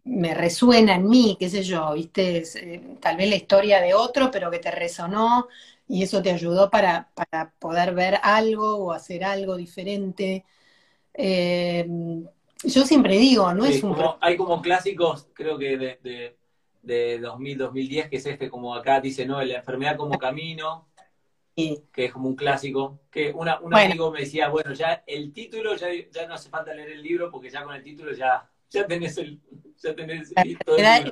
me, 0.03 0.33
resuena 0.33 0.95
en 0.95 1.09
mí, 1.09 1.35
qué 1.39 1.49
sé 1.49 1.63
yo, 1.63 1.93
¿viste? 1.93 2.43
Eh, 2.55 2.97
tal 3.01 3.17
vez 3.17 3.29
la 3.29 3.35
historia 3.35 3.81
de 3.81 3.93
otro, 3.93 4.31
pero 4.31 4.49
que 4.51 4.59
te 4.59 4.71
resonó 4.71 5.47
y 5.87 6.03
eso 6.03 6.21
te 6.21 6.31
ayudó 6.31 6.69
para, 6.69 7.09
para 7.15 7.51
poder 7.59 7.93
ver 7.93 8.19
algo 8.23 8.77
o 8.77 8.91
hacer 8.93 9.23
algo 9.23 9.57
diferente. 9.57 10.45
Eh, 11.13 11.87
yo 12.63 12.85
siempre 12.85 13.17
digo, 13.17 13.53
no 13.53 13.65
sí, 13.65 13.73
es 13.73 13.83
un... 13.83 13.93
Como, 13.93 14.17
hay 14.21 14.37
como 14.37 14.61
clásicos, 14.61 15.27
creo 15.33 15.57
que 15.57 15.77
de, 15.77 15.99
de, 16.01 16.37
de 16.81 17.19
2000, 17.19 17.57
2010, 17.57 18.09
que 18.09 18.17
es 18.17 18.25
este, 18.25 18.49
como 18.49 18.73
acá 18.75 19.01
dice, 19.01 19.25
¿no? 19.25 19.41
La 19.43 19.57
enfermedad 19.57 19.97
como 19.97 20.17
camino. 20.17 20.87
que 21.55 22.05
es 22.05 22.11
como 22.11 22.29
un 22.29 22.35
clásico, 22.35 23.01
que 23.11 23.31
una, 23.31 23.59
un 23.59 23.73
amigo 23.75 24.11
me 24.11 24.21
decía, 24.21 24.49
bueno, 24.49 24.73
ya 24.73 25.03
el 25.05 25.33
título, 25.33 25.75
ya, 25.75 25.87
ya 26.11 26.25
no 26.25 26.35
hace 26.35 26.49
falta 26.49 26.73
leer 26.73 26.91
el 26.91 27.03
libro, 27.03 27.29
porque 27.29 27.49
ya 27.49 27.63
con 27.63 27.75
el 27.75 27.83
título 27.83 28.13
ya, 28.13 28.49
ya 28.69 28.87
tenés 28.87 29.17
el, 29.17 29.39
ya 29.77 29.95
tenés 29.95 30.33
todo 30.65 30.77
el 30.77 31.03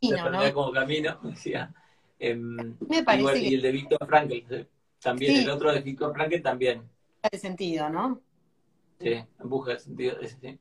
libro. 0.00 0.30
¿no? 0.30 0.52
como 0.52 0.72
camino, 0.72 1.18
decía. 1.24 1.72
Em, 2.18 2.76
me 2.86 3.02
parece 3.02 3.38
y 3.38 3.54
el 3.54 3.62
de 3.62 3.72
Víctor 3.72 4.06
Frankl, 4.06 4.66
también, 5.00 5.36
el 5.36 5.50
otro 5.50 5.72
de 5.72 5.80
Víctor 5.80 6.12
Frankl 6.12 6.42
también. 6.42 6.82
De 7.30 7.38
sentido, 7.38 7.88
¿no? 7.88 8.20
Sí, 9.00 9.12
en 9.12 9.48
busca 9.48 9.72
de 9.72 9.80
sentido, 9.80 10.20
ese 10.20 10.36
sí. 10.40 10.58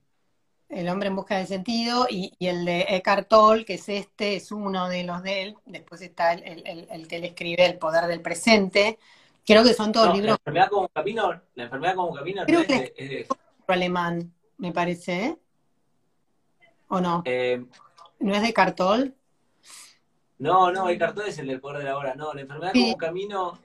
El 0.70 0.88
hombre 0.88 1.10
en 1.10 1.16
busca 1.16 1.38
de 1.38 1.48
sentido 1.48 2.06
y, 2.10 2.32
el 2.40 2.64
de 2.64 2.86
Eckhart 2.90 3.28
Tolle, 3.28 3.66
que 3.66 3.74
es 3.74 3.90
este, 3.90 4.36
es 4.36 4.52
uno 4.52 4.88
de 4.88 5.04
los 5.04 5.24
de 5.24 5.44
él. 5.44 5.58
Después 5.66 6.02
está 6.02 6.34
el, 6.34 6.64
el, 6.66 6.88
el 6.90 7.08
que 7.08 7.16
él 7.18 7.26
escribe 7.26 7.66
El 7.66 7.80
poder 7.80 8.06
del 8.06 8.22
presente. 8.22 9.00
Creo 9.46 9.64
que 9.64 9.74
son 9.74 9.92
todos 9.92 10.14
libros. 10.14 10.30
La 10.30 10.52
enfermedad 10.52 10.70
como 10.70 10.88
camino, 10.90 11.42
la 11.56 11.64
enfermedad 11.64 11.96
como 11.96 12.14
camino 12.14 12.44
Creo 12.46 12.68
que 12.68 12.94
es, 12.96 13.12
es, 13.22 13.28
alemán, 13.68 14.32
me 14.58 14.72
parece, 14.72 15.26
¿eh? 15.26 15.38
¿O 16.88 17.02
no? 17.02 17.24
Eh, 17.26 17.66
¿No 18.20 18.36
es 18.36 18.42
de 18.42 18.54
Cartol? 18.54 19.16
No, 20.38 20.72
no, 20.72 20.88
el 20.88 20.98
Cartol 21.00 21.26
es 21.28 21.38
el 21.40 21.48
del 21.48 21.60
poder 21.60 21.80
de 21.80 21.86
la 21.86 21.98
hora. 21.98 22.16
No, 22.16 22.34
la 22.34 22.42
enfermedad 22.42 22.74
como 22.74 22.98
camino 22.98 23.60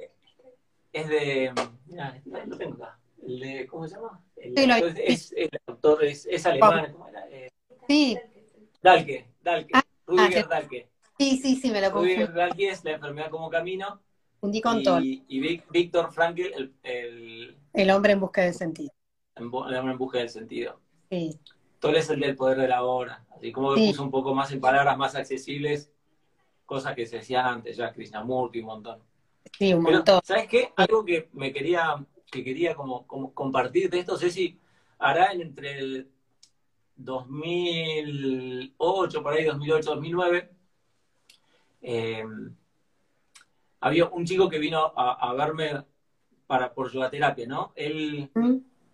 es 0.93 1.09
de. 1.09 1.53
Mira, 1.87 2.21
lo 2.25 2.57
tengo 2.57 2.83
acá. 2.83 2.99
El 3.27 3.41
de, 3.41 3.67
¿Cómo 3.67 3.87
se 3.87 3.97
llama? 3.97 4.24
Es, 4.45 5.33
el 5.37 5.51
autor 5.67 6.05
es, 6.05 6.27
es 6.27 6.47
alemán. 6.47 6.93
¿cómo 6.93 7.09
era? 7.09 7.29
Eh, 7.31 7.51
sí. 7.89 8.19
Dalke, 8.83 9.29
Dalke. 9.41 9.71
Ah, 9.75 9.83
Rudiger 10.07 10.45
ah, 10.45 10.49
Dalke. 10.49 10.89
Sí, 11.19 11.39
sí, 11.39 11.57
sí, 11.57 11.71
me 11.71 11.81
lo 11.81 11.91
confundí. 11.91 12.15
Rudiger 12.15 12.35
Dalke 12.35 12.69
es 12.71 12.85
la 12.85 12.93
enfermedad 12.93 13.31
como 13.31 13.49
camino. 13.51 14.01
Fundí 14.41 14.61
con 14.61 14.83
y, 15.03 15.25
Y 15.27 15.41
Víctor 15.71 16.13
Frankl, 16.13 16.43
el, 16.43 16.75
el, 16.83 17.57
el, 17.73 17.91
hombre 17.91 18.13
en 18.13 18.21
busca 18.21 18.43
del 18.43 18.53
sentido. 18.53 18.93
El 19.37 19.47
hombre 19.47 19.93
en 19.93 19.99
busca 19.99 20.19
del 20.19 20.29
sentido. 20.29 20.81
Sí. 21.11 21.39
Todo 21.79 21.97
es 21.97 22.11
el 22.11 22.21
del 22.21 22.37
poder 22.37 22.59
de 22.59 22.69
la 22.69 22.83
hora. 22.83 23.25
Así 23.35 23.53
como 23.53 23.73
me 23.73 23.87
puso 23.87 24.03
un 24.03 24.11
poco 24.11 24.35
más 24.35 24.53
en 24.53 24.61
palabras 24.61 24.99
más 24.99 25.15
accesibles, 25.15 25.91
cosas 26.67 26.95
que 26.95 27.07
se 27.07 27.17
decían 27.17 27.47
antes 27.47 27.77
ya, 27.77 27.93
Krishnamurti, 27.93 28.61
un 28.61 28.67
montón. 28.67 29.03
Sí, 29.59 29.73
un 29.73 29.83
montón. 29.83 30.21
¿Sabes 30.23 30.49
qué? 30.49 30.73
Algo 30.77 31.05
que 31.05 31.29
me 31.33 31.53
quería 31.53 32.05
que 32.31 32.45
quería 32.45 32.75
como, 32.75 33.07
compartir 33.07 33.91
de 33.91 34.01
esto, 34.01 34.17
Ceci, 34.17 34.59
hará 34.99 35.33
entre 35.33 35.79
el 35.79 36.11
2008, 36.97 39.23
por 39.23 39.33
ahí 39.33 39.45
2008, 39.45 39.91
2009, 39.91 40.51
eh, 41.83 42.25
había 43.81 44.07
un 44.07 44.25
chico 44.25 44.49
que 44.49 44.59
vino 44.59 44.93
a, 44.97 45.33
verme 45.35 45.85
para, 46.47 46.73
por 46.73 46.91
yoga 46.91 47.11
terapia, 47.11 47.47
¿no? 47.47 47.75
Él 47.77 48.31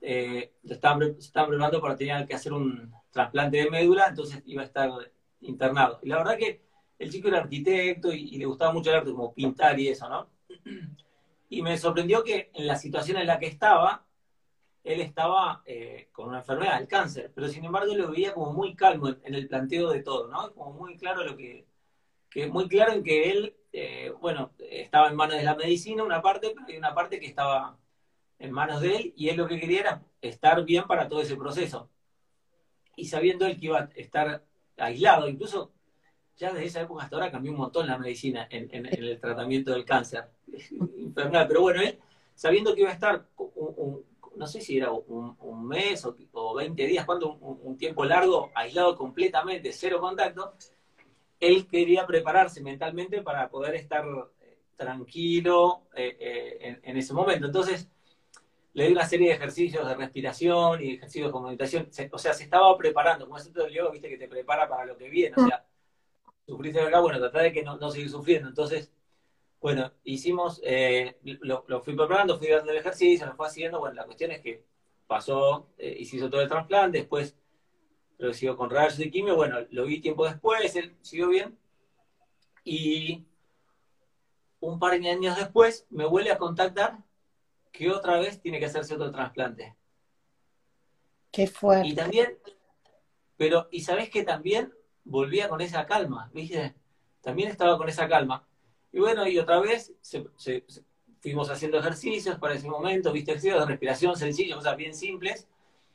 eh, 0.00 0.52
se 0.64 0.72
estaba 0.72 0.98
preparando 0.98 1.80
para 1.80 1.96
tener 1.96 2.26
que 2.26 2.34
hacer 2.34 2.52
un 2.52 2.92
trasplante 3.10 3.58
de 3.58 3.70
médula, 3.70 4.08
entonces 4.08 4.42
iba 4.46 4.62
a 4.62 4.66
estar 4.66 4.90
internado. 5.42 6.00
Y 6.02 6.08
la 6.08 6.18
verdad 6.18 6.36
que 6.36 6.62
el 6.98 7.10
chico 7.10 7.28
era 7.28 7.38
arquitecto 7.38 8.12
y, 8.12 8.34
y 8.34 8.38
le 8.38 8.46
gustaba 8.46 8.72
mucho 8.72 8.90
el 8.90 8.96
arte, 8.96 9.12
como 9.12 9.32
pintar 9.32 9.78
y 9.78 9.88
eso, 9.88 10.08
¿no? 10.08 10.28
Y 11.50 11.62
me 11.62 11.76
sorprendió 11.76 12.22
que 12.24 12.50
en 12.54 12.66
la 12.66 12.76
situación 12.76 13.18
en 13.18 13.26
la 13.26 13.38
que 13.38 13.48
estaba, 13.48 14.06
él 14.84 15.00
estaba 15.00 15.62
eh, 15.66 16.08
con 16.12 16.28
una 16.28 16.38
enfermedad, 16.38 16.80
el 16.80 16.88
cáncer, 16.88 17.32
pero 17.34 17.48
sin 17.48 17.64
embargo 17.64 17.92
lo 17.94 18.12
veía 18.12 18.32
como 18.32 18.52
muy 18.52 18.74
calmo 18.76 19.08
en, 19.08 19.34
el 19.34 19.48
planteo 19.48 19.90
de 19.90 20.02
todo, 20.02 20.28
¿no? 20.28 20.54
Como 20.54 20.72
muy 20.72 20.96
claro 20.96 21.24
lo 21.24 21.36
que, 21.36 21.66
que 22.30 22.46
muy 22.46 22.68
claro 22.68 22.92
en 22.92 23.02
que 23.02 23.30
él, 23.30 23.56
eh, 23.72 24.12
bueno, 24.20 24.52
estaba 24.60 25.08
en 25.08 25.16
manos 25.16 25.36
de 25.36 25.42
la 25.42 25.56
medicina 25.56 26.04
una 26.04 26.22
parte, 26.22 26.52
pero 26.54 26.66
hay 26.68 26.76
una 26.76 26.94
parte 26.94 27.18
que 27.18 27.26
estaba 27.26 27.76
en 28.38 28.52
manos 28.52 28.80
de 28.80 28.96
él 28.96 29.14
y 29.16 29.28
él 29.28 29.36
lo 29.36 29.48
que 29.48 29.58
quería 29.60 29.80
era 29.80 30.02
estar 30.22 30.64
bien 30.64 30.84
para 30.86 31.08
todo 31.08 31.20
ese 31.20 31.36
proceso. 31.36 31.90
Y 32.94 33.06
sabiendo 33.06 33.46
él 33.46 33.58
que 33.58 33.66
iba 33.66 33.80
a 33.80 33.90
estar 33.96 34.44
aislado, 34.76 35.28
incluso 35.28 35.72
ya 36.40 36.52
desde 36.52 36.66
esa 36.66 36.80
época 36.80 37.04
hasta 37.04 37.16
ahora 37.16 37.30
cambió 37.30 37.52
un 37.52 37.58
montón 37.58 37.86
la 37.86 37.98
medicina 37.98 38.48
en, 38.50 38.86
el 38.86 39.20
tratamiento 39.20 39.72
del 39.72 39.84
cáncer 39.84 40.24
infernal. 40.96 41.46
Pero 41.46 41.60
bueno, 41.60 41.82
él, 41.82 41.98
sabiendo 42.34 42.74
que 42.74 42.80
iba 42.80 42.90
a 42.90 42.94
estar, 42.94 43.26
no 44.36 44.46
sé 44.46 44.62
si 44.62 44.78
era 44.78 44.90
un, 44.90 45.68
mes 45.68 46.02
o, 46.32 46.54
20 46.54 46.86
días, 46.86 47.04
cuando 47.04 47.34
un, 47.34 47.76
tiempo 47.76 48.06
largo, 48.06 48.50
aislado 48.54 48.96
completamente, 48.96 49.70
cero 49.72 50.00
contacto, 50.00 50.54
él 51.38 51.66
quería 51.68 52.06
prepararse 52.06 52.62
mentalmente 52.62 53.20
para 53.22 53.50
poder 53.50 53.74
estar 53.74 54.04
eh, 54.40 54.58
tranquilo 54.76 55.82
eh, 55.94 56.16
eh, 56.18 56.80
en, 56.82 56.96
ese 56.96 57.12
momento. 57.12 57.46
Entonces, 57.46 57.86
le 58.72 58.86
di 58.86 58.92
una 58.92 59.06
serie 59.06 59.28
de 59.28 59.34
ejercicios 59.34 59.86
de 59.86 59.94
respiración 59.94 60.82
y 60.82 60.94
ejercicios 60.94 61.32
de 61.32 61.40
meditación. 61.40 61.90
o 62.12 62.18
sea, 62.18 62.32
se 62.32 62.44
estaba 62.44 62.74
preparando, 62.78 63.26
como 63.26 63.36
es 63.36 63.46
el 63.54 63.72
yoga, 63.72 63.90
viste, 63.90 64.08
que 64.08 64.16
te 64.16 64.28
prepara 64.28 64.66
para 64.68 64.86
lo 64.86 64.96
que 64.96 65.10
viene. 65.10 65.34
O 65.36 65.46
sea, 65.46 65.64
sufriste 66.50 66.80
acá, 66.80 66.98
bueno, 66.98 67.20
tratar 67.20 67.42
de 67.42 67.52
que 67.52 67.62
no, 67.62 67.76
no 67.78 67.90
seguir 67.90 68.10
sufriendo. 68.10 68.48
Entonces, 68.48 68.92
bueno, 69.60 69.92
hicimos, 70.02 70.60
eh, 70.64 71.16
lo, 71.22 71.80
fui 71.82 71.94
preparando, 71.94 72.38
fui 72.38 72.48
dando 72.48 72.72
el 72.72 72.78
ejercicio, 72.78 73.26
lo 73.26 73.36
fue 73.36 73.46
haciendo. 73.46 73.78
Bueno, 73.78 73.94
la 73.94 74.04
cuestión 74.04 74.32
es 74.32 74.40
que 74.40 74.64
pasó 75.06 75.68
eh, 75.78 75.96
y 76.00 76.04
se 76.06 76.16
hizo 76.16 76.28
todo 76.28 76.40
el 76.40 76.48
trasplante, 76.48 76.98
después 76.98 77.36
lo 78.18 78.34
siguió 78.34 78.56
con 78.56 78.68
rayos 78.68 78.96
de 78.96 79.10
quimio. 79.10 79.36
Bueno, 79.36 79.58
lo 79.70 79.84
vi 79.84 80.00
tiempo 80.00 80.26
después, 80.26 80.74
él 80.74 80.96
siguió 81.02 81.28
bien. 81.28 81.56
Y 82.64 83.26
un 84.58 84.80
par 84.80 85.00
de 85.00 85.08
años 85.08 85.36
después 85.36 85.86
me 85.88 86.04
vuelve 86.04 86.32
a 86.32 86.38
contactar 86.38 86.98
que 87.70 87.90
otra 87.90 88.18
vez 88.18 88.40
tiene 88.42 88.58
que 88.58 88.66
hacerse 88.66 88.94
otro 88.94 89.12
trasplante. 89.12 89.76
Qué 91.30 91.46
fuerte. 91.46 91.86
Y 91.86 91.94
también, 91.94 92.38
pero, 93.36 93.68
¿y 93.70 93.82
sabes 93.82 94.10
que 94.10 94.24
también 94.24 94.74
volvía 95.10 95.48
con 95.48 95.60
esa 95.60 95.84
calma, 95.86 96.30
¿viste? 96.32 96.74
También 97.20 97.50
estaba 97.50 97.76
con 97.76 97.88
esa 97.88 98.08
calma. 98.08 98.46
Y 98.92 99.00
bueno, 99.00 99.26
y 99.26 99.38
otra 99.38 99.60
vez 99.60 99.92
fuimos 101.20 101.50
haciendo 101.50 101.78
ejercicios 101.78 102.38
para 102.38 102.54
ese 102.54 102.68
momento, 102.68 103.12
¿viste? 103.12 103.32
Ejercicios 103.32 103.60
de 103.60 103.66
respiración 103.66 104.16
sencillos, 104.16 104.56
cosas 104.58 104.76
bien 104.76 104.94
simples, 104.94 105.46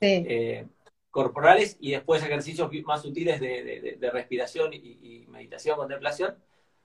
eh, 0.01 0.67
corporales, 1.09 1.77
y 1.79 1.91
después 1.91 2.21
ejercicios 2.21 2.69
más 2.85 3.01
sutiles 3.01 3.39
de, 3.39 4.09
respiración 4.11 4.73
y, 4.73 5.25
meditación, 5.29 5.77
contemplación, 5.77 6.35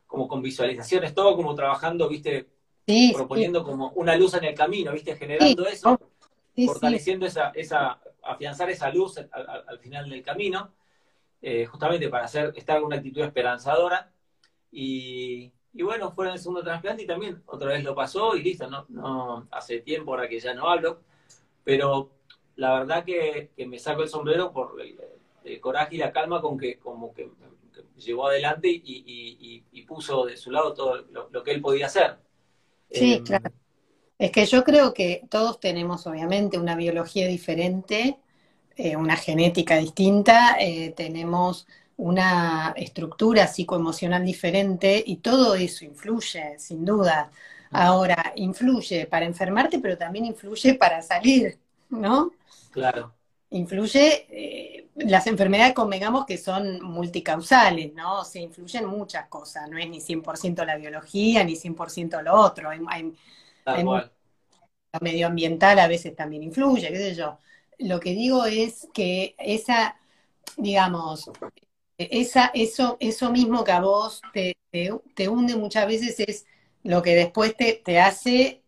como 0.07 0.29
con 0.29 0.41
visualizaciones, 0.41 1.15
todo 1.15 1.37
como 1.37 1.55
trabajando, 1.55 2.09
¿viste? 2.09 2.47
proponiendo 3.13 3.63
como 3.63 3.91
una 3.91 4.17
luz 4.17 4.35
en 4.35 4.45
el 4.45 4.55
camino, 4.55 4.93
¿viste? 4.93 5.17
Generando 5.17 5.67
eso, 5.67 5.99
fortaleciendo 6.67 7.27
esa, 7.27 7.51
esa, 7.51 8.01
afianzar 8.23 8.71
esa 8.71 8.91
luz 8.91 9.19
al 9.19 9.79
final 9.79 10.09
del 10.09 10.23
camino. 10.23 10.73
Eh, 11.43 11.65
justamente 11.65 12.09
para 12.09 12.27
hacer, 12.27 12.53
estar 12.55 12.79
con 12.79 12.87
una 12.87 12.97
actitud 12.97 13.23
esperanzadora. 13.23 14.13
Y, 14.71 15.53
bueno, 15.73 16.13
fue 16.13 16.27
en 16.27 16.33
el 16.33 16.39
segundo 16.39 16.63
trasplante 16.63 17.05
y 17.05 17.07
también 17.07 17.43
otra 17.47 17.69
vez 17.69 17.83
lo 17.83 17.95
pasó 17.95 18.37
y 18.37 18.43
listo, 18.43 18.69
no, 18.69 18.85
no 18.89 19.49
hace 19.51 19.81
tiempo 19.81 20.13
ahora 20.13 20.29
que 20.29 20.39
ya 20.39 20.53
no 20.55 20.69
hablo, 20.69 21.01
pero 21.65 22.11
la 22.57 22.79
verdad 22.79 23.05
que, 23.05 23.51
me 23.67 23.79
saco 23.79 24.03
el 24.03 24.09
sombrero 24.09 24.53
por 24.53 24.81
el, 24.81 25.61
coraje 25.61 25.97
y 25.97 25.99
la 25.99 26.13
calma 26.13 26.41
con 26.41 26.59
que 26.59 26.79
como 26.79 27.15
que, 27.15 27.31
llevó 27.97 28.29
adelante 28.29 28.69
y, 28.71 29.85
puso 29.89 30.25
de 30.27 30.37
su 30.37 30.53
lado 30.53 30.73
todo 30.73 31.05
lo, 31.11 31.43
que 31.43 31.51
él 31.51 31.61
podía 31.61 31.87
hacer. 31.87 32.19
Sí, 32.91 33.15
em, 33.15 33.25
claro. 33.25 33.51
Es 34.19 34.31
que 34.31 34.45
yo 34.45 34.63
creo 34.63 34.93
que 34.93 35.23
todos 35.31 35.59
tenemos 35.59 36.07
obviamente 36.07 36.59
una 36.59 36.77
biología 36.77 37.27
diferente 37.27 38.19
eh, 38.83 38.97
una 38.97 39.15
genética 39.15 39.77
distinta, 39.77 40.57
eh, 40.59 40.95
tenemos 40.97 41.67
una 41.99 42.73
estructura 42.79 43.47
psicoemocional 43.47 44.25
diferente 44.25 45.05
y 45.07 45.17
todo 45.17 45.55
eso 45.55 45.85
influye, 45.85 46.59
sin 46.59 46.87
duda. 46.87 47.31
Ahora, 47.71 48.33
influye 48.37 49.05
para 49.05 49.27
enfermarte, 49.27 49.81
pero 49.81 49.99
también 49.99 50.25
influye 50.25 50.73
para 50.77 51.03
salir, 51.03 51.59
¿no? 51.91 52.33
Claro. 52.71 53.13
Influye, 53.51 54.27
eh, 54.31 54.89
las 54.95 55.27
enfermedades, 55.27 55.75
convengamos 55.75 56.25
que 56.25 56.39
son 56.39 56.81
multicausales, 56.83 57.93
¿no? 57.93 58.25
Se 58.25 58.41
influyen 58.41 58.87
muchas 58.87 59.27
cosas, 59.27 59.69
no 59.69 59.77
es 59.77 59.91
ni 59.91 60.01
100% 60.01 60.65
la 60.65 60.77
biología, 60.79 61.45
ni 61.45 61.55
100% 61.55 62.23
lo 62.23 62.35
otro. 62.35 62.71
Hay, 62.71 62.81
hay, 62.89 63.13
lo 63.85 65.01
medioambiental 65.03 65.79
a 65.81 65.87
veces 65.87 66.17
también 66.17 66.43
influye, 66.45 66.89
qué 66.89 66.97
sé 66.97 67.15
yo 67.15 67.39
lo 67.81 68.01
que 68.01 68.11
digo 68.11 68.45
es 68.45 68.89
que 68.93 69.35
esa, 69.39 69.97
digamos, 70.57 71.31
esa, 71.99 72.51
eso, 72.55 72.97
eso 73.01 73.31
mismo 73.31 73.65
que 73.65 73.73
a 73.73 73.81
vos 73.81 74.23
te, 74.33 74.57
te, 74.71 75.29
hunde 75.29 75.57
muchas 75.57 75.87
veces 75.87 76.21
es 76.21 76.47
lo 76.83 77.03
que 77.03 77.15
después 77.15 77.57
te, 77.57 77.75
te 77.85 77.99
hace 77.99 78.63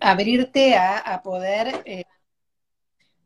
abrirte 0.00 0.76
a, 0.76 1.20
poder, 1.22 1.82
eh, 1.84 2.04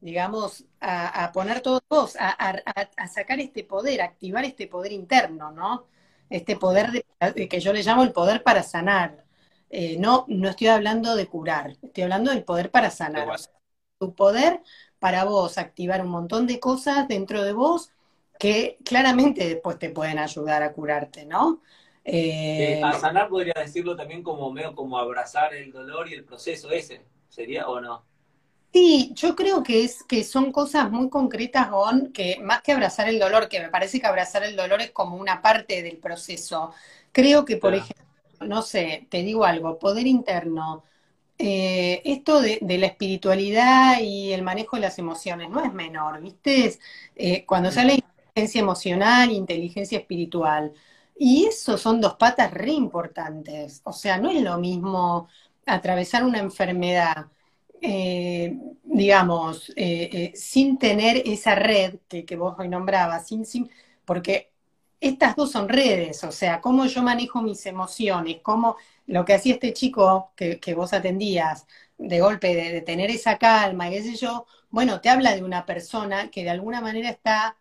digamos, 0.01 0.65
a, 0.81 1.31
poner 1.33 1.61
todo 1.61 1.81
vos, 1.89 2.17
a, 2.19 3.09
sacar 3.09 3.41
este 3.41 3.65
poder, 3.65 4.03
activar 4.03 4.45
este 4.45 4.67
poder 4.67 4.93
interno, 4.93 5.53
¿no? 5.53 5.87
Este 6.31 6.57
poder 6.57 6.91
de, 6.91 7.49
que 7.49 7.61
yo 7.61 7.73
le 7.73 7.83
llamo 7.83 8.03
el 8.03 8.13
poder 8.13 8.43
para 8.43 8.63
sanar. 8.63 9.25
Eh, 9.69 9.97
no, 9.99 10.25
no 10.29 10.49
estoy 10.49 10.69
hablando 10.69 11.17
de 11.17 11.27
curar, 11.27 11.77
estoy 11.83 12.05
hablando 12.05 12.31
del 12.31 12.45
poder 12.45 12.71
para 12.71 12.91
sanar. 12.91 13.29
Tu 13.99 14.15
poder 14.15 14.63
para 14.99 15.25
vos 15.25 15.59
activar 15.59 16.01
un 16.03 16.11
montón 16.11 16.47
de 16.47 16.61
cosas 16.61 17.09
dentro 17.09 17.43
de 17.43 17.53
vos 17.53 17.91
que 18.39 18.79
claramente 18.85 19.49
después 19.49 19.79
te 19.79 19.91
pueden 19.91 20.19
ayudar 20.19 20.63
a 20.63 20.73
curarte, 20.73 21.25
¿no? 21.25 21.63
Eh, 22.05 22.81
a 22.85 22.93
sanar 22.93 23.29
podría 23.29 23.55
decirlo 23.57 23.97
también 23.97 24.23
como 24.23 24.51
medio 24.53 24.75
como 24.75 24.99
abrazar 24.99 25.55
el 25.55 25.73
dolor 25.73 26.09
y 26.09 26.15
el 26.15 26.25
proceso 26.25 26.71
ese, 26.71 27.01
¿sería 27.29 27.69
o 27.69 27.81
no? 27.81 28.05
Sí, 28.73 29.13
yo 29.15 29.35
creo 29.35 29.63
que 29.63 29.85
es 29.85 30.05
que 30.05 30.23
son 30.23 30.53
cosas 30.53 30.91
muy 30.91 31.09
concretas, 31.09 31.71
Gon, 31.71 32.13
que 32.13 32.39
más 32.43 32.61
que 32.61 32.73
abrazar 32.73 33.09
el 33.09 33.19
dolor, 33.19 33.49
que 33.49 33.61
me 33.61 33.71
parece 33.71 34.01
que 34.01 34.07
abrazar 34.07 34.45
el 34.45 34.55
dolor 34.55 34.83
es 34.83 34.91
como 34.91 35.17
una 35.17 35.41
parte 35.41 35.83
del 35.83 35.97
proceso. 35.97 36.75
Creo 37.11 37.47
que, 37.47 37.57
por 37.57 37.75
ejemplo, 37.75 38.05
no 38.41 38.61
sé, 38.61 39.07
te 39.11 39.23
digo 39.23 39.45
algo, 39.47 39.79
poder 39.79 40.07
interno, 40.07 40.85
eh, 41.39 42.03
esto 42.05 42.41
de, 42.41 42.59
la 42.63 42.87
espiritualidad 42.87 44.01
y 44.01 44.33
el 44.33 44.43
manejo 44.43 44.77
de 44.77 44.83
las 44.83 44.99
emociones 44.99 45.51
no 45.51 45.63
es 45.65 45.73
menor, 45.73 46.21
¿viste? 46.23 46.79
Eh, 47.15 47.45
cuando 47.45 47.71
sale 47.71 47.95
inteligencia 47.95 48.61
emocional, 48.61 49.31
inteligencia 49.33 49.99
espiritual, 49.99 50.73
y 51.19 51.47
eso 51.47 51.79
son 51.79 52.01
dos 52.01 52.15
patas 52.15 52.53
re 52.53 52.73
importantes. 52.73 53.81
O 53.85 53.93
sea, 53.93 54.19
no 54.19 54.31
es 54.31 54.43
lo 54.43 54.59
mismo 54.59 55.29
atravesar 55.67 56.25
una 56.25 56.39
enfermedad, 56.39 57.27
eh, 57.81 58.59
digamos, 58.85 59.73
sin 60.35 60.79
tener 60.79 61.23
esa 61.27 61.55
red 61.55 61.97
que, 62.09 62.25
que, 62.25 62.37
vos 62.37 62.57
hoy 62.59 62.69
nombrabas, 62.69 63.27
sin, 63.29 63.45
sin, 63.47 63.71
porque 64.05 64.53
estas 65.07 65.37
dos 65.37 65.53
son 65.53 65.69
redes, 65.69 66.25
o 66.25 66.33
sea, 66.33 66.61
cómo 66.61 66.87
yo 66.87 67.03
manejo 67.03 67.43
mis 67.43 67.65
emociones, 67.67 68.39
cómo 68.43 68.77
lo 69.07 69.25
que 69.25 69.35
hacía 69.35 69.55
este 69.55 69.73
chico 69.73 70.33
que, 70.37 70.75
vos 70.75 70.93
atendías, 70.93 71.67
de 71.99 72.21
golpe, 72.21 72.55
de, 72.55 72.81
tener 72.83 73.11
esa 73.11 73.39
calma, 73.39 73.91
qué 73.91 74.03
sé 74.03 74.17
yo, 74.17 74.47
bueno, 74.71 75.01
te 75.01 75.09
habla 75.09 75.35
de 75.35 75.43
una 75.43 75.65
persona 75.65 76.31
que 76.31 76.45
de 76.45 76.51
alguna 76.51 76.81
manera 76.81 77.11
está, 77.11 77.57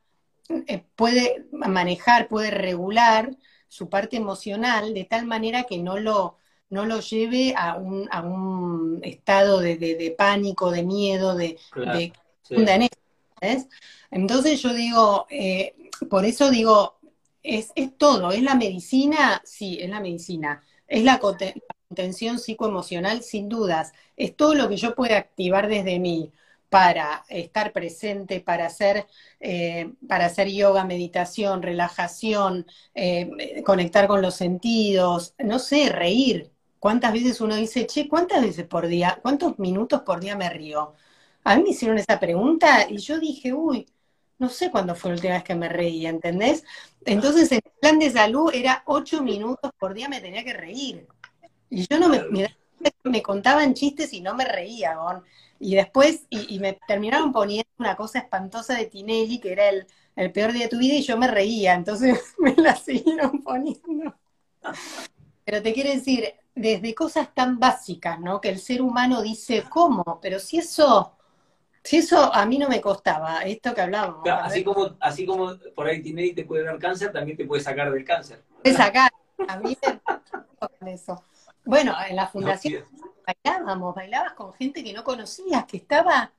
eh, 0.67 0.83
puede 0.95 1.45
manejar, 1.51 2.27
puede 2.27 2.51
regular 2.51 3.35
su 3.67 3.89
parte 3.89 4.17
emocional 4.17 4.93
de 4.93 5.05
tal 5.05 5.25
manera 5.25 5.63
que 5.63 5.77
no 5.77 5.97
lo, 5.97 6.37
no 6.69 6.85
lo 6.85 6.99
lleve 6.99 7.53
a 7.57 7.75
un, 7.75 8.07
a 8.11 8.21
un 8.21 8.99
estado 9.03 9.59
de, 9.59 10.15
pánico, 10.17 10.71
de 10.71 10.83
miedo, 10.83 11.35
de, 11.35 11.57
Entonces 14.11 14.61
yo 14.61 14.73
digo, 14.73 15.27
eh, 15.29 15.75
por 16.09 16.25
eso 16.25 16.49
digo, 16.49 16.95
es, 17.45 17.71
es 17.75 17.97
todo, 17.97 18.31
es 18.31 18.41
la 18.43 18.55
medicina, 18.55 19.41
sí, 19.45 19.77
es 19.81 19.89
la 19.89 19.99
medicina 20.01 20.63
es 20.87 21.03
la 21.03 21.19
contención 21.19 22.39
psicoemocional, 22.39 23.21
sin 23.23 23.49
dudas. 23.49 23.93
Es 24.17 24.35
todo 24.35 24.55
lo 24.55 24.69
que 24.69 24.77
yo 24.77 24.95
pueda 24.95 25.17
activar 25.17 25.67
desde 25.67 25.99
mí 25.99 26.31
para 26.69 27.23
estar 27.29 27.71
presente, 27.71 28.41
para 28.41 28.65
hacer, 28.65 29.07
eh, 29.39 29.91
para 30.07 30.25
hacer 30.25 30.49
yoga, 30.49 30.83
meditación, 30.83 31.61
relajación, 31.61 32.65
eh, 32.93 33.63
conectar 33.65 34.07
con 34.07 34.21
los 34.21 34.35
sentidos, 34.35 35.35
no 35.39 35.59
sé, 35.59 35.89
reír. 35.89 36.51
¿Cuántas 36.79 37.13
veces 37.13 37.41
uno 37.41 37.55
dice, 37.55 37.87
che, 37.87 38.07
cuántas 38.07 38.41
veces 38.41 38.65
por 38.67 38.87
día, 38.87 39.19
cuántos 39.21 39.57
minutos 39.59 40.01
por 40.01 40.19
día 40.19 40.35
me 40.35 40.49
río? 40.49 40.93
A 41.43 41.55
mí 41.55 41.63
me 41.63 41.69
hicieron 41.69 41.97
esa 41.97 42.19
pregunta 42.19 42.87
y 42.89 42.97
yo 42.97 43.19
dije, 43.19 43.53
uy, 43.53 43.87
no 44.37 44.49
sé 44.49 44.69
cuándo 44.69 44.95
fue 44.95 45.11
la 45.11 45.15
última 45.15 45.33
vez 45.35 45.43
que 45.43 45.55
me 45.55 45.69
reí, 45.69 46.05
¿entendés? 46.05 46.63
Entonces 47.05 47.51
el 47.51 47.61
plan 47.79 47.99
de 47.99 48.11
salud 48.11 48.51
era 48.53 48.83
ocho 48.85 49.21
minutos 49.21 49.71
por 49.79 49.93
día 49.93 50.09
me 50.09 50.21
tenía 50.21 50.43
que 50.43 50.53
reír. 50.53 51.07
Y 51.69 51.87
yo 51.87 51.99
no 51.99 52.09
me, 52.09 52.21
me, 53.03 53.21
contaban 53.21 53.73
chistes 53.73 54.13
y 54.13 54.21
no 54.21 54.35
me 54.35 54.45
reía, 54.45 54.95
Y 55.59 55.75
después, 55.75 56.25
y, 56.29 56.59
me 56.59 56.77
terminaron 56.87 57.31
poniendo 57.31 57.69
una 57.79 57.95
cosa 57.95 58.19
espantosa 58.19 58.75
de 58.75 58.85
Tinelli, 58.85 59.39
que 59.39 59.53
era 59.53 59.69
el, 59.69 59.87
el 60.15 60.31
peor 60.31 60.53
día 60.53 60.63
de 60.63 60.69
tu 60.69 60.77
vida, 60.77 60.95
y 60.95 61.03
yo 61.03 61.17
me 61.17 61.27
reía, 61.27 61.73
entonces 61.73 62.19
me 62.37 62.55
la 62.55 62.75
siguieron 62.75 63.41
poniendo. 63.41 64.15
Pero 65.43 65.61
te 65.61 65.73
quiero 65.73 65.91
decir, 65.91 66.33
desde 66.55 66.95
cosas 66.95 67.33
tan 67.33 67.59
básicas, 67.59 68.19
¿no? 68.19 68.41
Que 68.41 68.49
el 68.49 68.59
ser 68.59 68.81
humano 68.81 69.21
dice, 69.21 69.63
¿cómo? 69.69 70.19
Pero 70.21 70.39
si 70.39 70.57
eso 70.57 71.15
si 71.85 71.97
eso 71.97 72.33
a 72.33 72.45
mí 72.47 72.57
no 72.57 72.67
me 72.67 72.81
costaba, 72.81 73.43
esto 73.43 73.73
que 73.75 73.81
hablábamos. 73.81 74.27
así, 74.27 74.63
como, 74.63 74.97
así 74.99 75.25
como 75.25 75.55
por 75.75 75.87
ahí 75.87 76.01
Tinelli 76.01 76.33
te 76.33 76.43
puede 76.43 76.63
dar 76.63 76.79
cáncer, 76.79 77.11
también 77.11 77.37
te 77.37 77.45
puede 77.45 77.61
sacar 77.61 77.91
del 77.91 78.03
cáncer. 78.03 78.41
Puede 78.63 78.75
sacar, 78.75 79.11
a 79.47 79.57
mí 79.57 79.77
me 80.81 80.93
eso. 80.93 81.23
Bueno, 81.63 81.95
en 82.07 82.15
la 82.15 82.27
fundación 82.27 82.83
bailábamos, 83.25 83.95
bailabas 83.95 84.33
con 84.33 84.53
gente 84.53 84.83
que 84.83 84.93
no 84.93 85.03
conocías, 85.03 85.65
que 85.65 85.77
estaba 85.77 86.31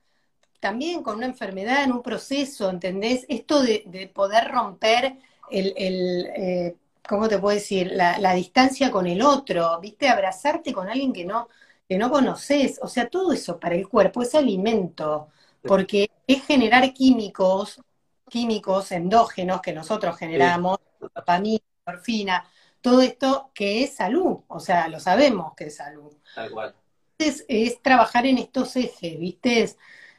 también 0.59 1.01
con 1.01 1.17
una 1.17 1.27
enfermedad 1.27 1.83
en 1.83 1.93
un 1.93 2.01
proceso, 2.01 2.69
¿entendés? 2.69 3.25
Esto 3.29 3.61
de, 3.61 4.11
poder 4.13 4.49
romper 4.49 5.17
el, 5.49 5.73
el 5.77 6.25
eh, 6.35 6.75
¿cómo 7.07 7.29
te 7.29 7.39
puedo 7.39 7.55
decir? 7.55 7.91
La, 7.93 8.17
la, 8.19 8.33
distancia 8.33 8.91
con 8.91 9.07
el 9.07 9.21
otro, 9.21 9.79
¿viste? 9.79 10.09
Abrazarte 10.09 10.73
con 10.73 10.89
alguien 10.89 11.13
que 11.13 11.25
no, 11.25 11.47
que 11.87 11.97
no 11.97 12.09
conoces, 12.09 12.79
o 12.81 12.87
sea, 12.87 13.09
todo 13.09 13.31
eso 13.31 13.59
para 13.59 13.75
el 13.75 13.87
cuerpo 13.87 14.21
es 14.21 14.35
alimento 14.35 15.29
porque 15.61 16.09
es 16.27 16.45
generar 16.45 16.93
químicos, 16.93 17.81
químicos 18.29 18.91
endógenos 18.91 19.61
que 19.61 19.73
nosotros 19.73 20.17
generamos, 20.17 20.79
dopamina, 20.99 21.63
morfina, 21.85 22.45
todo 22.81 23.01
esto 23.01 23.51
que 23.53 23.83
es 23.83 23.95
salud, 23.95 24.39
o 24.47 24.59
sea, 24.59 24.87
lo 24.87 24.99
sabemos 24.99 25.53
que 25.55 25.65
es 25.65 25.75
salud. 25.75 26.13
Tal 26.35 26.51
cual. 26.51 26.75
Entonces, 27.17 27.45
es 27.47 27.81
trabajar 27.81 28.25
en 28.25 28.37
estos 28.37 28.75
ejes, 28.75 29.19
¿viste? 29.19 29.75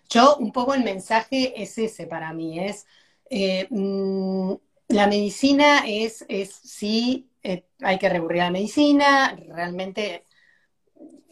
Yo, 0.08 0.36
un 0.36 0.52
poco 0.52 0.74
el 0.74 0.82
mensaje 0.82 1.62
es 1.62 1.78
ese 1.78 2.06
para 2.06 2.32
mí, 2.32 2.58
es 2.58 2.86
eh, 3.30 3.66
mm, 3.70 4.54
la 4.88 5.06
medicina 5.06 5.84
es, 5.86 6.24
es 6.28 6.52
sí, 6.52 7.28
eh, 7.42 7.64
hay 7.82 7.98
que 7.98 8.08
recurrir 8.08 8.42
a 8.42 8.46
la 8.46 8.50
medicina, 8.50 9.38
realmente 9.48 10.24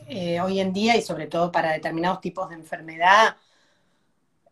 eh, 0.09 0.41
hoy 0.41 0.61
en 0.61 0.73
día 0.73 0.97
y 0.97 1.03
sobre 1.03 1.27
todo 1.27 1.51
para 1.51 1.73
determinados 1.73 2.21
tipos 2.21 2.49
de 2.49 2.55
enfermedad, 2.55 3.37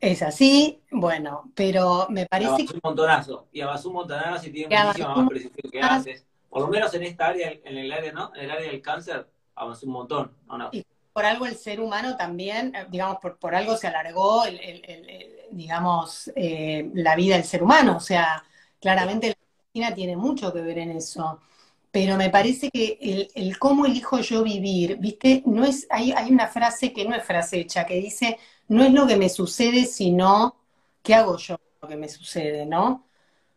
es 0.00 0.22
así, 0.22 0.82
bueno, 0.90 1.50
pero 1.54 2.06
me 2.10 2.26
parece 2.26 2.66
que... 2.66 2.74
un 2.74 2.80
montonazo, 2.82 3.46
y 3.52 3.60
avanzó 3.60 3.88
un 3.88 3.94
montonazo 3.94 4.48
y 4.48 4.50
tiene 4.50 4.76
muchísima 4.76 5.14
más 5.14 5.28
precisión 5.28 5.70
que 5.70 5.80
antes. 5.80 6.26
Por 6.50 6.62
lo 6.62 6.68
menos 6.68 6.92
en 6.94 7.02
esta 7.04 7.28
área, 7.28 7.52
en 7.64 7.76
el 7.78 7.92
área, 7.92 8.12
¿no? 8.12 8.32
En 8.34 8.44
el 8.44 8.50
área 8.50 8.70
del 8.70 8.82
cáncer, 8.82 9.26
avanzó 9.54 9.86
un 9.86 9.92
montón, 9.92 10.32
no? 10.46 10.68
Y 10.72 10.84
por 11.12 11.24
algo 11.24 11.46
el 11.46 11.56
ser 11.56 11.80
humano 11.80 12.16
también, 12.16 12.74
eh, 12.74 12.86
digamos, 12.90 13.18
por, 13.18 13.38
por 13.38 13.54
algo 13.54 13.76
se 13.76 13.86
alargó, 13.86 14.44
el, 14.44 14.60
digamos, 15.52 16.30
eh, 16.34 16.90
la 16.94 17.16
vida 17.16 17.36
del 17.36 17.44
ser 17.44 17.62
humano. 17.62 17.96
O 17.96 18.00
sea, 18.00 18.44
claramente 18.80 19.28
la 19.28 19.34
medicina 19.72 19.94
tiene 19.94 20.16
mucho 20.16 20.52
que 20.52 20.60
ver 20.60 20.78
en 20.78 20.90
eso. 20.90 21.40
Pero 21.94 22.16
me 22.16 22.28
parece 22.28 22.70
que 22.72 22.98
el, 23.00 23.30
el 23.36 23.56
cómo 23.56 23.86
elijo 23.86 24.18
yo 24.18 24.42
vivir, 24.42 24.98
¿viste? 24.98 25.44
No 25.46 25.64
es, 25.64 25.86
hay, 25.90 26.10
hay 26.10 26.32
una 26.32 26.48
frase 26.48 26.92
que 26.92 27.04
no 27.04 27.14
es 27.14 27.22
frase 27.24 27.60
hecha, 27.60 27.86
que 27.86 27.94
dice, 28.00 28.36
no 28.66 28.82
es 28.84 28.92
lo 28.92 29.06
que 29.06 29.16
me 29.16 29.28
sucede, 29.28 29.84
sino 29.86 30.56
qué 31.04 31.14
hago 31.14 31.36
yo 31.38 31.56
lo 31.80 31.88
que 31.88 31.96
me 31.96 32.08
sucede, 32.08 32.66
¿no? 32.66 33.06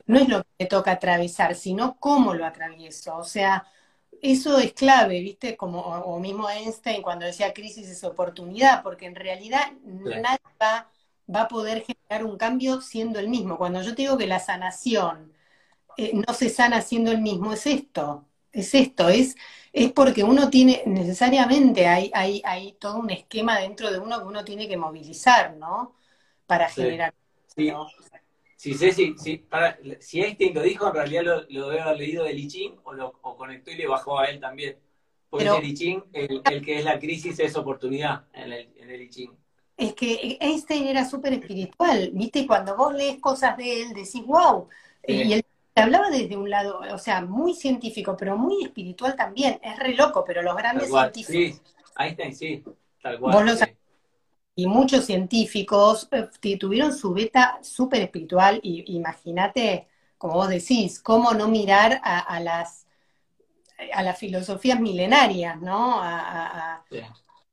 No 0.05 0.19
es 0.19 0.29
lo 0.29 0.43
que 0.43 0.49
me 0.59 0.65
toca 0.67 0.91
atravesar, 0.91 1.55
sino 1.55 1.97
cómo 1.99 2.35
lo 2.35 2.45
atravieso. 2.45 3.17
O 3.17 3.23
sea, 3.23 3.65
eso 4.21 4.59
es 4.59 4.73
clave, 4.73 5.19
¿viste? 5.21 5.57
Como 5.57 5.81
o 5.81 6.19
mismo 6.19 6.47
Einstein 6.49 7.01
cuando 7.01 7.25
decía 7.25 7.53
crisis 7.55 7.89
es 7.89 8.03
oportunidad, 8.03 8.83
porque 8.83 9.07
en 9.07 9.15
realidad 9.15 9.71
nadie 9.83 10.39
va, 10.61 10.89
a 11.33 11.47
poder 11.47 11.83
generar 11.83 12.23
un 12.25 12.37
cambio 12.37 12.81
siendo 12.81 13.19
el 13.19 13.29
mismo. 13.29 13.57
Cuando 13.57 13.81
yo 13.81 13.95
te 13.95 14.03
digo 14.03 14.17
que 14.17 14.27
la 14.27 14.39
sanación 14.39 15.33
eh, 15.97 16.13
no 16.13 16.33
se 16.33 16.49
sana 16.49 16.81
siendo 16.81 17.11
el 17.11 17.21
mismo, 17.21 17.53
es 17.53 17.65
esto, 17.67 18.26
es 18.51 18.73
esto, 18.73 19.09
es 19.09 19.35
es 19.77 19.91
porque 19.91 20.23
uno 20.23 20.49
tiene, 20.49 20.81
necesariamente 20.87 21.85
hay, 21.87 22.09
hay, 22.13 22.41
hay 22.43 22.73
todo 22.73 22.97
un 22.97 23.11
esquema 23.11 23.59
dentro 23.59 23.91
de 23.91 23.99
uno 23.99 24.17
que 24.17 24.25
uno 24.25 24.43
tiene 24.43 24.67
que 24.67 24.75
movilizar, 24.75 25.55
¿no? 25.55 25.95
Para 26.47 26.67
generar. 26.67 27.13
Sí, 28.55 28.73
sí, 28.73 28.91
sí, 28.91 29.15
sí, 29.17 29.37
para, 29.37 29.77
si 29.99 30.21
Einstein 30.21 30.55
lo 30.55 30.63
dijo, 30.63 30.87
en 30.87 30.93
realidad 30.95 31.23
lo, 31.23 31.41
lo 31.49 31.69
debe 31.69 31.81
haber 31.81 31.97
leído 31.97 32.23
de 32.23 32.33
Lichín 32.33 32.75
o 32.85 32.93
lo 32.93 33.19
o 33.21 33.37
conectó 33.37 33.69
y 33.69 33.75
le 33.75 33.87
bajó 33.87 34.17
a 34.17 34.25
él 34.25 34.39
también. 34.39 34.77
Porque 35.29 35.45
Pero, 35.45 35.61
Lichín, 35.61 36.03
el, 36.11 36.41
el, 36.49 36.65
que 36.65 36.79
es 36.79 36.83
la 36.83 36.97
crisis 36.97 37.39
es 37.39 37.55
oportunidad 37.55 38.25
en 38.33 38.51
el, 38.51 38.73
en 38.77 38.89
el 38.89 38.99
Lichín. 38.99 39.37
Es 39.75 39.93
que 39.93 40.39
Einstein 40.41 40.87
era 40.87 41.07
súper 41.07 41.33
espiritual, 41.33 42.09
¿viste? 42.13 42.47
Cuando 42.47 42.75
vos 42.75 42.95
lees 42.95 43.19
cosas 43.19 43.55
de 43.57 43.83
él, 43.83 43.89
decís, 43.89 44.25
wow. 44.25 44.67
Y 45.05 45.33
él 45.33 45.45
hablaba 45.79 46.09
desde 46.09 46.35
un 46.35 46.49
lado, 46.49 46.79
o 46.91 46.97
sea, 46.97 47.21
muy 47.21 47.53
científico, 47.53 48.15
pero 48.17 48.37
muy 48.37 48.63
espiritual 48.63 49.15
también. 49.15 49.59
Es 49.63 49.77
re 49.79 49.95
loco, 49.95 50.23
pero 50.25 50.41
los 50.41 50.55
grandes 50.55 50.89
científicos. 50.89 51.33
Sí, 51.33 51.61
Einstein 51.97 52.35
sí, 52.35 52.63
tal 53.01 53.19
cual. 53.19 53.57
Y 54.55 54.65
muchos 54.65 55.05
científicos 55.05 56.09
eh, 56.11 56.57
tuvieron 56.57 56.91
su 56.91 57.13
beta 57.13 57.59
súper 57.61 58.01
espiritual, 58.01 58.59
y 58.63 58.95
imagínate, 58.95 59.87
como 60.17 60.33
vos 60.33 60.49
decís, 60.49 60.99
cómo 60.99 61.33
no 61.33 61.47
mirar 61.47 62.01
a, 62.03 62.39
las 62.39 62.87
a 63.93 64.01
las 64.01 64.17
filosofías 64.17 64.79
milenarias, 64.79 65.61
¿no? 65.61 66.01
A, 66.01 66.77
a, 66.79 66.83
la 66.89 67.03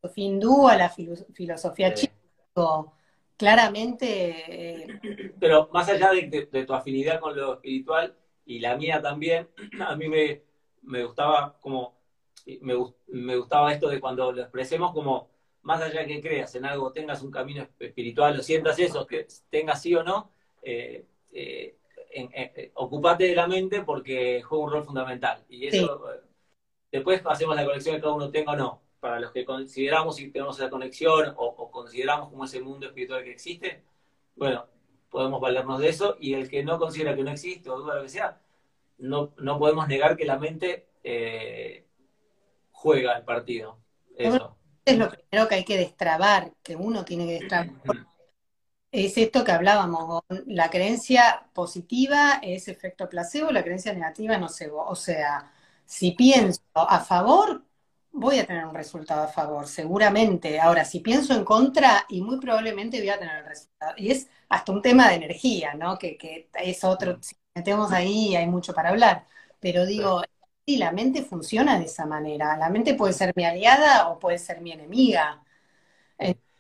filosofía 0.01 0.25
hindú, 0.25 0.69
a 0.69 0.77
la 0.77 0.89
filosofía 0.89 1.93
china. 1.93 2.13
Claramente. 3.37 4.83
Eh, 4.83 5.33
Pero 5.41 5.69
más 5.73 5.89
allá 5.89 6.11
de, 6.13 6.65
tu 6.67 6.75
afinidad 6.75 7.21
con 7.21 7.37
lo 7.37 7.55
espiritual 7.55 8.17
y 8.47 8.61
la 8.61 8.77
mía 8.77 9.03
también, 9.03 9.49
a 9.87 9.97
mí 9.97 10.09
me, 10.09 10.43
me 10.83 11.05
gustaba 11.05 11.59
como. 11.61 11.95
Me, 12.61 12.75
me 13.07 13.37
gustaba 13.37 13.73
esto 13.73 13.89
de 13.89 14.01
cuando 14.01 14.31
lo 14.31 14.43
expresemos 14.43 14.93
como 14.93 15.31
más 15.65 15.81
allá 15.81 16.01
de 16.01 16.07
que 16.07 16.21
creas 16.21 16.55
en 16.55 16.67
algo, 16.67 16.93
tengas 16.93 17.23
un 17.23 17.31
camino 17.31 17.67
espiritual, 17.79 18.39
o 18.39 18.43
sientas 18.43 18.79
eso, 18.79 19.07
que 19.07 19.27
tengas 19.51 19.81
sí 19.81 19.95
o 19.95 20.05
no, 20.05 20.31
eh, 20.63 21.07
eh, 21.33 21.77
eh, 22.13 22.71
ocupate 22.75 23.25
de 23.25 23.35
la 23.35 23.49
mente 23.49 23.83
porque 23.83 24.43
juega 24.43 24.65
un 24.65 24.71
rol 24.71 24.85
fundamental. 24.85 25.43
Y 25.49 25.67
eso, 25.67 26.05
después 26.93 27.23
hacemos 27.25 27.57
la 27.57 27.65
conexión 27.65 27.97
que 27.97 28.03
cada 28.03 28.15
uno 28.15 28.31
tenga 28.31 28.53
o 28.53 28.57
no. 28.57 28.83
Para 29.05 29.21
los 29.21 29.33
que 29.33 29.45
consideramos 29.45 30.19
y 30.19 30.31
tenemos 30.31 30.59
esa 30.59 30.71
conexión 30.71 31.35
o, 31.37 31.71
consideramos 31.71 32.31
como 32.31 32.47
ese 32.47 32.63
mundo 32.63 32.87
espiritual 32.87 33.23
que 33.23 33.33
existe, 33.33 33.83
bueno, 34.35 34.67
podemos 35.11 35.43
valernos 35.43 35.79
de 35.79 35.91
eso. 35.91 36.17
Y 36.19 36.33
el 36.33 36.49
que 36.49 36.65
no 36.65 36.79
considera 36.79 37.15
que 37.15 37.23
no 37.23 37.31
existe 37.31 37.69
o 37.69 37.81
duda 37.81 37.97
lo 37.97 38.03
que 38.05 38.09
sea, 38.09 38.41
no, 38.97 39.35
no 39.37 39.59
podemos 39.59 39.87
negar 39.89 40.17
que 40.17 40.25
la 40.25 40.39
mente 40.39 40.87
juega 42.71 43.19
el 43.19 43.25
partido. 43.25 43.77
Eso 44.17 44.57
es 44.87 44.97
lo 44.97 45.11
primero 45.11 45.49
que 45.49 45.55
hay 45.55 45.65
que 45.67 45.77
destrabar, 45.77 46.55
que 46.63 46.75
uno 46.75 47.05
tiene 47.05 47.27
que 47.27 47.33
destrabar. 47.41 48.07
Es 48.91 49.19
esto 49.19 49.45
que 49.45 49.53
hablábamos, 49.53 50.23
la 50.47 50.71
creencia 50.71 51.47
positiva 51.53 52.41
es 52.43 52.69
efecto 52.69 53.07
placebo, 53.11 53.51
la 53.51 53.63
creencia 53.63 53.93
negativa 53.93 54.39
no 54.39 54.49
sé, 54.49 54.71
O 54.73 54.95
sea, 54.95 55.53
si 55.85 56.13
pienso 56.13 56.63
a 56.73 57.01
favor, 57.01 57.65
voy 58.15 58.39
a 58.39 58.47
tener 58.47 58.65
un 58.67 58.75
resultado 58.75 59.25
a 59.25 59.29
favor, 59.29 59.67
seguramente. 59.69 60.61
Ahora, 60.61 60.85
si 60.85 61.01
pienso 61.01 61.35
en 61.35 61.45
contra, 61.45 62.07
y 62.09 62.23
muy 62.23 62.39
probablemente 62.41 62.99
voy 63.01 63.11
a 63.11 63.19
tener 63.19 63.39
el 63.39 63.47
resultado. 63.47 63.95
Y 63.97 64.11
es 64.11 64.29
hasta 64.49 64.73
un 64.73 64.83
tema 64.83 65.09
de 65.09 65.17
energía, 65.17 65.75
¿no? 65.75 65.99
Que, 65.99 66.17
que 66.17 66.49
es 66.55 66.85
otro, 66.85 67.19
si 67.23 67.37
metemos 67.55 67.93
ahí 67.93 68.37
hay 68.37 68.47
mucho 68.47 68.73
para 68.75 68.91
hablar. 68.91 69.27
Pero 69.61 69.87
digo, 69.87 70.23
Sí, 70.67 70.79
la 70.79 70.93
mente 70.93 71.23
funciona 71.23 71.79
de 71.79 71.85
esa 71.87 72.07
manera. 72.07 72.57
La 72.57 72.71
mente 72.71 72.95
puede 72.95 73.13
ser 73.13 73.33
mi 73.37 73.45
aliada 73.45 74.09
o 74.09 74.19
puede 74.19 74.39
ser 74.39 74.61
mi 74.63 74.73
enemiga. 74.73 75.45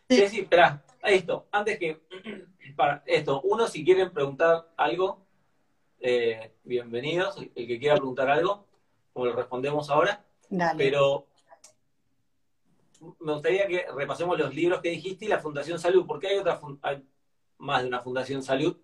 sí, 0.09 0.28
sí, 0.28 0.40
espera, 0.40 0.84
esto, 1.02 1.48
antes 1.52 1.78
que, 1.78 2.02
para 2.76 3.02
esto, 3.07 3.40
uno 3.42 3.66
si 3.66 3.84
quieren 3.84 4.12
preguntar 4.12 4.68
algo, 4.76 5.26
eh, 6.00 6.55
bienvenidos, 6.64 7.38
el 7.38 7.66
que 7.66 7.78
quiera 7.78 7.96
preguntar 7.96 8.30
algo, 8.30 8.66
como 9.12 9.26
lo 9.26 9.34
respondemos 9.36 9.90
ahora. 9.90 10.24
Dale. 10.50 10.84
Pero 10.84 11.28
me 13.20 13.32
gustaría 13.32 13.66
que 13.66 13.86
repasemos 13.94 14.38
los 14.38 14.55
libros 14.55 14.80
que 14.80 14.90
dijiste 14.90 15.24
y 15.24 15.28
la 15.28 15.38
Fundación 15.38 15.78
Salud, 15.78 16.05
porque 16.07 16.28
hay 16.28 16.38
otra, 16.38 16.61
hay 16.82 17.02
más 17.59 17.82
de 17.82 17.88
una 17.88 18.00
Fundación 18.00 18.42
Salud. 18.42 18.76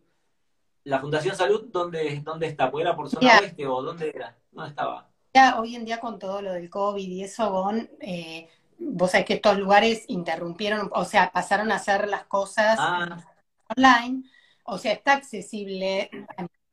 ¿La 0.85 0.99
Fundación 1.01 1.37
Salud 1.37 1.69
dónde, 1.71 2.21
dónde 2.25 2.47
está? 2.47 2.71
¿Porque 2.71 2.83
era 2.83 2.97
por 2.97 3.09
zona 3.09 3.39
oeste 3.41 3.67
o 3.67 3.83
dónde 3.83 4.11
era? 4.15 4.37
¿Dónde 4.51 4.71
estaba? 4.71 5.11
hoy 5.59 5.77
en 5.77 5.85
día 5.85 6.01
con 6.01 6.19
todo 6.19 6.43
lo 6.43 6.53
del 6.53 6.69
COVID 6.69 7.09
y 7.09 7.23
eso, 7.23 7.51
Gon, 7.51 7.89
eh, 8.01 8.49
vos 8.79 9.13
sabés 9.13 9.27
que 9.27 9.35
estos 9.35 9.59
lugares 9.59 10.05
interrumpieron, 10.09 10.91
o 10.93 11.05
sea, 11.05 11.31
pasaron 11.31 11.71
a 11.71 11.77
hacer 11.77 12.09
las 12.09 12.25
cosas 12.25 12.77
ah. 12.81 13.25
online, 13.77 14.25
o 14.65 14.79
sea, 14.79 14.93
está 14.93 15.13
accesible 15.15 16.11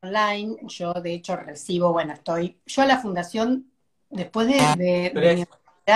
online. 0.01 0.57
Yo, 0.63 0.93
de 0.93 1.13
hecho, 1.13 1.35
recibo, 1.35 1.91
bueno, 1.91 2.13
estoy, 2.13 2.59
yo 2.65 2.81
a 2.81 2.85
la 2.85 2.99
fundación, 2.99 3.71
después 4.09 4.47
de... 4.47 5.11
de, 5.13 5.47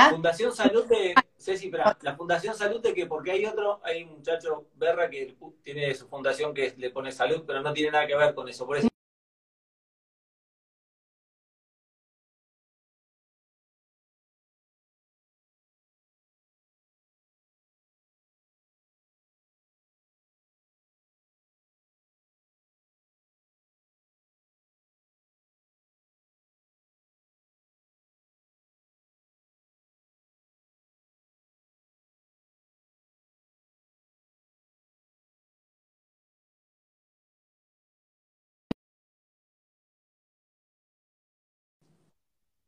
Fundación 0.09 0.53
Salud 0.53 0.85
de, 0.85 1.13
Ceci, 1.37 1.71
la 2.01 2.15
Fundación 2.15 2.55
Salud 2.55 2.81
de 2.81 2.93
que, 2.93 3.05
porque 3.05 3.31
hay 3.31 3.45
otro, 3.45 3.81
hay 3.83 4.03
un 4.03 4.13
muchacho 4.13 4.67
Berra 4.75 5.09
que 5.09 5.35
tiene 5.63 5.93
su 5.95 6.07
fundación 6.07 6.53
que 6.53 6.73
le 6.77 6.89
pone 6.91 7.11
salud, 7.11 7.43
pero 7.45 7.61
no 7.61 7.73
tiene 7.73 7.91
nada 7.91 8.07
que 8.07 8.15
ver 8.15 8.33
con 8.33 8.47
eso, 8.47 8.65
por 8.65 8.77
eso 8.77 8.87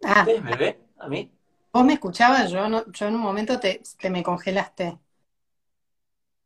Ah. 0.04 0.26
¿Me 0.26 0.56
ve? 0.56 0.80
¿A 0.98 1.08
mí? 1.08 1.32
¿Vos 1.72 1.86
me 1.86 1.94
escuchabas? 1.94 2.52
Yo, 2.52 2.70
no, 2.70 2.92
yo 2.92 3.08
en 3.08 3.16
un 3.16 3.22
momento 3.22 3.60
te, 3.60 3.82
me 4.10 4.22
congelaste. 4.22 5.00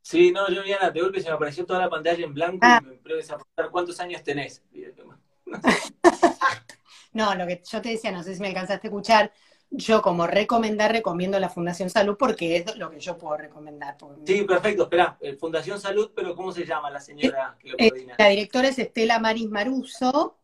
Sí, 0.01 0.31
no, 0.31 0.49
yo 0.49 0.63
Diana, 0.63 0.89
de 0.89 1.01
golpe 1.01 1.19
se 1.19 1.27
me 1.27 1.35
apareció 1.35 1.65
toda 1.65 1.79
la 1.79 1.89
pantalla 1.89 2.23
en 2.23 2.33
blanco 2.33 2.59
y 2.65 2.69
ah. 2.69 2.81
me 2.81 2.93
empecé 2.93 3.33
a 3.33 3.37
preguntar 3.37 3.69
cuántos 3.69 3.99
años 3.99 4.23
tenés. 4.23 4.63
no, 7.11 7.35
lo 7.35 7.45
que 7.45 7.61
yo 7.69 7.81
te 7.81 7.89
decía, 7.89 8.11
no 8.11 8.23
sé 8.23 8.35
si 8.35 8.41
me 8.41 8.47
alcanzaste 8.47 8.87
a 8.87 8.89
escuchar, 8.89 9.33
yo 9.69 10.01
como 10.01 10.27
recomendar, 10.27 10.93
recomiendo 10.93 11.37
la 11.39 11.49
Fundación 11.49 11.89
Salud 11.89 12.15
porque 12.17 12.57
es 12.57 12.77
lo 12.77 12.89
que 12.89 12.99
yo 12.99 13.17
puedo 13.17 13.35
recomendar. 13.35 13.97
Sí, 14.25 14.43
perfecto, 14.43 14.83
espera, 14.83 15.17
eh, 15.19 15.35
Fundación 15.35 15.79
Salud, 15.79 16.11
pero 16.15 16.35
¿cómo 16.35 16.53
se 16.53 16.65
llama 16.65 16.89
la 16.89 17.01
señora 17.01 17.57
que 17.59 17.71
lo 17.71 17.75
eh, 17.77 17.89
coordina? 17.89 18.15
La 18.17 18.29
directora 18.29 18.69
es 18.69 18.79
Estela 18.79 19.19
Maris 19.19 19.49
Maruso, 19.49 20.37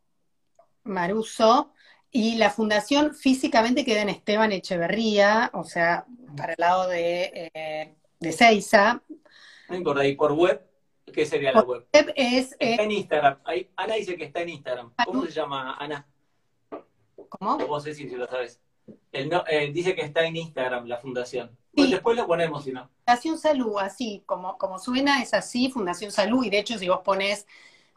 Maruso, 0.84 1.72
y 2.16 2.36
la 2.36 2.52
fundación 2.52 3.16
físicamente 3.16 3.84
queda 3.84 4.04
en 4.04 4.10
Esteban 4.10 4.52
Echeverría, 4.52 5.50
o 5.52 5.64
sea, 5.64 6.06
para 6.38 6.54
el 6.54 6.60
lado 6.60 6.88
de, 6.88 7.50
eh, 7.56 7.96
de 8.20 8.32
Seiza. 8.32 9.02
No 9.68 9.76
importa, 9.76 10.06
¿y 10.06 10.16
por 10.16 10.32
web? 10.34 10.64
¿Qué 11.12 11.26
sería 11.26 11.52
la 11.52 11.64
web? 11.64 11.88
web 11.92 12.14
es, 12.16 12.56
está 12.60 12.84
en 12.84 12.92
Instagram. 12.92 13.40
Ana 13.76 13.96
dice 13.96 14.16
que 14.16 14.26
está 14.26 14.42
en 14.42 14.50
Instagram. 14.50 14.94
¿Cómo 15.04 15.26
se 15.26 15.32
llama 15.32 15.76
Ana? 15.80 16.08
¿Cómo? 17.30 17.58
No 17.58 17.80
sé 17.80 17.96
si 17.96 18.08
lo 18.08 18.28
sabes. 18.28 18.62
Eh, 19.12 19.72
dice 19.74 19.96
que 19.96 20.04
está 20.04 20.24
en 20.24 20.36
Instagram 20.36 20.86
la 20.86 21.00
fundación. 21.00 21.58
Pues 21.76 21.90
después 21.90 22.16
lo 22.16 22.28
ponemos, 22.28 22.64
si 22.64 22.72
no. 22.72 22.92
Fundación 23.06 23.40
Salud, 23.40 23.78
así 23.80 24.22
como, 24.28 24.60
como 24.60 24.78
suena, 24.78 25.24
es 25.24 25.34
así, 25.34 25.72
Fundación 25.72 26.12
Salud. 26.12 26.46
Y 26.46 26.52
de 26.52 26.60
hecho, 26.60 26.78
si 26.78 26.88
vos 26.88 27.02
pones 27.04 27.48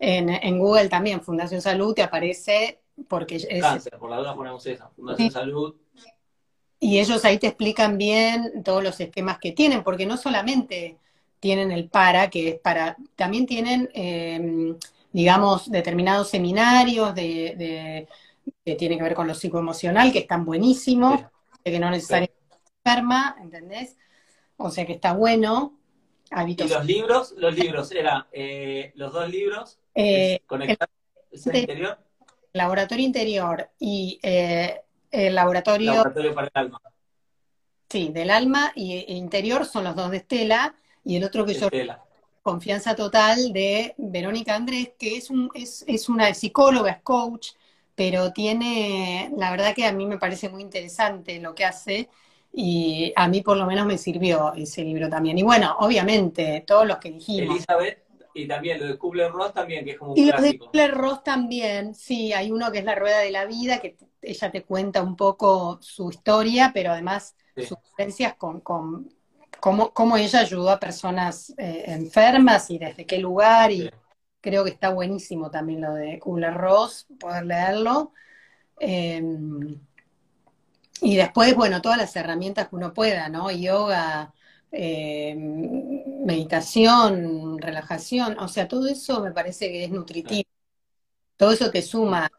en, 0.00 0.30
en 0.30 0.58
Google 0.58 0.88
también 0.88 1.20
Fundación 1.20 1.60
Salud, 1.60 1.94
te 1.94 2.02
aparece 2.02 2.80
porque 3.08 3.36
es... 3.36 3.60
Cáncer, 3.60 3.98
por 3.98 4.10
la 4.10 4.18
duda 4.18 4.34
ponemos 4.34 4.64
esa, 4.66 4.88
Fundación 4.90 5.30
Salud. 5.30 5.74
Y 6.78 6.98
ellos 6.98 7.24
ahí 7.24 7.38
te 7.38 7.46
explican 7.46 7.96
bien 7.96 8.62
todos 8.62 8.82
los 8.82 9.00
esquemas 9.00 9.38
que 9.38 9.52
tienen, 9.52 9.82
porque 9.82 10.06
no 10.06 10.16
solamente 10.16 10.98
tienen 11.40 11.70
el 11.72 11.88
para, 11.88 12.28
que 12.28 12.48
es 12.48 12.58
para, 12.58 12.96
también 13.14 13.46
tienen, 13.46 13.88
em, 13.94 14.76
digamos, 15.12 15.70
determinados 15.70 16.28
seminarios 16.28 17.14
de, 17.14 18.06
que 18.64 18.74
tienen 18.74 18.98
que 18.98 19.04
ver 19.04 19.14
con 19.14 19.26
lo 19.26 19.34
psicoemocional, 19.34 20.12
que 20.12 20.20
están 20.20 20.44
buenísimos, 20.44 21.20
que 21.64 21.78
no 21.78 21.90
necesariamente 21.90 22.34
enferma, 22.84 23.36
¿entendés? 23.40 23.96
O 24.56 24.70
sea 24.70 24.86
que 24.86 24.94
está 24.94 25.12
bueno. 25.12 25.78
Y 26.46 26.56
los 26.68 26.84
libros, 26.84 27.34
los 27.36 27.54
libros, 27.54 27.92
era 27.92 28.26
eh, 28.32 28.92
los 28.96 29.12
dos 29.12 29.30
libros, 29.30 29.78
eh, 29.94 30.40
conectados 30.46 30.90
el 31.30 31.56
interior 31.56 31.98
laboratorio 32.56 33.04
interior 33.04 33.70
y 33.78 34.18
eh, 34.22 34.80
el 35.10 35.34
laboratorio... 35.34 35.92
Laboratorio 35.92 36.34
para 36.34 36.46
el 36.46 36.52
alma. 36.54 36.80
Sí, 37.88 38.10
del 38.12 38.30
alma 38.30 38.72
y 38.74 38.94
e 38.94 39.14
interior 39.14 39.64
son 39.64 39.84
los 39.84 39.94
dos 39.94 40.10
de 40.10 40.18
Estela 40.18 40.74
y 41.04 41.16
el 41.16 41.24
otro 41.24 41.44
que 41.44 41.54
yo... 41.54 41.68
Confianza 42.42 42.94
total 42.94 43.52
de 43.52 43.94
Verónica 43.98 44.54
Andrés, 44.54 44.92
que 44.96 45.16
es, 45.16 45.30
un, 45.30 45.50
es, 45.52 45.84
es 45.88 46.08
una 46.08 46.32
psicóloga, 46.32 46.92
es 46.92 47.02
coach, 47.02 47.48
pero 47.96 48.32
tiene, 48.32 49.32
la 49.36 49.50
verdad 49.50 49.74
que 49.74 49.84
a 49.84 49.90
mí 49.90 50.06
me 50.06 50.18
parece 50.18 50.48
muy 50.48 50.62
interesante 50.62 51.40
lo 51.40 51.56
que 51.56 51.64
hace 51.64 52.08
y 52.52 53.12
a 53.16 53.28
mí 53.28 53.42
por 53.42 53.56
lo 53.56 53.66
menos 53.66 53.84
me 53.84 53.98
sirvió 53.98 54.54
ese 54.54 54.82
libro 54.82 55.10
también. 55.10 55.36
Y 55.36 55.42
bueno, 55.42 55.76
obviamente, 55.80 56.64
todos 56.66 56.86
los 56.86 56.98
que 56.98 57.10
dijimos. 57.10 57.56
Elizabeth, 57.56 58.04
y 58.36 58.46
también 58.46 58.78
lo 58.78 58.86
de 58.86 58.98
Kubler-Ross 58.98 59.54
también, 59.54 59.84
que 59.84 59.92
es 59.92 59.98
como 59.98 60.12
un 60.12 60.18
y 60.18 60.28
clásico. 60.30 60.42
de 60.42 60.70
Kubler-Ross 60.70 61.24
también, 61.24 61.94
sí, 61.94 62.32
hay 62.32 62.50
uno 62.50 62.70
que 62.70 62.78
es 62.78 62.84
La 62.84 62.94
Rueda 62.94 63.18
de 63.18 63.30
la 63.30 63.46
Vida, 63.46 63.80
que 63.80 63.96
ella 64.20 64.50
te 64.50 64.62
cuenta 64.62 65.02
un 65.02 65.16
poco 65.16 65.78
su 65.80 66.10
historia, 66.10 66.70
pero 66.74 66.92
además 66.92 67.34
sus 67.56 67.72
experiencias 67.72 68.34
con, 68.34 68.60
con 68.60 69.08
cómo, 69.60 70.16
ella 70.16 70.40
ayudó 70.40 70.70
a 70.70 70.78
personas 70.78 71.54
eh, 71.56 71.84
enfermas 71.86 72.70
y 72.70 72.78
desde 72.78 73.06
qué 73.06 73.18
lugar, 73.18 73.72
y 73.72 73.90
creo 74.40 74.64
que 74.64 74.70
está 74.70 74.90
buenísimo 74.90 75.50
también 75.50 75.80
lo 75.80 75.94
de 75.94 76.18
Kubler-Ross, 76.18 77.06
poder 77.18 77.46
leerlo. 77.46 78.12
Em, 78.78 79.80
y 81.00 81.16
después, 81.16 81.54
bueno, 81.54 81.80
todas 81.80 81.98
las 81.98 82.14
herramientas 82.16 82.68
que 82.68 82.76
uno 82.76 82.92
pueda, 82.92 83.28
¿no? 83.28 83.50
Yoga, 83.50 84.34
eh, 84.72 85.34
meditación, 86.24 87.58
relajación, 87.58 88.38
o 88.38 88.48
sea, 88.48 88.68
todo 88.68 88.88
eso 88.88 89.22
me 89.22 89.32
parece 89.32 89.70
que 89.70 89.84
es 89.84 89.90
nutritivo. 89.90 90.48
Todo 91.36 91.52
eso 91.52 91.70
te 91.70 91.82
suma, 91.82 92.30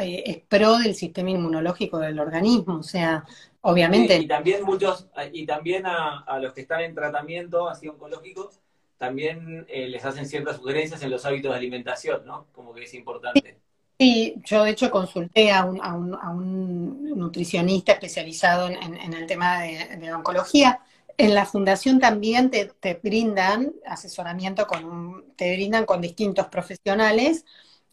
eh, 0.00 0.22
es 0.26 0.38
pro 0.46 0.78
del 0.78 0.94
sistema 0.94 1.30
inmunológico 1.30 1.98
del 1.98 2.20
organismo, 2.20 2.76
o 2.76 2.82
sea, 2.82 3.24
obviamente. 3.62 4.16
y 4.16 4.26
también 4.26 4.62
muchos, 4.62 5.08
y 5.32 5.46
también 5.46 5.84
a, 5.86 6.38
los 6.38 6.52
que 6.52 6.60
están 6.60 6.82
en 6.82 6.94
tratamiento 6.94 7.68
así 7.68 7.88
oncológico, 7.88 8.50
también 8.98 9.66
eh, 9.68 9.88
les 9.88 10.04
hacen 10.04 10.26
ciertas 10.26 10.56
sugerencias 10.56 11.02
en 11.02 11.10
los 11.10 11.24
hábitos 11.24 11.50
de 11.50 11.58
alimentación, 11.58 12.24
¿no? 12.26 12.46
Como 12.52 12.74
que 12.74 12.84
es 12.84 12.94
importante. 12.94 13.58
Sí, 13.98 14.34
yo 14.44 14.64
de 14.64 14.70
hecho 14.70 14.90
consulté 14.90 15.50
a 15.50 15.64
un, 15.64 15.80
a 15.82 15.94
un, 15.94 16.14
a 16.14 16.30
un 16.30 17.18
nutricionista 17.18 17.92
especializado 17.92 18.68
en, 18.68 18.96
en, 18.96 19.14
el 19.14 19.26
tema 19.26 19.62
de, 19.62 19.96
de 19.96 20.12
oncología 20.12 20.80
en 21.18 21.34
la 21.34 21.46
fundación 21.46 21.98
también 22.00 22.50
te, 22.50 23.00
brindan 23.02 23.72
asesoramiento 23.86 24.66
con 24.66 25.34
te 25.36 25.54
brindan 25.54 25.84
con 25.84 26.00
distintos 26.00 26.46
profesionales, 26.48 27.44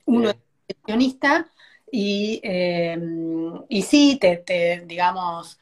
uno 0.06 0.30
es 0.30 0.36
nutricionista 0.68 1.52
y, 1.92 2.40
eh, 2.44 2.98
y 3.70 3.82
sí, 3.84 4.18
te, 4.20 4.84
digamos, 4.86 5.60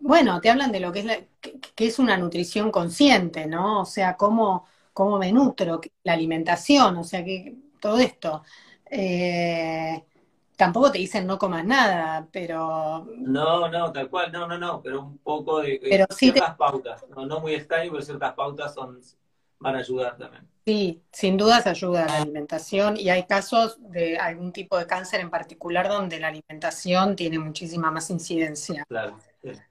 bueno, 0.00 0.40
te 0.40 0.50
hablan 0.50 0.72
de 0.72 0.80
lo 0.80 0.92
que 0.92 1.00
es, 1.00 1.60
que, 1.74 1.86
es 1.86 1.98
una 1.98 2.16
nutrición 2.16 2.70
consciente, 2.70 3.46
¿no? 3.46 3.82
O 3.82 3.84
sea, 3.84 4.16
cómo, 4.16 4.66
cómo 4.92 5.18
me 5.18 5.32
nutro, 5.32 5.80
la 6.04 6.12
alimentación, 6.14 6.96
o 6.96 7.04
sea, 7.04 7.24
que 7.24 7.54
todo 7.80 7.98
esto. 7.98 8.42
Eh, 8.90 10.04
tampoco 10.60 10.92
te 10.92 10.98
dicen 10.98 11.26
no 11.26 11.38
comas 11.38 11.64
nada, 11.64 12.28
pero... 12.30 13.08
No, 13.16 13.66
no, 13.70 13.90
tal 13.92 14.10
cual, 14.10 14.30
no, 14.30 14.46
no, 14.46 14.58
no, 14.58 14.82
pero 14.82 15.00
un 15.00 15.16
poco 15.16 15.62
de 15.62 15.80
pero 15.82 16.04
ciertas 16.10 16.54
pautas, 16.54 17.02
no, 17.08 17.40
muy 17.40 17.54
extraño, 17.54 17.90
pero 17.90 18.02
ciertas 18.02 18.34
pautas 18.34 18.74
son, 18.74 19.00
van 19.58 19.76
a 19.76 19.78
ayudar 19.78 20.18
también. 20.18 20.46
Sí, 20.66 21.02
sin 21.10 21.38
dudas 21.38 21.66
ayuda 21.66 22.04
la 22.04 22.18
alimentación 22.18 22.98
y 22.98 23.08
hay 23.08 23.24
casos 23.24 23.78
de 23.90 24.18
algún 24.18 24.52
tipo 24.52 24.76
de 24.76 24.86
cáncer 24.86 25.20
en 25.20 25.30
particular 25.30 25.88
donde 25.88 26.20
la 26.20 26.28
alimentación 26.28 27.16
tiene 27.16 27.38
muchísima 27.38 27.90
más 27.90 28.10
incidencia. 28.10 28.84
Claro. 28.86 29.16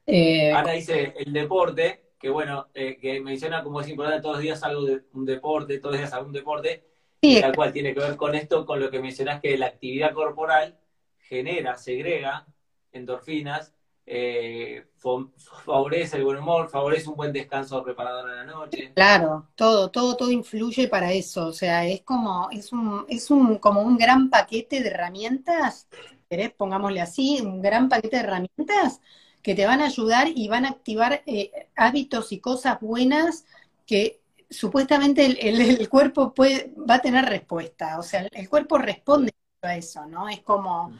Eh, 0.08 0.52
Ana 0.52 0.72
dice 0.72 1.14
el 1.20 1.32
deporte, 1.32 2.14
que 2.20 2.32
bueno, 2.32 2.70
eh, 2.74 2.98
que 3.00 3.22
menciona 3.22 3.64
como 3.64 3.80
es 3.80 3.88
importante 3.88 4.24
todos 4.24 4.38
los 4.38 4.44
días 4.44 4.64
algo 4.64 4.86
de 4.86 5.04
un 5.14 5.24
deporte, 5.24 5.78
todos 5.78 5.94
los 5.94 6.02
días 6.02 6.14
algún 6.14 6.34
deporte, 6.34 6.89
tal 7.22 7.56
cual 7.56 7.74
tiene 7.74 7.94
que 7.94 8.00
ver 8.00 8.16
con 8.16 8.36
esto, 8.36 8.66
con 8.66 8.80
lo 8.80 8.90
que 8.90 9.00
mencionás 9.00 9.42
que 9.42 9.58
la 9.58 9.68
actividad 9.68 10.14
corporal 10.14 10.78
genera, 11.18 11.78
segrega 11.78 12.48
endorfinas, 12.92 13.74
eh, 14.12 14.88
favorece 14.98 16.18
el 16.18 16.24
buen 16.24 16.40
humor, 16.40 16.68
favorece 16.68 17.08
un 17.10 17.16
buen 17.16 17.32
descanso 17.32 17.84
preparador 17.84 18.32
a 18.32 18.36
la 18.38 18.44
noche. 18.44 18.92
Claro, 18.96 19.50
todo, 19.54 19.92
todo, 19.92 20.18
todo 20.18 20.32
influye 20.32 20.88
para 20.88 21.14
eso. 21.14 21.46
O 21.46 21.54
sea, 21.54 21.86
es 21.86 22.02
como, 22.02 22.50
es 22.52 22.74
un, 22.74 23.06
es 23.08 23.30
un, 23.30 23.60
como 23.60 23.82
un 23.82 23.98
gran 23.98 24.32
paquete 24.32 24.82
de 24.82 24.90
herramientas, 24.90 25.88
¿querés? 26.28 26.52
Pongámosle 26.52 27.02
así, 27.02 27.40
un 27.42 27.62
gran 27.62 27.88
paquete 27.88 28.18
de 28.18 28.24
herramientas 28.24 29.00
que 29.44 29.54
te 29.54 29.68
van 29.68 29.82
a 29.82 29.86
ayudar 29.86 30.28
y 30.34 30.48
van 30.48 30.66
a 30.66 30.70
activar 30.70 31.22
eh, 31.28 31.68
hábitos 31.76 32.32
y 32.32 32.40
cosas 32.40 32.80
buenas 32.82 33.46
que 33.86 34.19
supuestamente 34.50 35.26
el, 35.26 35.90
cuerpo 35.90 36.34
puede, 36.34 36.74
va 36.90 36.96
a 36.96 37.02
tener 37.02 37.26
respuesta, 37.26 38.00
o 38.00 38.04
sea, 38.04 38.28
el, 38.32 38.50
cuerpo 38.50 38.78
responde 38.78 39.34
a 39.62 39.76
eso, 39.76 40.06
¿no? 40.08 40.28
Es 40.28 40.42
como, 40.42 40.92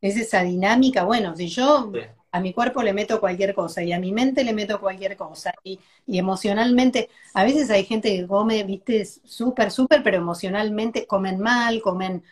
es 0.00 0.16
esa 0.16 0.42
dinámica, 0.42 1.04
bueno, 1.04 1.34
si 1.36 1.48
yo 1.48 1.90
a 2.30 2.40
mi 2.40 2.52
cuerpo 2.52 2.82
le 2.82 2.92
meto 2.92 3.20
cualquier 3.20 3.54
cosa 3.54 3.82
y 3.82 3.92
a 3.92 3.98
mi 3.98 4.12
mente 4.12 4.44
le 4.44 4.52
meto 4.52 4.80
cualquier 4.80 5.16
cosa 5.16 5.52
y, 5.64 5.80
emocionalmente, 6.06 7.08
a 7.34 7.44
veces 7.44 7.70
hay 7.70 7.84
gente 7.84 8.14
que 8.14 8.26
come, 8.26 8.62
viste, 8.64 9.04
súper, 9.04 9.70
súper, 9.70 10.02
pero 10.02 10.18
emocionalmente 10.18 11.06
comen 11.06 11.40
mal, 11.40 11.80
comen, 11.80 12.22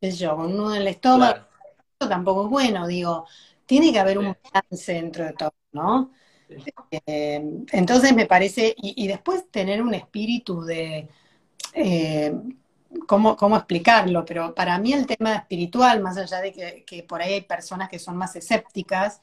qué 0.00 0.12
sé 0.12 0.18
yo, 0.18 0.36
con 0.36 0.46
un 0.46 0.56
nudo 0.56 0.74
en 0.74 0.82
el 0.82 0.88
estómago, 0.88 1.46
eso 1.98 2.08
tampoco 2.08 2.44
es 2.44 2.50
bueno, 2.50 2.86
digo, 2.86 3.26
tiene 3.66 3.92
que 3.92 3.98
haber 3.98 4.18
un 4.18 4.36
balance 4.52 4.92
dentro 4.92 5.24
de 5.24 5.32
todo, 5.32 5.54
¿no? 5.72 6.12
Eh, 7.06 7.64
entonces 7.72 8.14
me 8.14 8.26
parece, 8.26 8.74
y, 8.76 9.06
después 9.06 9.50
tener 9.50 9.82
un 9.82 9.94
espíritu 9.94 10.62
de, 10.62 11.08
eh, 11.74 12.34
¿cómo, 13.06 13.36
¿cómo, 13.36 13.56
explicarlo? 13.56 14.24
Pero 14.24 14.54
para 14.54 14.78
mí 14.78 14.92
el 14.92 15.06
tema 15.06 15.34
espiritual, 15.34 16.00
más 16.00 16.16
allá 16.16 16.40
de 16.40 16.84
que, 16.84 17.02
por 17.04 17.22
ahí 17.22 17.34
hay 17.34 17.40
personas 17.42 17.88
que 17.88 17.98
son 17.98 18.16
más 18.16 18.36
escépticas, 18.36 19.22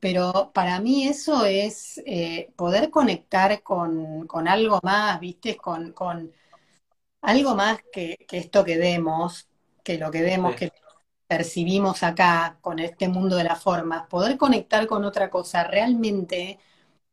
pero 0.00 0.50
para 0.52 0.80
mí 0.80 1.06
eso 1.08 1.44
es 1.46 2.02
eh, 2.06 2.52
poder 2.56 2.90
conectar 2.90 3.62
con, 3.62 4.26
algo 4.46 4.80
más, 4.82 5.20
¿viste? 5.20 5.56
Con, 5.56 5.92
con 5.92 6.32
algo 7.22 7.54
más 7.54 7.78
que, 7.92 8.26
esto 8.30 8.64
que 8.64 8.76
vemos, 8.78 9.48
que 9.82 9.98
lo 9.98 10.10
que 10.10 10.22
vemos, 10.22 10.54
que 10.56 10.72
percibimos 11.34 12.04
acá 12.04 12.58
con 12.60 12.78
este 12.78 13.08
mundo 13.08 13.34
de 13.34 13.42
las 13.42 13.60
formas, 13.60 14.06
poder 14.06 14.36
conectar 14.36 14.86
con 14.86 15.04
otra 15.04 15.30
cosa 15.30 15.64
realmente 15.64 16.60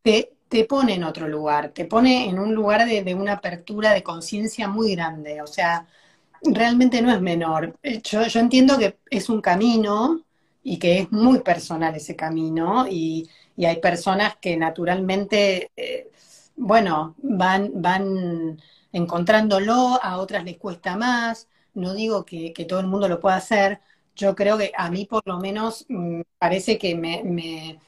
te, 0.04 0.34
te 0.48 0.66
pone 0.66 0.94
en 0.94 1.04
otro 1.04 1.28
lugar, 1.28 1.70
te 1.70 1.86
pone 1.86 2.30
en 2.30 2.38
un 2.38 2.54
lugar 2.54 2.86
de, 2.86 3.16
una 3.16 3.34
apertura 3.34 3.94
de 3.94 4.04
conciencia 4.04 4.68
muy 4.68 4.94
grande, 4.96 5.42
o 5.42 5.48
sea, 5.48 5.88
realmente 6.44 7.02
no 7.02 7.12
es 7.12 7.20
menor. 7.20 7.76
Eh, 7.82 8.00
yo, 8.04 8.22
entiendo 8.40 8.78
que 8.78 9.00
es 9.10 9.28
un 9.30 9.42
camino 9.42 10.22
y 10.64 10.78
que 10.78 11.00
es 11.00 11.12
muy 11.12 11.40
personal 11.40 11.96
ese 11.96 12.16
camino 12.16 12.86
y, 12.88 13.30
hay 13.66 13.80
personas 13.80 14.38
que 14.38 14.58
naturalmente, 14.58 15.72
eh, 15.76 16.10
bueno, 16.56 17.16
van, 17.22 17.72
van 17.76 18.60
encontrándolo, 18.92 20.00
a 20.02 20.18
otras 20.18 20.44
les 20.44 20.58
cuesta 20.58 20.96
más, 20.98 21.48
no 21.76 21.94
digo 21.94 22.26
que 22.26 22.66
todo 22.68 22.80
el 22.80 22.88
mundo 22.88 23.08
lo 23.08 23.20
pueda 23.20 23.36
hacer, 23.38 23.80
yo 24.16 24.36
creo 24.36 24.58
que 24.58 24.72
a 24.76 24.90
mí 24.90 25.06
por 25.06 25.24
lo 25.26 25.40
menos 25.40 25.86
mm, 25.90 26.22
parece 26.38 26.78
que 26.78 26.96
me, 26.96 27.24
me, 27.24 27.80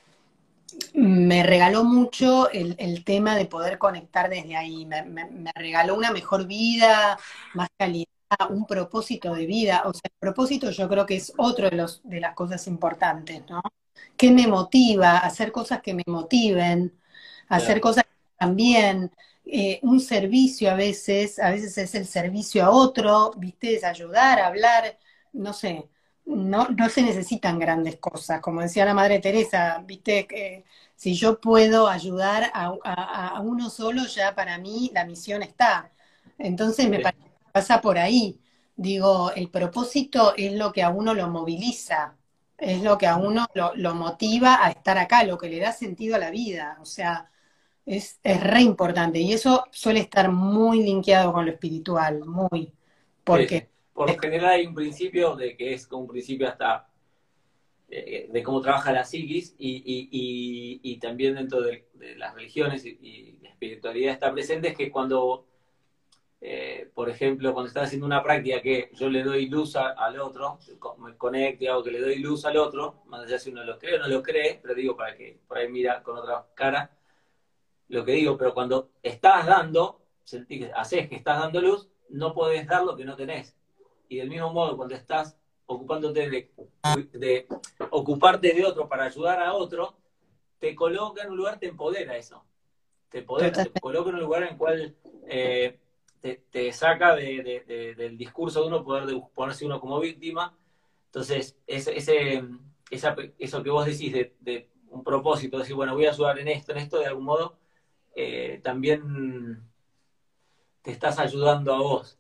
regaló 1.44 1.84
mucho 1.84 2.50
el, 2.50 3.04
tema 3.04 3.36
de 3.36 3.46
poder 3.46 3.78
conectar 3.78 4.30
desde 4.30 4.56
ahí, 4.56 4.86
me, 4.86 5.28
regaló 5.56 5.96
una 5.96 6.12
mejor 6.12 6.48
vida, 6.48 7.18
más 7.54 7.70
calidad, 7.78 8.08
un 8.50 8.66
propósito 8.66 9.34
de 9.36 9.46
vida, 9.46 9.84
o 9.86 9.94
sea, 9.94 10.02
el 10.06 10.20
propósito 10.20 10.72
yo 10.72 10.90
creo 10.90 11.06
que 11.06 11.18
es 11.18 11.34
otro 11.38 11.70
de, 11.70 11.78
los, 11.78 12.02
de 12.04 12.20
las 12.20 12.34
cosas 12.34 12.66
importantes, 12.68 13.44
¿no? 13.50 13.62
¿Qué 14.18 14.32
me 14.32 14.48
motiva? 14.48 15.20
Hacer 15.20 15.52
cosas 15.52 15.82
que 15.82 15.94
me 15.94 16.04
motiven, 16.08 16.94
hacer 17.50 17.82
cosas 17.82 18.06
que 18.06 18.10
también, 18.38 19.12
eh, 19.46 19.80
un 19.84 20.00
servicio 20.00 20.72
a 20.72 20.76
veces, 20.76 21.40
a 21.40 21.52
veces 21.52 21.78
es 21.78 21.96
el 21.96 22.08
servicio 22.08 22.64
a 22.64 22.72
otro, 22.72 23.32
viste, 23.38 23.76
es 23.76 23.84
ayudar, 23.84 24.40
hablar, 24.40 24.98
no 25.34 25.54
sé, 25.54 25.90
no, 26.26 26.68
no 26.70 26.90
se 26.90 27.02
necesitan 27.02 27.60
grandes 27.60 27.98
cosas. 27.98 28.42
Como 28.42 28.62
decía 28.62 28.86
la 28.86 28.94
Madre 28.94 29.20
Teresa, 29.20 29.84
viste, 29.86 30.28
que 30.28 30.66
si 30.96 31.16
yo 31.16 31.40
puedo 31.40 31.88
ayudar 31.88 32.52
a, 32.54 33.40
uno 33.42 33.70
solo, 33.70 34.06
ya 34.06 34.36
para 34.36 34.58
mí 34.58 34.92
la 34.94 35.06
misión 35.06 35.44
está. 35.44 35.92
Entonces 36.38 36.90
me 36.90 37.00
parece 37.00 37.24
que 37.24 37.52
pasa 37.52 37.82
por 37.82 37.98
ahí. 37.98 38.40
Digo, 38.76 39.32
el 39.36 39.50
propósito 39.50 40.34
es 40.38 40.54
lo 40.54 40.72
que 40.72 40.84
a 40.84 40.90
uno 40.90 41.14
lo 41.14 41.30
moviliza, 41.30 42.16
es 42.58 42.82
lo 42.82 42.98
que 42.98 43.08
a 43.08 43.18
uno 43.18 43.48
lo, 43.54 43.96
motiva 43.96 44.66
a 44.66 44.70
estar 44.72 44.98
acá, 44.98 45.24
lo 45.24 45.38
que 45.38 45.50
le 45.50 45.60
da 45.60 45.72
sentido 45.74 46.16
a 46.16 46.20
la 46.20 46.32
vida. 46.32 46.78
O 46.82 46.86
sea, 46.86 47.30
es, 47.86 48.20
es 48.24 48.42
re 48.42 48.62
importante. 48.62 49.20
Y 49.20 49.34
eso 49.34 49.66
suele 49.72 50.00
estar 50.00 50.32
muy 50.32 50.84
linkeado 50.84 51.34
con 51.34 51.46
lo 51.46 51.52
espiritual, 51.52 52.26
muy. 52.26 52.74
Porque 53.24 53.73
por 53.94 54.10
lo 54.10 54.18
general 54.18 54.52
hay 54.52 54.66
un 54.66 54.74
principio 54.74 55.36
de 55.36 55.56
que 55.56 55.74
es 55.74 55.88
como 55.88 56.04
un 56.04 56.10
principio 56.10 56.48
hasta 56.48 56.90
eh, 57.90 58.28
de 58.32 58.44
cómo 58.44 58.62
trabaja 58.62 58.92
la 58.92 59.06
psiquis 59.06 59.56
y, 59.60 60.98
también 61.00 61.36
dentro 61.36 61.62
de, 61.62 61.88
las 62.18 62.34
religiones 62.34 62.86
y, 62.86 63.40
la 63.42 63.50
espiritualidad 63.50 64.14
está 64.14 64.32
presente 64.32 64.70
es 64.70 64.78
que 64.78 64.92
cuando, 64.92 65.46
eh, 66.42 66.90
por 66.94 67.10
ejemplo, 67.10 67.54
cuando 67.54 67.68
estás 67.68 67.86
haciendo 67.86 68.08
una 68.08 68.24
práctica 68.24 68.62
que 68.62 68.90
yo 68.94 69.10
le 69.10 69.24
doy 69.24 69.48
luz 69.48 69.76
al 69.76 70.20
otro, 70.20 70.60
me 70.98 71.16
conecte, 71.18 71.70
hago 71.70 71.84
que 71.84 71.92
le 71.92 72.02
doy 72.02 72.18
luz 72.20 72.46
al 72.46 72.58
otro, 72.58 73.04
más 73.06 73.26
allá 73.26 73.38
si 73.38 73.52
uno 73.52 73.64
lo 73.64 73.78
cree 73.78 73.96
o 73.96 74.00
no 74.00 74.08
lo 74.08 74.24
cree, 74.24 74.60
pero 74.62 74.74
digo 74.74 74.98
para 74.98 75.16
que 75.16 75.40
por 75.48 75.58
ahí 75.58 75.70
mira 75.70 76.02
con 76.02 76.18
otra 76.18 76.48
cara 76.56 76.98
lo 77.90 78.04
que 78.04 78.14
digo, 78.14 78.38
pero 78.38 78.54
cuando 78.56 78.92
estás 79.04 79.46
dando, 79.46 80.02
sentís, 80.24 80.68
haces 80.74 81.08
que 81.10 81.16
estás 81.16 81.40
dando 81.40 81.62
luz, 81.62 81.90
no 82.10 82.34
podés 82.34 82.66
dar 82.66 82.84
lo 82.84 82.96
que 82.96 83.06
no 83.06 83.16
tenés 83.16 83.56
y 84.08 84.18
del 84.18 84.30
mismo 84.30 84.52
modo 84.52 84.78
cuando 84.78 84.96
estás 84.96 85.38
ocupándote 85.66 86.30
de, 86.30 87.48
ocuparte 87.90 88.54
de 88.54 88.66
otro 88.66 88.88
para 88.88 89.06
ayudar 89.06 89.42
a 89.42 89.54
otro, 89.54 89.96
te 90.60 90.76
coloca 90.76 91.24
en 91.24 91.32
un 91.32 91.38
lugar, 91.38 91.60
te 91.60 91.68
empodera 91.68 92.18
eso. 92.18 92.44
Te 93.10 93.20
empodera, 93.20 93.64
te 93.64 93.80
coloca 93.80 94.10
en 94.10 94.16
un 94.16 94.22
lugar 94.22 94.44
en 94.44 94.50
el 94.50 94.58
cual 94.58 94.96
eh, 95.28 95.78
te, 96.22 96.72
saca 96.72 97.16
del 97.16 98.18
discurso 98.18 98.62
de 98.62 98.68
uno 98.68 98.84
poder 98.84 99.06
de 99.06 99.22
ponerse 99.34 99.66
uno 99.66 99.80
como 99.80 100.00
víctima. 100.00 100.56
Entonces, 101.06 101.58
ese, 101.68 101.98
esa, 102.90 103.16
eso 103.38 103.64
que 103.64 103.70
vos 103.70 103.86
decís 103.86 104.14
de, 104.14 104.70
un 104.90 105.04
propósito, 105.04 105.58
decir, 105.58 105.76
bueno, 105.76 105.96
voy 105.96 106.06
a 106.06 106.12
ayudar 106.12 106.38
en 106.40 106.48
esto, 106.48 106.72
en 106.72 106.78
esto, 106.78 107.00
de 107.00 107.08
algún 107.08 107.26
modo, 107.26 107.58
eh, 108.16 108.60
también 108.64 109.64
te 110.84 110.92
estás 110.92 111.18
ayudando 111.18 111.74
a 111.74 111.80
vos, 111.80 112.20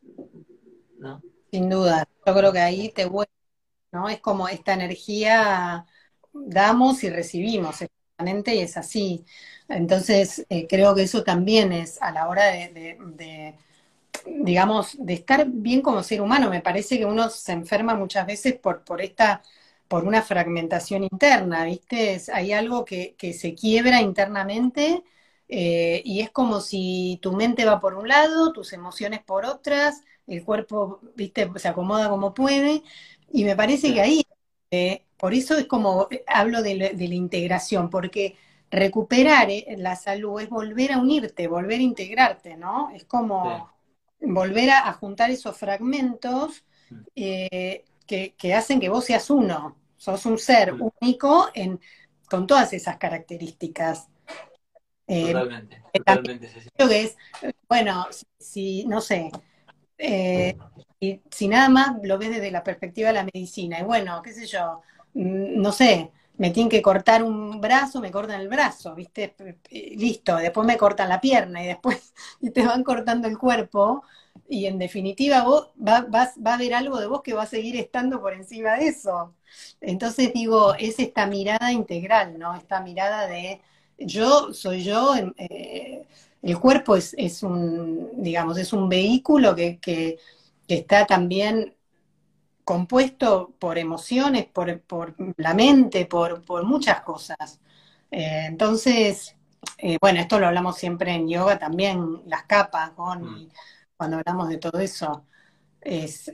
¿no? 0.97 1.21
Sin 1.53 1.69
duda, 1.69 2.07
yo 2.25 2.33
creo 2.33 2.51
que 2.51 2.59
ahí 2.59 2.89
te 2.89 3.05
vuelve, 3.05 3.31
¿no? 3.91 4.09
Es 4.09 4.19
como 4.21 4.47
esta 4.49 4.73
energía 4.73 5.85
damos 6.33 7.03
y 7.03 7.11
recibimos, 7.11 7.81
exactamente, 7.83 8.55
y 8.55 8.61
es 8.61 8.75
así. 8.77 9.25
Entonces, 9.69 10.47
eh, 10.49 10.67
creo 10.67 10.95
que 10.95 11.03
eso 11.03 11.23
también 11.23 11.71
es 11.73 12.01
a 12.01 12.11
la 12.11 12.27
hora 12.27 12.45
de, 12.45 13.55
digamos, 14.25 14.95
de 14.99 15.13
estar 15.13 15.45
bien 15.47 15.81
como 15.83 16.03
ser 16.03 16.21
humano. 16.21 16.49
Me 16.49 16.61
parece 16.61 16.97
que 16.97 17.05
uno 17.05 17.29
se 17.29 17.51
enferma 17.53 17.95
muchas 17.95 18.25
veces 18.27 18.55
por, 18.55 18.83
por 18.83 19.01
esta 19.01 19.43
por 19.87 20.05
una 20.05 20.23
fragmentación 20.23 21.03
interna, 21.03 21.65
¿viste? 21.65 22.19
hay 22.33 22.51
algo 22.53 22.83
que, 22.85 23.15
se 23.39 23.53
quiebra 23.55 24.01
internamente 24.01 25.03
eh, 25.47 26.01
y 26.03 26.21
es 26.21 26.31
como 26.31 26.61
si 26.61 27.19
tu 27.21 27.33
mente 27.33 27.65
va 27.65 27.79
por 27.79 27.93
un 27.95 28.07
lado, 28.07 28.53
tus 28.53 28.73
emociones 28.73 29.21
por 29.23 29.45
otras, 29.45 30.01
el 30.27 30.43
cuerpo, 30.43 30.99
¿viste? 31.15 31.49
Se 31.57 31.67
acomoda 31.67 32.09
como 32.09 32.33
puede 32.33 32.83
y 33.31 33.43
me 33.43 33.55
parece 33.55 33.93
que 33.93 34.01
ahí, 34.01 34.23
eh, 34.71 35.03
por 35.17 35.33
eso 35.33 35.57
es 35.57 35.65
como 35.65 36.07
hablo 36.27 36.61
de, 36.61 36.75
la 36.75 37.15
integración, 37.15 37.89
porque 37.89 38.35
recuperar 38.71 39.49
eh, 39.49 39.75
la 39.77 39.95
salud 39.95 40.41
es 40.41 40.49
volver 40.49 40.93
a 40.93 40.99
unirte, 40.99 41.47
volver 41.47 41.79
a 41.79 41.83
integrarte, 41.83 42.57
¿no? 42.57 42.89
Es 42.91 43.05
como 43.05 43.71
volver 44.19 44.69
a, 44.69 44.91
juntar 44.93 45.29
esos 45.31 45.57
fragmentos 45.57 46.63
mm. 46.89 46.95
que, 47.15 47.83
que, 48.37 48.53
hacen 48.53 48.79
que 48.79 48.89
vos 48.89 49.05
seas 49.05 49.29
uno, 49.29 49.77
sos 49.97 50.25
un 50.25 50.37
ser 50.37 50.73
único 50.73 51.49
en, 51.53 51.79
con 52.29 52.47
todas 52.47 52.73
esas 52.73 52.97
características. 52.97 54.09
Eh, 55.07 55.31
totalmente, 55.31 55.83
totalmente. 55.93 56.49
Creo 56.75 56.89
que 56.89 57.03
es, 57.03 57.17
bueno, 57.67 58.07
si, 58.39 58.85
no 58.85 59.01
sé, 59.01 59.31
eh, 59.97 60.55
si 61.31 61.47
nada 61.47 61.69
más 61.69 61.97
lo 62.03 62.17
ves 62.17 62.29
desde 62.31 62.51
la 62.51 62.63
perspectiva 62.63 63.09
de 63.09 63.13
la 63.15 63.23
medicina, 63.33 63.79
y 63.79 63.83
bueno, 63.83 64.21
qué 64.21 64.33
sé 64.33 64.45
yo, 64.45 64.81
mm, 65.13 65.61
no 65.61 65.71
sé, 65.71 66.11
me 66.37 66.49
tienen 66.51 66.69
que 66.69 66.81
cortar 66.81 67.23
un 67.23 67.61
brazo, 67.61 67.99
me 68.01 68.11
cortan 68.11 68.41
el 68.41 68.47
brazo, 68.49 68.95
¿viste? 68.95 69.35
Listo, 69.71 70.35
después 70.37 70.65
me 70.67 70.77
cortan 70.77 71.09
la 71.09 71.21
pierna 71.21 71.63
y 71.63 71.67
después 71.67 72.13
te 72.53 72.65
van 72.65 72.83
cortando 72.83 73.27
el 73.27 73.37
cuerpo 73.37 74.03
y 74.47 74.65
en 74.65 74.79
definitiva 74.79 75.43
vos 75.43 75.69
va, 75.77 76.01
va 76.11 76.51
a 76.51 76.53
haber 76.55 76.73
algo 76.73 76.99
de 76.99 77.07
vos 77.07 77.21
que 77.21 77.33
va 77.33 77.43
a 77.43 77.45
seguir 77.45 77.75
estando 77.77 78.19
por 78.21 78.33
encima 78.33 78.75
de 78.77 78.87
eso. 78.87 79.35
Entonces 79.81 80.33
digo, 80.33 80.73
es 80.75 80.99
esta 80.99 81.27
mirada 81.27 81.71
integral, 81.71 82.37
¿no? 82.39 82.55
Esta 82.55 82.81
mirada 82.81 83.27
de 83.27 83.61
yo 83.97 84.53
soy 84.53 84.83
yo, 84.83 85.13
eh, 85.37 86.05
el 86.43 86.59
cuerpo 86.59 86.95
es, 86.95 87.15
es, 87.17 87.41
un, 87.41 88.11
digamos, 88.21 88.57
es 88.57 88.73
un 88.73 88.89
vehículo 88.89 89.55
que, 89.55 89.79
que, 89.79 90.19
está 90.67 91.05
también 91.05 91.75
compuesto 92.63 93.53
por 93.59 93.77
emociones, 93.77 94.45
por, 94.47 94.81
por 94.81 95.15
la 95.37 95.53
mente, 95.53 96.05
por, 96.05 96.43
por 96.43 96.65
muchas 96.65 97.01
cosas. 97.01 97.61
Eh, 98.11 98.45
entonces, 98.47 99.35
eh, 99.77 99.97
bueno, 100.01 100.19
esto 100.19 100.39
lo 100.39 100.47
hablamos 100.47 100.77
siempre 100.77 101.13
en 101.13 101.29
yoga 101.29 101.59
también, 101.59 102.23
las 102.25 102.43
capas, 102.43 102.91
mm. 102.91 103.47
cuando 103.95 104.17
hablamos 104.17 104.49
de 104.49 104.57
todo 104.57 104.79
eso. 104.79 105.25
Es, 105.79 106.31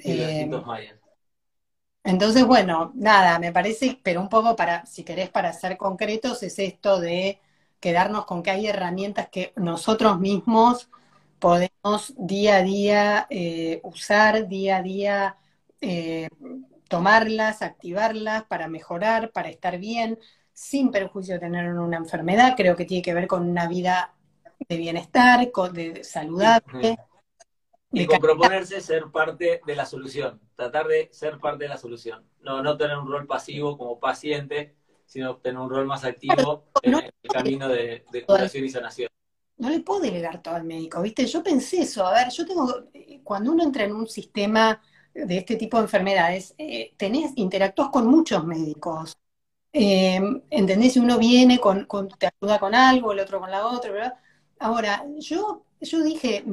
entonces, 2.03 2.45
bueno, 2.45 2.91
nada, 2.95 3.38
me 3.39 3.51
parece, 3.51 3.99
pero 4.01 4.22
un 4.22 4.30
poco 4.30 4.55
para, 4.55 4.86
si 4.86 5.03
querés, 5.03 5.30
para 5.30 5.53
ser 5.53 5.78
concretos, 5.78 6.41
es 6.43 6.57
esto 6.57 6.99
de 6.99 7.39
quedarnos 7.80 8.25
con 8.25 8.43
que 8.43 8.51
hay 8.51 8.67
herramientas 8.67 9.30
que 9.30 9.53
nosotros 9.55 10.19
mismos 10.19 10.89
podemos 11.39 12.13
día 12.17 12.57
a 12.57 12.61
día 12.61 13.27
eh, 13.30 13.80
usar, 13.84 14.47
día 14.47 14.77
a 14.77 14.84
día 14.84 15.38
eh, 15.82 16.30
tomarlas, 16.88 17.61
activarlas 17.61 18.43
para 18.43 18.67
mejorar, 18.67 19.32
para 19.32 19.49
estar 19.49 19.77
bien, 19.77 20.19
sin 20.51 20.91
perjuicio 20.91 21.36
de 21.36 21.39
tener 21.39 21.71
una 21.73 21.97
enfermedad. 21.97 22.55
Creo 22.57 22.75
que 22.75 22.86
tiene 22.86 23.01
que 23.01 23.13
ver 23.13 23.27
con 23.27 23.47
una 23.47 23.67
vida 23.67 24.13
de 24.67 24.77
bienestar, 24.77 25.49
de 25.71 26.03
saludable. 26.03 26.97
Y 27.91 28.05
con 28.05 28.19
proponerse 28.19 28.82
ser 28.82 29.05
parte 29.11 29.61
de 29.65 29.75
la 29.75 29.86
solución, 29.86 30.39
tratar 30.55 30.88
de 30.88 31.09
ser 31.11 31.39
parte 31.39 31.63
de 31.63 31.69
la 31.69 31.77
solución. 31.77 32.23
No, 32.41 32.61
no 32.61 32.77
tener 32.77 32.97
un 32.97 33.09
rol 33.09 33.25
pasivo 33.25 33.77
como 33.77 33.99
paciente, 33.99 34.75
sino 35.10 35.38
tener 35.38 35.60
un 35.60 35.70
rol 35.70 35.88
más 35.88 36.05
activo 36.05 36.66
en 36.84 36.93
el 36.93 37.12
camino 37.30 37.68
de, 37.68 38.05
curación 38.26 38.64
y 38.64 38.70
sanación. 38.70 39.10
No 39.57 39.70
le 39.70 39.82
puedo 39.82 40.01
delegar 40.01 40.41
todo 40.41 40.55
al 40.55 40.64
médico, 40.64 41.01
¿viste? 41.01 41.26
Yo 41.26 41.43
pensé 41.43 41.82
eso, 41.82 42.05
a 42.05 42.14
ver, 42.14 42.30
yo 42.30 42.45
tengo, 42.45 42.86
cuando 43.24 43.51
uno 43.51 43.64
entra 43.64 43.84
en 43.84 43.93
un 43.93 44.07
sistema 44.07 44.82
de 45.14 45.38
este 45.38 45.55
tipo 45.55 45.78
de 45.78 45.84
enfermedades, 45.84 46.53
eh, 46.57 46.93
tenés, 46.95 47.32
interactúas 47.36 47.89
con 47.89 48.07
muchos 48.07 48.45
médicos. 48.45 49.18
Eh, 49.74 50.22
¿Entendés? 50.49 50.93
Si 50.93 50.99
uno 50.99 51.18
viene, 51.18 51.60
con, 51.60 51.88
te 52.18 52.30
ayuda 52.41 52.60
con 52.60 52.74
algo, 52.74 53.12
el 53.12 53.20
otro 53.20 53.39
con 53.39 53.51
la 53.51 53.68
otra, 53.68 53.91
¿verdad? 53.91 54.14
Ahora, 54.60 55.05
yo 55.18 55.66
yo 55.82 56.03
dije, 56.03 56.43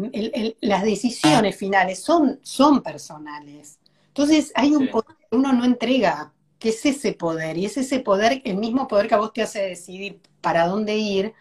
las 0.60 0.82
decisiones 0.84 1.56
finales 1.56 2.00
son, 2.00 2.38
son 2.42 2.82
personales. 2.82 3.78
Entonces 4.08 4.52
hay 4.54 4.74
un 4.74 4.88
poder 4.88 5.16
que 5.16 5.36
uno 5.36 5.52
no 5.52 5.64
entrega, 5.64 6.32
que 6.58 6.70
es 6.70 6.84
ese 6.86 7.12
poder, 7.12 7.58
y 7.58 7.66
es 7.66 7.76
ese 7.76 8.00
poder, 8.00 8.40
el 8.44 8.56
mismo 8.56 8.88
poder 8.88 9.08
que 9.08 9.14
a 9.14 9.18
vos 9.18 9.32
te 9.32 9.42
hace 9.42 9.62
decidir 9.62 10.20
para 10.40 10.66
dónde 10.66 10.96
ir, 10.96 11.34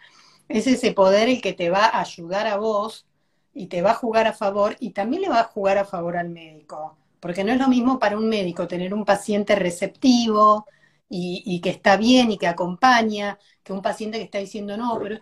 es 0.49 0.67
ese 0.67 0.93
poder 0.93 1.29
el 1.29 1.41
que 1.41 1.53
te 1.53 1.69
va 1.69 1.85
a 1.85 2.01
ayudar 2.01 2.47
a 2.47 2.57
vos 2.57 3.07
y 3.53 3.67
te 3.67 3.81
va 3.81 3.91
a 3.91 3.95
jugar 3.95 4.27
a 4.27 4.33
favor 4.33 4.75
y 4.79 4.91
también 4.91 5.23
le 5.23 5.29
va 5.29 5.41
a 5.41 5.43
jugar 5.45 5.77
a 5.77 5.85
favor 5.85 6.17
al 6.17 6.29
médico. 6.29 6.97
Porque 7.19 7.43
no 7.43 7.53
es 7.53 7.59
lo 7.59 7.67
mismo 7.67 7.99
para 7.99 8.17
un 8.17 8.29
médico 8.29 8.67
tener 8.67 8.93
un 8.93 9.05
paciente 9.05 9.55
receptivo 9.55 10.65
y, 11.09 11.43
y 11.45 11.61
que 11.61 11.69
está 11.71 11.97
bien 11.97 12.31
y 12.31 12.37
que 12.37 12.47
acompaña, 12.47 13.39
que 13.63 13.73
un 13.73 13.81
paciente 13.81 14.17
que 14.17 14.25
está 14.25 14.39
diciendo, 14.39 14.77
no, 14.77 14.99
pero 15.01 15.19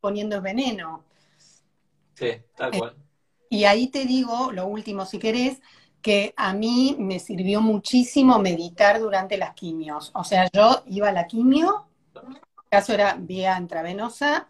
poniendo 0.00 0.40
veneno. 0.42 1.04
Sí, 2.14 2.30
tal 2.54 2.72
cual. 2.72 2.96
Y 3.48 3.64
ahí 3.64 3.88
te 3.88 4.04
digo, 4.04 4.52
lo 4.52 4.66
último 4.66 5.06
si 5.06 5.18
querés, 5.18 5.60
que 6.02 6.34
a 6.36 6.54
mí 6.54 6.96
me 6.98 7.18
sirvió 7.18 7.60
muchísimo 7.60 8.38
meditar 8.38 8.98
durante 9.00 9.36
las 9.36 9.54
quimios. 9.54 10.10
O 10.14 10.24
sea, 10.24 10.48
yo 10.52 10.82
iba 10.86 11.08
a 11.08 11.12
la 11.12 11.26
quimio, 11.26 11.86
en 12.14 12.38
caso 12.70 12.92
era 12.92 13.16
vía 13.18 13.58
intravenosa, 13.58 14.48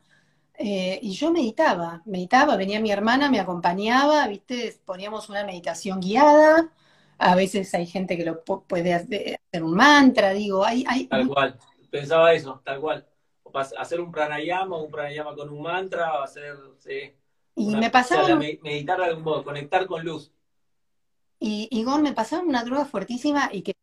eh, 0.55 0.99
y 1.03 1.13
yo 1.13 1.33
meditaba, 1.33 2.03
meditaba, 2.05 2.57
venía 2.57 2.81
mi 2.81 2.91
hermana, 2.91 3.31
me 3.31 3.41
acompañaba, 3.41 4.27
viste, 4.29 4.79
poníamos 4.85 5.29
una 5.29 5.45
meditación 5.45 6.01
guiada, 6.01 6.71
a 7.19 7.35
veces 7.35 7.75
hay 7.75 7.87
gente 7.87 8.17
que 8.17 8.25
lo 8.25 8.43
puede 8.45 8.95
hacer 8.95 9.41
un 9.63 9.75
mantra, 9.75 10.31
digo, 10.31 10.65
hay... 10.65 10.85
hay 10.87 11.07
tal 11.07 11.29
cual, 11.29 11.59
pensaba 11.91 12.33
eso, 12.33 12.61
tal 12.65 12.81
cual. 12.81 13.07
Hacer 13.79 14.01
un 14.01 14.13
pranayama, 14.13 14.77
un 14.77 14.91
pranayama 14.91 15.35
con 15.35 15.49
un 15.51 15.63
mantra, 15.63 16.23
hacer... 16.23 16.57
Sí 16.79 17.15
y 17.55 17.77
me 17.77 17.91
pasaba... 17.91 18.37
meditar 18.37 18.99
de 18.99 19.05
algún 19.05 19.25
modo, 19.25 19.45
conectar 19.45 19.87
con 19.87 20.05
luz. 20.05 20.33
Y, 21.41 21.69
y 21.71 21.85
me 21.85 22.13
pasaba 22.13 22.43
una 22.43 22.63
droga 22.63 22.85
fuertísima 22.85 23.49
y 23.53 23.63
que, 23.63 23.75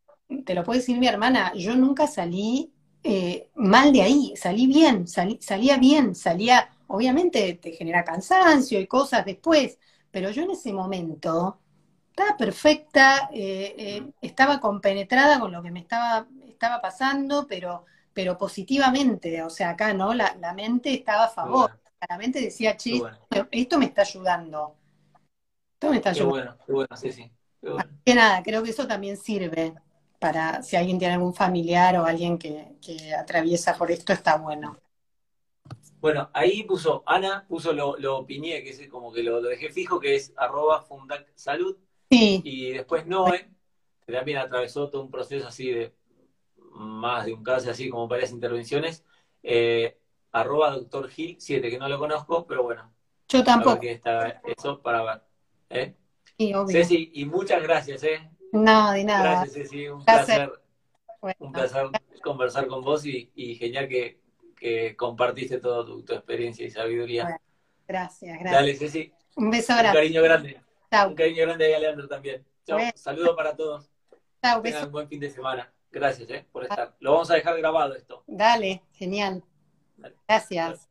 te 0.44 0.54
lo 0.54 0.64
puede 0.64 0.80
decir 0.80 0.98
mi 0.98 1.08
hermana, 1.08 1.52
yo 1.54 1.74
nunca 1.76 2.06
salí 2.06 2.72
eh, 3.02 3.50
mal 3.56 3.92
de 3.92 4.02
ahí, 4.02 4.34
salí 4.36 4.66
bien, 4.66 5.06
salía 5.06 5.76
bien, 5.76 6.14
salía, 6.14 6.70
obviamente 6.86 7.54
te 7.54 7.72
genera 7.72 8.04
cansancio 8.04 8.80
y 8.80 8.86
cosas 8.86 9.24
después, 9.24 9.78
pero 10.10 10.30
yo 10.30 10.42
en 10.42 10.52
ese 10.52 10.72
momento 10.72 11.58
estaba 12.10 12.36
perfecta, 12.36 13.28
eh, 13.32 13.74
eh, 13.76 14.10
estaba 14.20 14.60
compenetrada 14.60 15.40
con 15.40 15.52
lo 15.52 15.62
que 15.62 15.70
me 15.70 15.80
estaba, 15.80 16.26
estaba 16.48 16.80
pasando, 16.80 17.46
pero, 17.48 17.84
pero 18.12 18.38
positivamente, 18.38 19.42
o 19.42 19.50
sea, 19.50 19.70
acá, 19.70 19.92
¿no? 19.94 20.14
La, 20.14 20.36
la 20.40 20.54
mente 20.54 20.94
estaba 20.94 21.24
a 21.24 21.28
favor 21.28 21.78
claramente 21.98 22.40
decía, 22.40 22.76
che, 22.76 23.02
esto 23.50 23.78
me 23.78 23.86
está 23.86 24.02
ayudando. 24.02 24.76
Esto 25.74 25.90
me 25.90 25.96
está 25.96 26.10
ayudando. 26.10 26.34
Qué 26.34 26.40
bueno, 26.40 26.58
qué 26.66 26.72
bueno, 26.72 26.96
sí, 26.96 27.12
sí. 27.12 27.30
Que 28.04 28.14
nada, 28.14 28.42
creo 28.42 28.62
que 28.62 28.70
eso 28.70 28.86
también 28.86 29.16
sirve 29.16 29.74
para 30.18 30.62
si 30.62 30.76
alguien 30.76 30.98
tiene 30.98 31.14
algún 31.14 31.34
familiar 31.34 31.96
o 31.96 32.04
alguien 32.04 32.38
que, 32.38 32.76
atraviesa 33.18 33.76
por 33.76 33.90
esto, 33.90 34.12
está 34.12 34.36
bueno. 34.36 34.78
Bueno, 36.00 36.30
ahí 36.32 36.62
puso, 36.62 37.02
Ana 37.06 37.44
puso 37.48 37.72
lo, 37.72 37.96
lo 37.98 38.18
opiné, 38.18 38.62
que 38.62 38.70
es 38.70 38.88
como 38.88 39.12
que 39.12 39.22
lo, 39.22 39.42
dejé 39.42 39.70
fijo, 39.70 39.98
que 39.98 40.14
es 40.14 40.32
arroba 40.36 40.82
fundac 40.82 41.26
salud. 41.34 41.76
Sí. 42.10 42.40
Y 42.44 42.70
después 42.70 43.06
Noé, 43.06 43.50
que 44.06 44.12
también 44.12 44.38
atravesó 44.38 44.88
todo 44.88 45.02
un 45.02 45.10
proceso 45.10 45.48
así 45.48 45.70
de 45.70 45.94
más 46.56 47.26
de 47.26 47.34
un 47.34 47.42
caso 47.42 47.70
así 47.70 47.90
como 47.90 48.06
varias 48.06 48.30
intervenciones, 48.30 49.04
eh, 49.42 49.98
arroba 50.32 50.70
doctor 50.70 51.08
Gil 51.08 51.36
7, 51.38 51.68
que 51.68 51.78
no 51.78 51.88
lo 51.88 51.98
conozco, 51.98 52.46
pero 52.46 52.62
bueno. 52.62 52.92
Yo 53.28 53.42
tampoco. 53.44 53.80
Que 53.80 53.92
está 53.92 54.40
eso 54.44 54.80
para 54.80 55.02
ver. 55.02 55.22
¿eh? 55.70 55.96
Sí, 56.38 56.54
obvio. 56.54 56.72
Ceci, 56.72 57.10
y 57.14 57.24
muchas 57.24 57.62
gracias, 57.62 58.02
¿eh? 58.04 58.30
No, 58.52 58.92
de 58.92 59.04
nada. 59.04 59.22
Gracias, 59.22 59.54
Ceci, 59.54 59.88
un 59.88 60.04
placer. 60.04 60.52
Un 61.38 61.52
placer 61.52 61.90
conversar 62.22 62.66
con 62.68 62.82
vos 62.82 63.04
y, 63.04 63.56
genial 63.58 63.88
que, 63.88 64.20
que 64.56 64.94
compartiste 64.96 65.58
toda 65.58 65.84
tu, 65.84 66.00
experiencia 66.12 66.64
y 66.64 66.70
sabiduría. 66.70 67.40
gracias, 67.86 68.34
gracias. 68.34 68.52
Dale, 68.52 68.76
Ceci. 68.76 69.12
Un 69.36 69.50
beso 69.50 69.72
grande. 69.72 69.88
Un 69.88 69.94
cariño 69.94 70.22
grande. 70.22 70.60
Chao. 70.90 71.08
Un 71.08 71.14
cariño 71.14 71.42
grande 71.42 71.74
a 71.74 71.78
Leandro 71.78 72.08
también. 72.08 72.44
Chao. 72.64 72.78
Saludos 72.94 73.36
para 73.36 73.56
todos. 73.56 73.90
Chao, 74.42 74.62
beso. 74.62 74.86
un 74.86 74.92
buen 74.92 75.08
fin 75.08 75.20
de 75.20 75.30
semana. 75.30 75.72
Gracias 75.90 76.30
eh, 76.30 76.46
por 76.52 76.62
estar. 76.64 76.94
Lo 77.00 77.12
vamos 77.12 77.30
a 77.30 77.34
dejar 77.34 77.56
grabado 77.58 77.94
esto. 77.94 78.22
Dale, 78.26 78.82
genial. 78.92 79.42
Gracias. 80.28 80.87